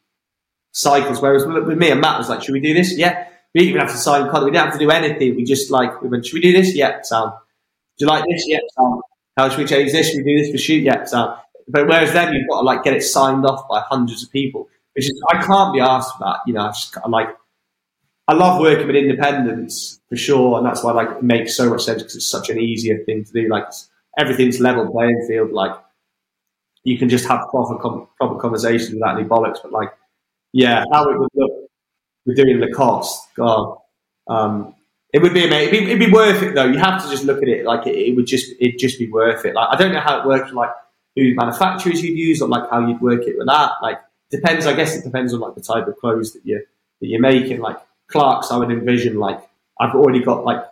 [0.72, 1.22] cycles.
[1.22, 2.95] Whereas with me and Matt was like, should we do this?
[2.95, 3.27] Yeah.
[3.53, 4.45] We didn't even have to sign contract.
[4.45, 5.35] We didn't have to do anything.
[5.35, 6.76] We just like, we went, should we do this?
[6.76, 7.30] Yeah, Sam.
[7.97, 8.43] Do you like this?
[8.45, 9.01] Yeah, Sam.
[9.35, 10.09] How should we change this?
[10.09, 10.84] Should we do this for shoot?
[10.84, 11.35] Yeah, Sam.
[11.68, 14.69] But whereas then you've got to like get it signed off by hundreds of people,
[14.93, 16.39] which is, I can't be asked for that.
[16.45, 17.30] You know, I just like,
[18.27, 20.57] I love working with independents for sure.
[20.57, 23.23] And that's why like it makes so much sense because it's such an easier thing
[23.23, 23.47] to do.
[23.47, 23.65] Like
[24.17, 25.51] everything's level playing field.
[25.51, 25.71] Like
[26.83, 27.75] you can just have proper,
[28.17, 29.59] proper conversations without any bollocks.
[29.61, 29.93] But like,
[30.51, 31.51] yeah, how it would look
[32.25, 33.33] with doing Lacoste.
[33.35, 33.77] God,
[34.29, 34.75] um,
[35.13, 35.73] it would be amazing.
[35.73, 36.65] It'd be, it'd be, worth it though.
[36.65, 39.09] You have to just look at it like it, it would just it just be
[39.09, 39.55] worth it.
[39.55, 40.71] Like I don't know how it works, like
[41.15, 43.71] who manufacturers you'd use or like how you'd work it with that.
[43.81, 43.99] Like
[44.29, 44.65] depends.
[44.65, 46.61] I guess it depends on like the type of clothes that you
[46.99, 47.61] that you're making.
[47.61, 47.77] Like
[48.07, 49.39] Clark's, I would envision like
[49.79, 50.63] I've already got like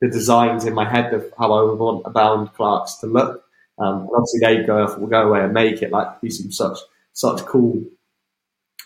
[0.00, 3.44] the designs in my head of how I would want a bound Clark's to look.
[3.78, 6.78] Um, obviously, they go off, will go away and make it like be some such
[7.12, 7.82] such cool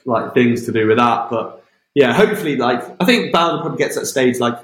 [0.04, 1.30] like things to do with that.
[1.30, 1.64] But
[1.94, 4.38] yeah, hopefully, like I think Bound probably gets that stage.
[4.38, 4.58] Like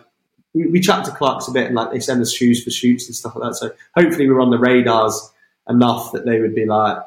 [0.54, 3.06] we, we chat to Clark's a bit, and like they send us shoes for shoots
[3.06, 3.56] and stuff like that.
[3.56, 5.32] So hopefully, we're on the radars
[5.68, 6.98] enough that they would be like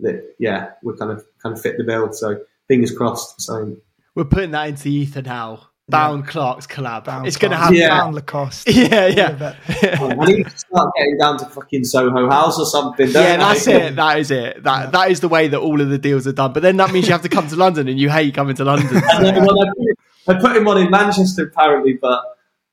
[0.00, 0.34] that.
[0.38, 2.12] Yeah, we're kind of kind of fit the bill.
[2.12, 3.40] So fingers crossed.
[3.40, 3.76] So
[4.14, 5.68] we're putting that into ether now.
[5.88, 6.30] Bound yeah.
[6.30, 7.04] Clark's collab.
[7.04, 7.74] Bound it's going to happen.
[7.76, 7.90] Yeah.
[7.90, 8.68] Bound Lacoste.
[8.74, 9.54] Yeah, yeah.
[9.68, 13.08] I need to start getting down to fucking Soho House or something.
[13.10, 13.94] yeah, that's it.
[13.96, 14.62] That is it.
[14.62, 14.90] That yeah.
[14.90, 16.54] that is the way that all of the deals are done.
[16.54, 18.64] But then that means you have to come to London, and you hate coming to
[18.64, 18.88] London.
[18.94, 22.22] well, I, put, I put him on in Manchester apparently, but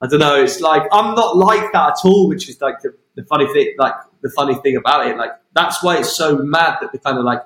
[0.02, 0.42] I don't know.
[0.42, 3.76] It's like I'm not like that at all, which is like the, the funny thing.
[3.78, 7.18] Like the funny thing about it, like that's why it's so mad that the kind
[7.18, 7.42] of like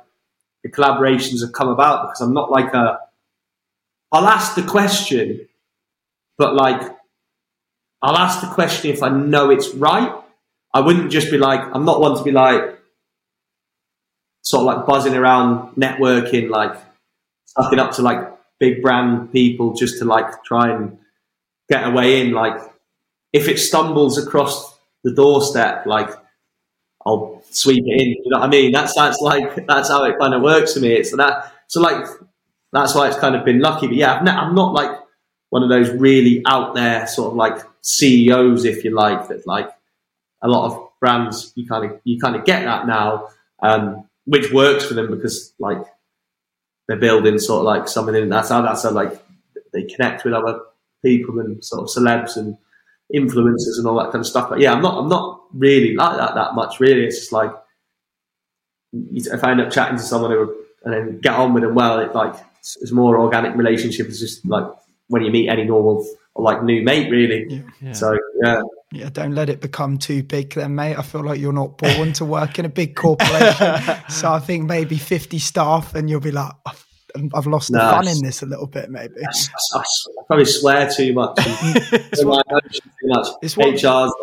[0.64, 3.00] the collaborations have come about because I'm not like a.
[4.12, 5.48] I'll ask the question
[6.38, 6.82] but like,
[8.02, 10.14] I'll ask the question if I know it's right.
[10.74, 12.78] I wouldn't just be like, I'm not one to be like,
[14.42, 16.78] sort of like buzzing around networking, like
[17.46, 18.20] sucking up to like
[18.60, 20.98] big brand people just to like try and
[21.70, 22.34] get a way in.
[22.34, 22.60] Like,
[23.34, 26.10] if it stumbles across the doorstep, like,
[27.06, 28.10] I'll sweep it in.
[28.10, 28.72] You know what I mean?
[28.72, 30.94] That's that's like that's how it kind of works for me.
[30.94, 31.54] It's that.
[31.68, 32.06] So like
[32.76, 33.88] that's why it's kind of been lucky.
[33.88, 34.92] But yeah, I'm not like
[35.50, 39.70] one of those really out there sort of like CEOs, if you like, that like
[40.42, 43.30] a lot of brands you kind of you kind of get that now,
[43.62, 45.82] um, which works for them because like
[46.88, 49.24] they're building sort of like something in that's how that's how like
[49.74, 50.60] they connect with other
[51.04, 52.58] people and sort of celebs and
[53.14, 54.50] influencers and all that kind of stuff.
[54.50, 56.80] But yeah, I'm not I'm not really like that that much.
[56.80, 57.52] Really, it's just like
[58.92, 62.00] if I end up chatting to someone who and then get on with them well,
[62.00, 62.36] it like
[62.82, 64.08] it's more organic relationship.
[64.08, 64.66] It's just like
[65.08, 67.46] when you meet any normal or like new mate, really.
[67.50, 67.62] Yeah.
[67.82, 67.94] Yeah.
[67.94, 68.62] So yeah.
[68.92, 70.96] Yeah, don't let it become too big then, mate.
[70.96, 73.98] I feel like you're not born to work in a big corporation.
[74.10, 76.54] so I think maybe 50 staff and you'll be like,
[77.34, 79.16] I've lost no, the fun in this a little bit, maybe.
[79.22, 79.84] I, I, I
[80.28, 81.34] probably swear too much.
[81.40, 83.28] it's what, too much.
[83.42, 84.14] It's what, HR's,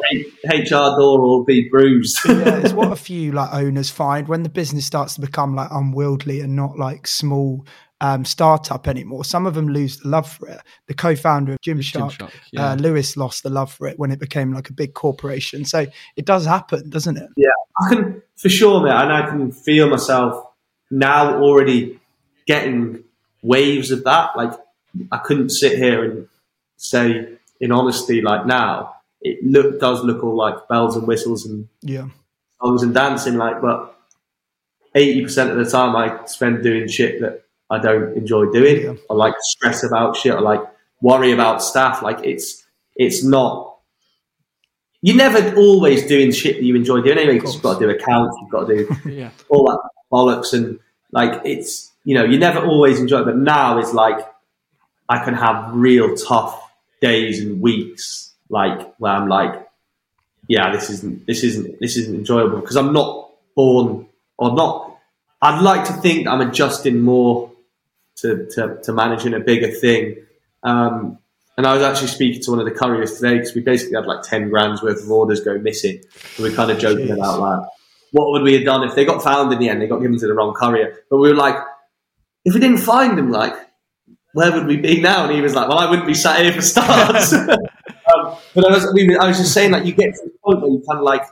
[0.45, 2.19] HR door will be bruised.
[2.27, 5.69] yeah, it's what a few like owners find when the business starts to become like
[5.71, 7.65] unwieldy and not like small
[8.03, 9.25] um, startup anymore.
[9.25, 10.61] Some of them lose the love for it.
[10.89, 12.73] The co-founder of Gymshark, Gymshark yeah.
[12.73, 15.65] uh, Lewis, lost the love for it when it became like a big corporation.
[15.65, 17.29] So it does happen, doesn't it?
[17.37, 17.49] Yeah,
[17.81, 20.45] I can for sure, mate, and I can feel myself
[20.91, 22.01] now already
[22.45, 23.05] getting
[23.41, 24.37] waves of that.
[24.37, 24.53] Like
[25.13, 26.29] I couldn't sit here and
[26.79, 31.69] say in honesty, like now it look does look all like bells and whistles and
[31.83, 32.09] yeah
[32.61, 33.91] songs and dancing, like but.
[34.95, 37.42] 80% of the time I spend doing shit that
[37.73, 38.83] I don't enjoy doing.
[38.83, 38.95] Yeah.
[39.09, 40.35] I like stress about shit.
[40.35, 40.61] I like
[41.01, 42.03] worry about stuff.
[42.03, 43.79] Like it's it's not
[45.01, 47.41] you're never always doing shit that you enjoy doing anyway.
[47.45, 49.31] You've got to do accounts, you've got to do yeah.
[49.49, 49.81] all that
[50.13, 50.79] bollocks, and
[51.13, 53.25] like it's you know you never always enjoy it.
[53.25, 54.19] But now it's like
[55.09, 56.71] I can have real tough
[57.01, 59.67] days and weeks, like where I'm like,
[60.47, 64.99] yeah, this isn't this isn't this isn't enjoyable because I'm not born or not.
[65.41, 67.52] I'd like to think I'm adjusting more
[68.17, 70.25] to, to, to managing a bigger thing.
[70.63, 71.19] Um,
[71.57, 74.07] and I was actually speaking to one of the couriers today because we basically had
[74.07, 76.01] like 10 grand's worth of orders go missing.
[76.37, 77.15] And we are kind of joking Jeez.
[77.15, 77.69] about that.
[78.13, 79.81] What would we have done if they got found in the end?
[79.81, 80.99] They got given to the wrong courier.
[81.11, 81.57] But we were like,
[82.45, 83.55] if we didn't find them, like,
[84.33, 85.25] where would we be now?
[85.25, 87.33] And he was like, well, I wouldn't be sat here for starts.
[87.33, 87.57] um,
[88.55, 90.71] but I was, we, I was just saying, like, you get to the point where
[90.71, 91.23] you kind of like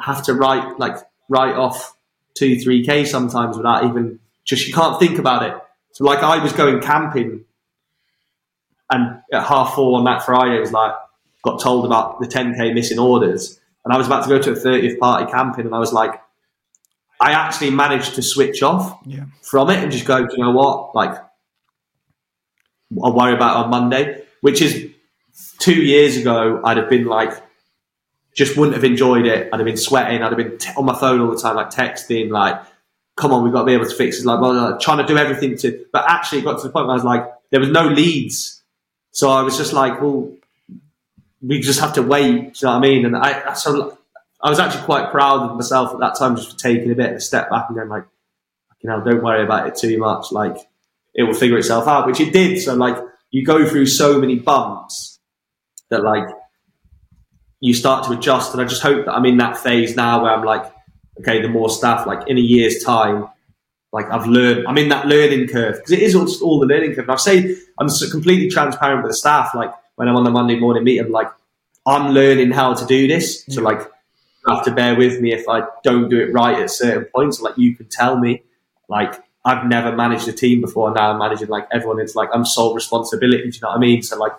[0.00, 0.96] have to write, like,
[1.28, 1.96] write off
[2.34, 5.54] two, three K sometimes without even just, you can't think about it.
[5.94, 7.44] So, like, I was going camping
[8.90, 10.92] and at half four on that Friday, it was like,
[11.44, 13.60] got told about the 10K missing orders.
[13.84, 16.20] And I was about to go to a 30th party camping, and I was like,
[17.20, 19.26] I actually managed to switch off yeah.
[19.42, 20.96] from it and just go, you know what?
[20.96, 21.14] Like,
[23.02, 24.90] I'll worry about it on Monday, which is
[25.60, 27.40] two years ago, I'd have been like,
[28.34, 29.48] just wouldn't have enjoyed it.
[29.52, 30.22] I'd have been sweating.
[30.22, 32.60] I'd have been t- on my phone all the time, like texting, like,
[33.16, 34.26] come on, we've got to be able to fix it.
[34.26, 36.94] Like, well, trying to do everything to, but actually it got to the point where
[36.94, 38.62] I was like, there was no leads.
[39.12, 40.32] So I was just like, well,
[41.40, 42.60] we just have to wait.
[42.60, 43.04] You know what I mean?
[43.06, 43.96] And I, so
[44.40, 47.10] I was actually quite proud of myself at that time, just for taking a bit
[47.10, 48.04] of a step back and going like,
[48.82, 50.32] you know, don't worry about it too much.
[50.32, 50.56] Like,
[51.14, 52.60] it will figure itself out, which it did.
[52.60, 52.98] So like,
[53.30, 55.20] you go through so many bumps
[55.90, 56.28] that like
[57.60, 58.52] you start to adjust.
[58.52, 60.70] And I just hope that I'm in that phase now where I'm like,
[61.20, 63.28] okay, the more staff, like in a year's time,
[63.92, 66.94] like I've learned, I'm in that learning curve because it is all, all the learning
[66.94, 67.04] curve.
[67.04, 69.54] And I say I'm so completely transparent with the staff.
[69.54, 71.28] Like when I'm on the Monday morning meeting, like
[71.86, 73.44] I'm learning how to do this.
[73.48, 76.70] So like you have to bear with me if I don't do it right at
[76.70, 77.40] certain points.
[77.40, 78.42] Like you can tell me,
[78.88, 80.92] like I've never managed a team before.
[80.92, 82.00] Now I'm managing like everyone.
[82.00, 83.48] It's like I'm sole responsibility.
[83.50, 84.02] Do you know what I mean?
[84.02, 84.32] So like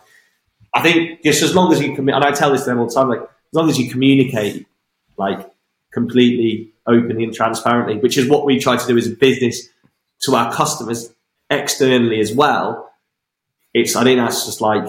[0.73, 2.87] I think just as long as you commit, and I tell this to them all
[2.87, 4.67] the time, like as long as you communicate,
[5.17, 5.49] like
[5.95, 9.67] completely openly and transparently, which is what we try to do as a business
[10.21, 11.11] to our customers
[11.49, 12.91] externally as well.
[13.73, 14.87] It's I think that's just like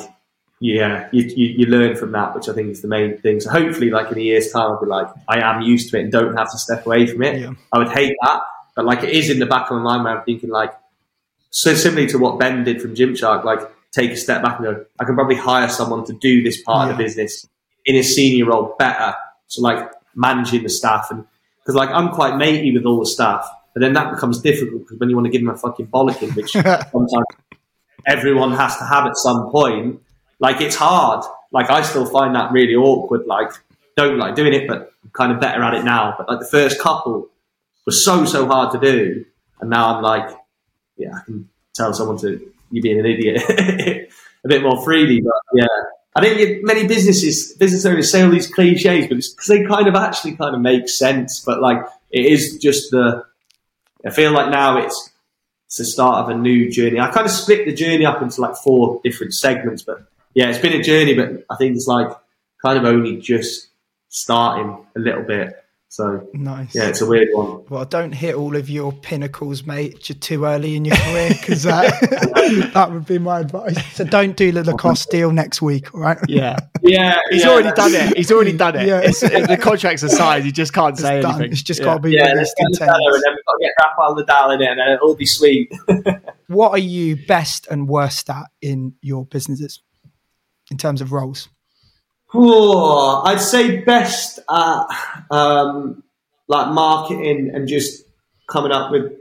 [0.59, 3.41] yeah, you, you, you, learn from that, which I think is the main thing.
[3.41, 6.05] So hopefully, like in a year's time, I'll be like, I am used to it
[6.05, 7.43] and don't have to step away from it.
[7.43, 7.53] Yeah.
[7.73, 8.41] I would hate that,
[8.75, 10.73] but like it is in the back of my mind where I'm thinking like,
[11.51, 13.61] so similarly to what Ben did from Gymshark, like
[13.93, 16.87] take a step back and go, I can probably hire someone to do this part
[16.87, 16.93] yeah.
[16.93, 17.47] of the business
[17.85, 19.15] in a senior role better.
[19.49, 21.25] So like managing the staff and
[21.61, 24.99] because like I'm quite matey with all the staff, but then that becomes difficult because
[24.99, 27.27] when you want to give them a fucking bollocking, which sometimes
[28.07, 30.01] everyone has to have at some point,
[30.39, 31.25] like it's hard.
[31.53, 33.27] Like I still find that really awkward.
[33.27, 33.51] Like
[33.97, 36.15] don't like doing it, but I'm kind of better at it now.
[36.17, 37.29] But like the first couple
[37.85, 39.25] was so so hard to do,
[39.61, 40.31] and now I'm like,
[40.97, 42.41] yeah, I can tell someone to
[42.71, 43.43] you being an idiot
[44.45, 45.21] a bit more freely.
[45.21, 45.67] But yeah,
[46.17, 49.87] I don't think many businesses, business owners say all these cliches, but because they kind
[49.87, 51.41] of actually kind of make sense.
[51.45, 53.23] But like, it is just the.
[54.05, 55.11] I feel like now it's
[55.67, 56.99] it's the start of a new journey.
[56.99, 60.59] I kind of split the journey up into like four different segments, but yeah, it's
[60.59, 61.13] been a journey.
[61.13, 62.09] But I think it's like
[62.63, 63.69] kind of only just
[64.09, 65.63] starting a little bit.
[65.97, 66.75] So nice.
[66.75, 67.65] Yeah, it's a weird one.
[67.71, 70.07] Well, don't hit all of your pinnacles, mate.
[70.11, 73.83] You're too early in your career because that, that would be my advice.
[73.95, 76.19] So don't do the Lacoste deal next week, all right?
[76.29, 77.19] Yeah, yeah.
[77.31, 78.15] He's yeah, already done it.
[78.15, 78.87] He's already done it.
[78.87, 79.01] Yeah.
[79.05, 80.45] It's, the contract's aside.
[80.45, 81.37] You just can't it's say done.
[81.37, 81.53] anything.
[81.53, 81.87] It's just yeah.
[81.87, 82.35] got to be yeah.
[82.35, 85.17] Let's get the and then we've got to get Rafael Nadal in it, and it'll
[85.17, 85.73] be sweet.
[86.49, 89.81] what are you best and worst at in your businesses
[90.71, 91.49] in terms of roles?
[92.35, 94.85] I'd say best at
[95.31, 96.03] um,
[96.49, 98.05] like marketing and just
[98.49, 99.13] coming up with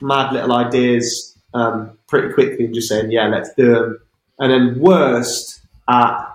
[0.00, 3.98] mad little ideas um, pretty quickly and just saying, yeah, let's do them.
[4.38, 6.28] And then worst at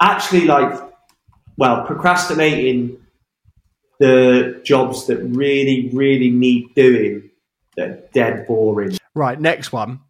[0.00, 0.78] actually like,
[1.56, 2.98] well, procrastinating
[3.98, 7.30] the jobs that really, really need doing
[7.76, 8.96] that are dead boring.
[9.14, 10.00] Right, next one.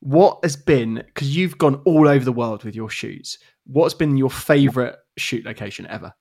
[0.00, 4.16] What has been, because you've gone all over the world with your shoots, what's been
[4.16, 6.14] your favourite shoot location ever?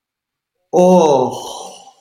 [0.71, 1.91] Oh,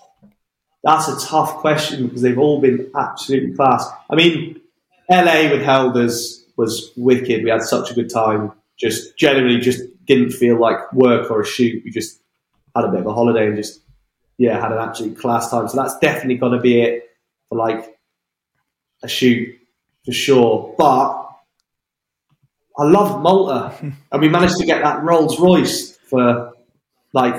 [0.82, 3.86] that's a tough question because they've all been absolutely class.
[4.10, 4.60] I mean,
[5.10, 7.44] LA with Helders was wicked.
[7.44, 8.52] We had such a good time.
[8.78, 11.82] Just generally, just didn't feel like work or a shoot.
[11.84, 12.20] We just
[12.74, 13.80] had a bit of a holiday and just
[14.38, 15.68] yeah, had an absolute class time.
[15.68, 17.10] So that's definitely going to be it
[17.48, 17.96] for like
[19.02, 19.56] a shoot
[20.04, 20.74] for sure.
[20.76, 21.21] But
[22.78, 23.76] I love Malta,
[24.12, 26.52] and we managed to get that Rolls Royce for
[27.12, 27.34] like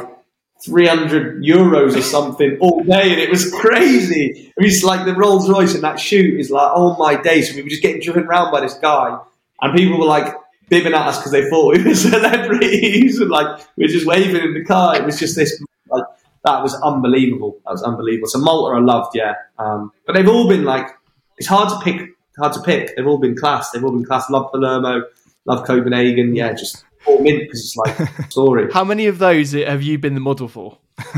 [0.66, 4.52] 300 euros or something all day, and it was crazy.
[4.58, 7.50] I mean, it's like the Rolls Royce in that shoot is like, oh my days.
[7.50, 9.18] So we were just getting driven around by this guy,
[9.62, 10.34] and people were like
[10.70, 14.42] bibbing at us because they thought we were celebrities, and like we were just waving
[14.42, 14.96] in the car.
[14.96, 16.06] It was just this, like,
[16.46, 17.60] that was unbelievable.
[17.66, 18.28] That was unbelievable.
[18.30, 19.34] So Malta, I loved, yeah.
[19.58, 20.88] Um, but they've all been like,
[21.38, 22.96] it's hard to pick, hard to pick.
[22.96, 23.72] They've all been class.
[23.72, 24.30] They've all been class.
[24.30, 25.04] Love Palermo,
[25.45, 26.36] love Copenhagen.
[26.36, 28.72] Yeah, just all mint because it's like story.
[28.72, 30.78] How many of those have you been the model for?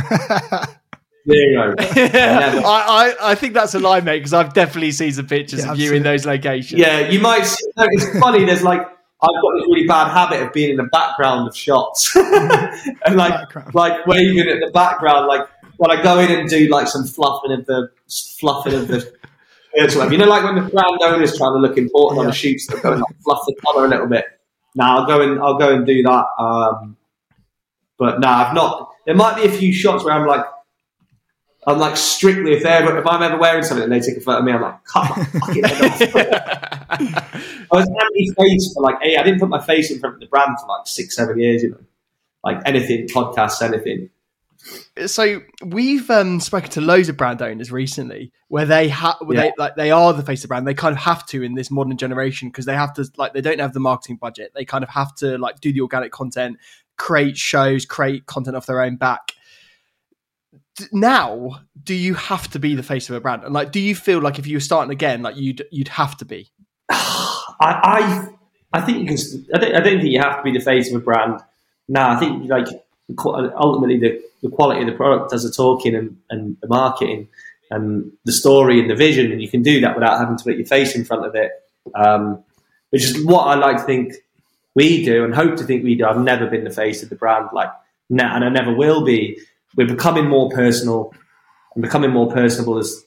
[1.27, 1.73] Zero.
[1.79, 5.71] I, I, I think that's a lie, mate, because I've definitely seen some pictures Yeah,
[5.71, 6.79] of you in those locations.
[6.79, 7.45] Yeah, you might.
[7.45, 8.45] See, no, it's funny.
[8.45, 12.15] There's like I've got this really bad habit of being in the background of shots
[12.15, 13.73] and like Background.
[13.73, 15.25] like waving at the background.
[15.25, 15.47] Like
[15.77, 17.89] when I go in and do like some fluffing of the
[18.39, 19.11] fluffing of the
[19.77, 20.11] or whatever.
[20.11, 22.81] You know, like when the brand owner's trying to look important on the shoots, they're
[22.81, 24.25] going like, fluff the collar a little bit.
[24.75, 26.25] Now I'll go and I'll go and do that.
[26.37, 26.97] Um,
[27.97, 28.91] but no, I've not.
[29.05, 30.45] There might be a few shots where I'm like.
[31.67, 34.37] I'm like strictly if they're if I'm ever wearing something and they take a photo
[34.37, 36.01] of me, I'm like, cut my fucking head off.
[36.91, 40.27] I was anti-face for like, hey, I didn't put my face in front of the
[40.27, 41.79] brand for like six, seven years, you know,
[42.43, 44.11] like anything, podcasts, anything.
[45.05, 49.41] So we've um, spoken to loads of brand owners recently where they have Yeah.
[49.41, 51.53] they like they are the face of the brand they kind of have to in
[51.55, 54.65] this modern generation because they have to like they don't have the marketing budget they
[54.65, 56.57] kind of have to like do the organic content
[56.97, 59.33] create shows create content off their own back
[60.77, 63.79] D- now do you have to be the face of a brand and like do
[63.79, 66.49] you feel like if you were starting again like you'd you'd have to be
[66.89, 68.27] I,
[68.73, 69.45] I, I think you can.
[69.53, 71.39] I don't, I don't think you have to be the face of a brand.
[71.87, 72.67] No, I think like
[73.17, 77.27] ultimately the, the quality of the product does the talking and, and the marketing
[77.71, 80.57] and the story and the vision, and you can do that without having to put
[80.57, 81.51] your face in front of it.
[81.93, 82.43] Um,
[82.89, 84.13] which is what I like to think
[84.73, 86.05] we do and hope to think we do.
[86.05, 87.69] I've never been the face of the brand, like,
[88.09, 89.39] ne- and I never will be.
[89.75, 91.13] We're becoming more personal
[91.73, 93.03] and becoming more personable as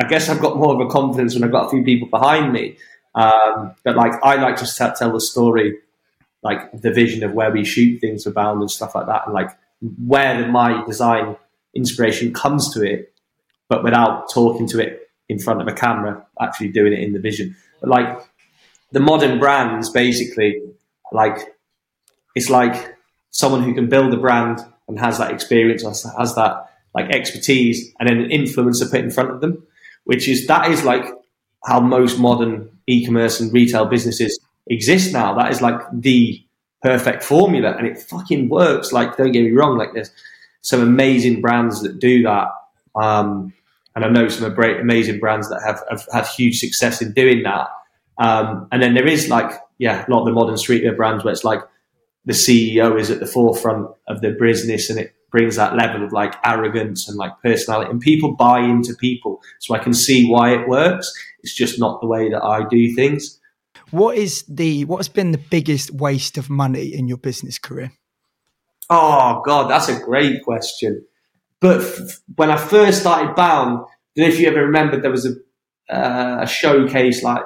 [0.00, 2.52] I guess I've got more of a confidence when I've got a few people behind
[2.52, 2.76] me.
[3.14, 5.78] Um, but like, I like to tell the story,
[6.42, 9.34] like the vision of where we shoot things for Bound and stuff like that, and
[9.34, 9.50] like
[10.04, 11.36] where my design
[11.74, 13.14] inspiration comes to it,
[13.68, 17.20] but without talking to it in front of a camera, actually doing it in the
[17.20, 17.56] vision.
[17.80, 18.22] But like
[18.90, 20.60] the modern brands, basically,
[21.12, 21.38] like
[22.34, 22.96] it's like
[23.30, 27.92] someone who can build a brand and has that experience, has, has that like expertise,
[27.98, 29.66] and then an influencer put in front of them,
[30.04, 31.06] which is that is like
[31.64, 35.34] how most modern e-commerce and retail businesses exist now.
[35.34, 36.44] That is like the
[36.82, 38.92] perfect formula, and it fucking works.
[38.92, 40.10] Like, don't get me wrong, like there's
[40.62, 42.48] some amazing brands that do that.
[42.94, 43.52] Um,
[43.94, 47.68] and I know some amazing brands that have, have had huge success in doing that.
[48.18, 51.32] Um, and then there is like, yeah, a lot of the modern streetwear brands where
[51.32, 51.60] it's like
[52.24, 56.12] the CEO is at the forefront of the business and it brings that level of
[56.12, 59.40] like arrogance and like personality and people buy into people.
[59.60, 61.12] So I can see why it works.
[61.42, 63.40] It's just not the way that I do things.
[63.92, 67.92] What is the what has been the biggest waste of money in your business career?
[68.88, 71.04] Oh God, that's a great question.
[71.60, 73.84] But f- when I first started Bound,
[74.18, 77.44] I if you ever remember, there was a, uh, a showcase like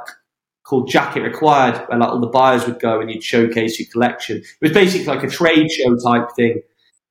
[0.62, 4.39] called Jacket Required, where like all the buyers would go and you'd showcase your collection.
[4.39, 6.62] It was basically like a trade show type thing.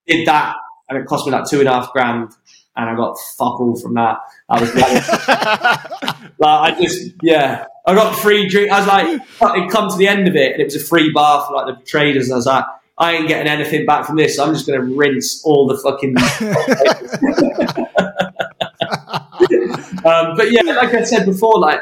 [0.07, 0.56] Did that,
[0.90, 2.32] and it cost me like two and a half grand,
[2.76, 4.18] and I got fuck all from that.
[4.49, 8.72] I was like, like I just yeah, I got free drink.
[8.72, 9.22] I was like,
[9.57, 11.77] it come to the end of it, and it was a free bar for like
[11.77, 12.26] the traders.
[12.27, 12.65] And I was like,
[12.97, 14.38] I ain't getting anything back from this.
[14.38, 16.15] So I'm just going to rinse all the fucking.
[20.06, 21.80] um, but yeah, like I said before, like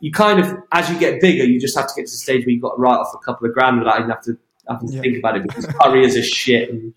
[0.00, 2.44] you kind of as you get bigger, you just have to get to the stage
[2.44, 4.38] where you've got to write off a couple of grand without even have to
[4.68, 5.00] having to Yeah.
[5.00, 6.92] think about it because couriers are shit and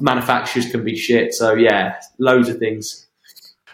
[0.00, 1.34] manufacturers can be shit.
[1.34, 3.06] So yeah, loads of things.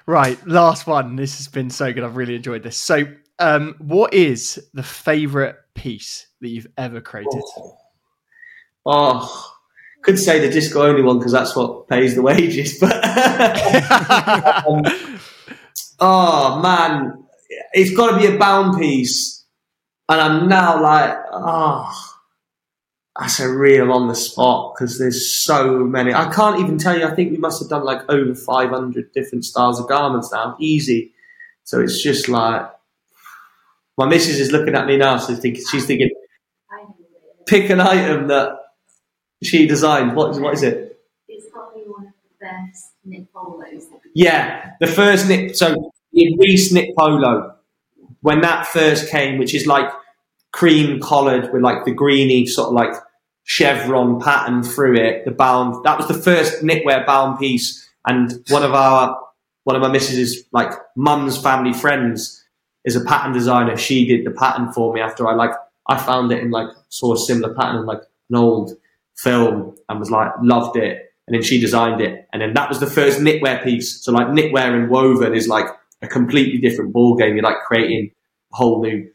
[0.06, 1.16] Right, last one.
[1.16, 2.02] This has been so good.
[2.02, 2.76] I've really enjoyed this.
[2.76, 3.04] So,
[3.38, 7.42] um, what is the favorite piece that you've ever created?
[8.84, 9.54] Oh,
[10.02, 12.78] could say the disco only one because that's what pays the wages.
[12.80, 13.04] But
[14.66, 14.82] um,
[16.00, 17.24] oh man,
[17.72, 19.44] it's got to be a bound piece,
[20.08, 22.09] and I'm now like, oh,
[23.18, 26.14] that's a real on the spot because there's so many.
[26.14, 27.04] I can't even tell you.
[27.04, 31.12] I think we must have done like over 500 different styles of garments now, easy.
[31.64, 32.70] So it's just like
[33.98, 36.10] my missus is looking at me now, so thinking, she's thinking,
[37.46, 38.56] pick an item that
[39.42, 40.16] she designed.
[40.16, 40.98] What is what is it?
[41.28, 43.86] It's probably one of the best knit polos.
[44.14, 45.56] Yeah, the first knit.
[45.56, 47.56] So the Reese knit polo,
[48.20, 49.90] when that first came, which is like
[50.52, 52.94] cream collared with like the greeny sort of like
[53.44, 55.24] chevron pattern through it.
[55.24, 59.18] The bound that was the first knitwear bound piece, and one of our
[59.64, 62.44] one of my missus's like mum's family friends
[62.84, 63.76] is a pattern designer.
[63.76, 65.52] She did the pattern for me after I like
[65.86, 68.72] I found it in like saw a similar pattern in like an old
[69.16, 71.06] film and was like loved it.
[71.26, 74.02] And then she designed it, and then that was the first knitwear piece.
[74.04, 75.66] So like knitwear and woven is like
[76.02, 77.36] a completely different ball game.
[77.36, 78.10] You're like creating
[78.52, 79.08] a whole new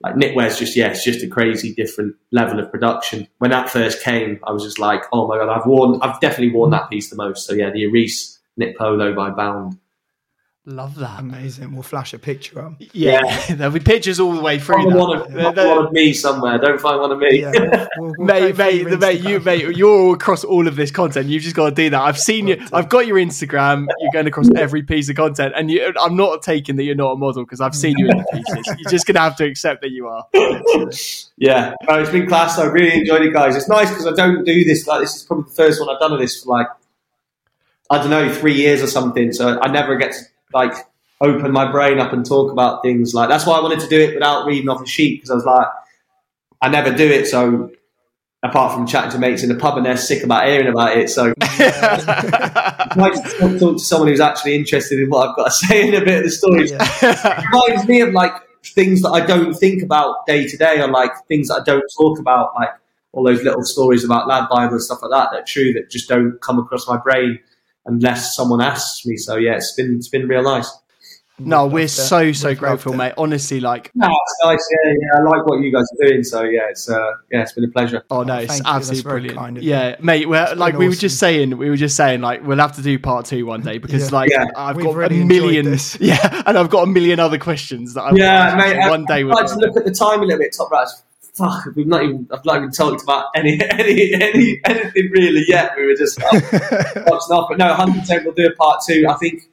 [0.00, 3.26] like knitwear's just yeah, it's just a crazy different level of production.
[3.38, 6.54] When that first came, I was just like, oh my god, I've worn, I've definitely
[6.54, 7.46] worn that piece the most.
[7.46, 9.78] So yeah, the Aris knit polo by Bound.
[10.68, 11.20] Love that.
[11.20, 11.72] Amazing.
[11.72, 12.74] We'll flash a picture up.
[12.92, 13.22] Yeah,
[13.54, 14.74] there'll be pictures all the way through.
[14.74, 16.58] Find one, of, find one of me somewhere.
[16.58, 17.40] Don't find one of me.
[17.40, 20.76] Yeah, we'll, we'll, we'll mate, mate, the mate, you, mate, you're all across all of
[20.76, 21.28] this content.
[21.28, 22.02] You've just got to do that.
[22.02, 22.62] I've seen you.
[22.70, 23.86] I've got your Instagram.
[23.98, 27.12] You're going across every piece of content, and you, I'm not taking that you're not
[27.12, 28.76] a model because I've seen you in the pieces.
[28.78, 30.26] You're just going to have to accept that you are.
[31.38, 32.58] Yeah, no, it's been class.
[32.58, 33.56] I really enjoyed it, guys.
[33.56, 34.86] It's nice because I don't do this.
[34.86, 36.66] Like, this is probably the first one I've done of this for like,
[37.88, 39.32] I don't know, three years or something.
[39.32, 40.18] So I never get to
[40.52, 40.72] like
[41.20, 43.28] open my brain up and talk about things like.
[43.28, 45.44] That's why I wanted to do it without reading off a sheet because I was
[45.44, 45.66] like,
[46.62, 47.26] I never do it.
[47.26, 47.70] So
[48.42, 51.10] apart from chatting to mates in the pub and they're sick about hearing about it,
[51.10, 55.50] so I might talk, talk to someone who's actually interested in what I've got to
[55.66, 57.42] say in a bit of the stories Yeah.
[57.52, 58.32] reminds me of like
[58.64, 61.84] things that I don't think about day to day, or like things that I don't
[61.96, 62.70] talk about, like
[63.12, 65.90] all those little stories about Lad Bible and stuff like that that are true that
[65.90, 67.38] just don't come across my brain
[67.88, 69.16] unless someone asks me.
[69.16, 70.70] So yeah, it's been it's been real nice.
[71.40, 73.12] no, We'd we're love so so we'd grateful, mate.
[73.16, 74.68] Honestly, like, No, it's nice.
[74.84, 76.24] Yeah, yeah, I like what you guys are doing.
[76.24, 76.98] So yeah, it's uh,
[77.30, 78.02] yeah, it's been a pleasure.
[78.10, 78.64] oh no, Oh, it's you.
[78.66, 79.38] Absolutely very brilliant.
[79.38, 79.70] kind of you.
[79.70, 80.28] yeah, mate.
[80.28, 82.82] We're, like been we were just saying, we were just saying, like we'll have to
[82.82, 84.16] do part two one day because, Yeah.
[84.18, 84.46] like, Yeah.
[84.56, 85.78] I've We've got really a million.
[86.00, 88.76] Yeah, and I've got a million other questions that I Yeah, mate.
[88.76, 89.20] ask I, one day.
[89.20, 91.02] I with like to look at the time a little bit, top rats.
[91.38, 95.72] Fuck, we've not even I've not even talked about any any any anything really yet.
[95.76, 99.06] We were just watching off, but no, hundred percent we'll do a part two.
[99.08, 99.44] I think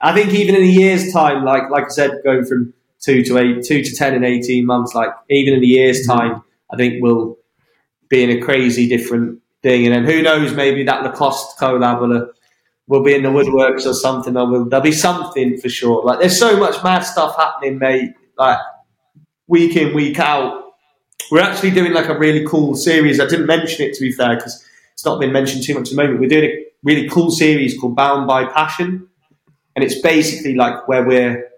[0.00, 3.38] I think even in a year's time, like like I said, going from two to
[3.38, 6.42] eight, two to ten in eighteen months, like even in a year's time,
[6.72, 7.36] I think we'll
[8.08, 9.86] be in a crazy different thing.
[9.86, 12.26] And then who knows, maybe that Lacoste collab will, uh,
[12.86, 14.36] will be in the woodworks or something.
[14.36, 16.04] Or will, there'll be something for sure.
[16.04, 18.12] Like there's so much mad stuff happening, mate.
[18.36, 18.58] Like
[19.46, 20.67] week in, week out.
[21.30, 23.20] We're actually doing like a really cool series.
[23.20, 24.64] I didn't mention it to be fair because
[24.94, 26.20] it's not been mentioned too much at the moment.
[26.20, 29.08] We're doing a really cool series called Bound by Passion,
[29.76, 31.50] and it's basically like where we're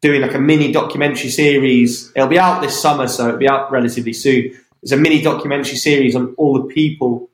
[0.00, 2.10] doing like a mini documentary series.
[2.16, 4.58] It'll be out this summer, so it'll be out relatively soon.
[4.82, 7.28] It's a mini documentary series on all the people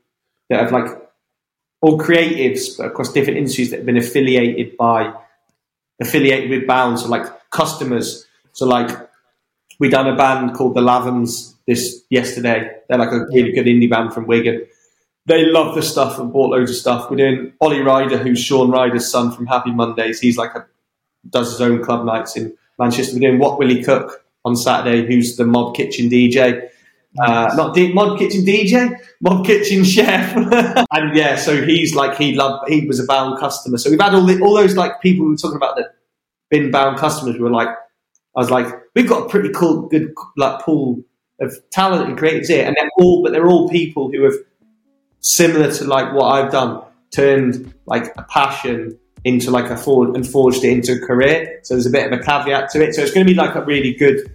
[0.51, 0.87] that have like
[1.81, 5.13] all creatives across different industries that have been affiliated by
[6.01, 8.27] affiliated with Bound, so like customers.
[8.53, 8.91] So like
[9.79, 12.71] we done a band called the Lathums this yesterday.
[12.89, 14.67] They're like a really good indie band from Wigan.
[15.27, 17.11] They love the stuff and bought loads of stuff.
[17.11, 20.21] We're doing Ollie Ryder, who's Shaun Ryder's son from Happy Mondays.
[20.21, 20.67] He's like a
[21.31, 23.15] does his own club nights in Manchester.
[23.15, 26.69] We're doing What Will He Cook on Saturday, who's the Mob Kitchen DJ.
[27.19, 30.37] Uh, not D- Mob Kitchen DJ, Mob Kitchen Chef.
[30.93, 33.79] and yeah, so he's like, he loved, he was a bound customer.
[33.79, 35.97] So we've had all, the, all those like people we were talking about that
[36.51, 37.37] been bound customers.
[37.37, 37.69] We were like,
[38.37, 41.03] I was like, we've got a pretty cool, good like pool
[41.41, 42.67] of talent and creatives here.
[42.67, 44.35] And they're all, but they're all people who have
[45.21, 46.83] similar to like what I've done,
[47.15, 51.61] turned like a passion into like a forward and forged it into a career.
[51.65, 52.95] So there's a bit of a caveat to it.
[52.95, 54.33] So it's going to be like a really good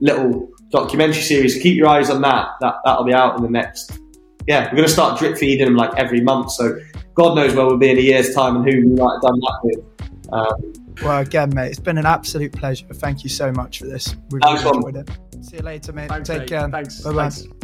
[0.00, 1.60] little documentary series.
[1.60, 2.48] Keep your eyes on that.
[2.60, 3.98] That that'll be out in the next.
[4.46, 6.52] Yeah, we're going to start drip feeding them like every month.
[6.52, 6.78] So
[7.14, 9.40] God knows where we'll be in a year's time and who we might have done
[9.40, 10.32] that with.
[10.32, 12.86] Um, Well, again, mate, it's been an absolute pleasure.
[12.86, 14.16] Thank you so much for this.
[14.30, 15.10] We really enjoyed it.
[15.44, 16.08] See you later, mate.
[16.08, 16.48] Thanks, Take mate.
[16.48, 16.68] care.
[16.68, 17.00] Thanks.
[17.00, 17.30] Bye bye.
[17.30, 17.61] Thanks.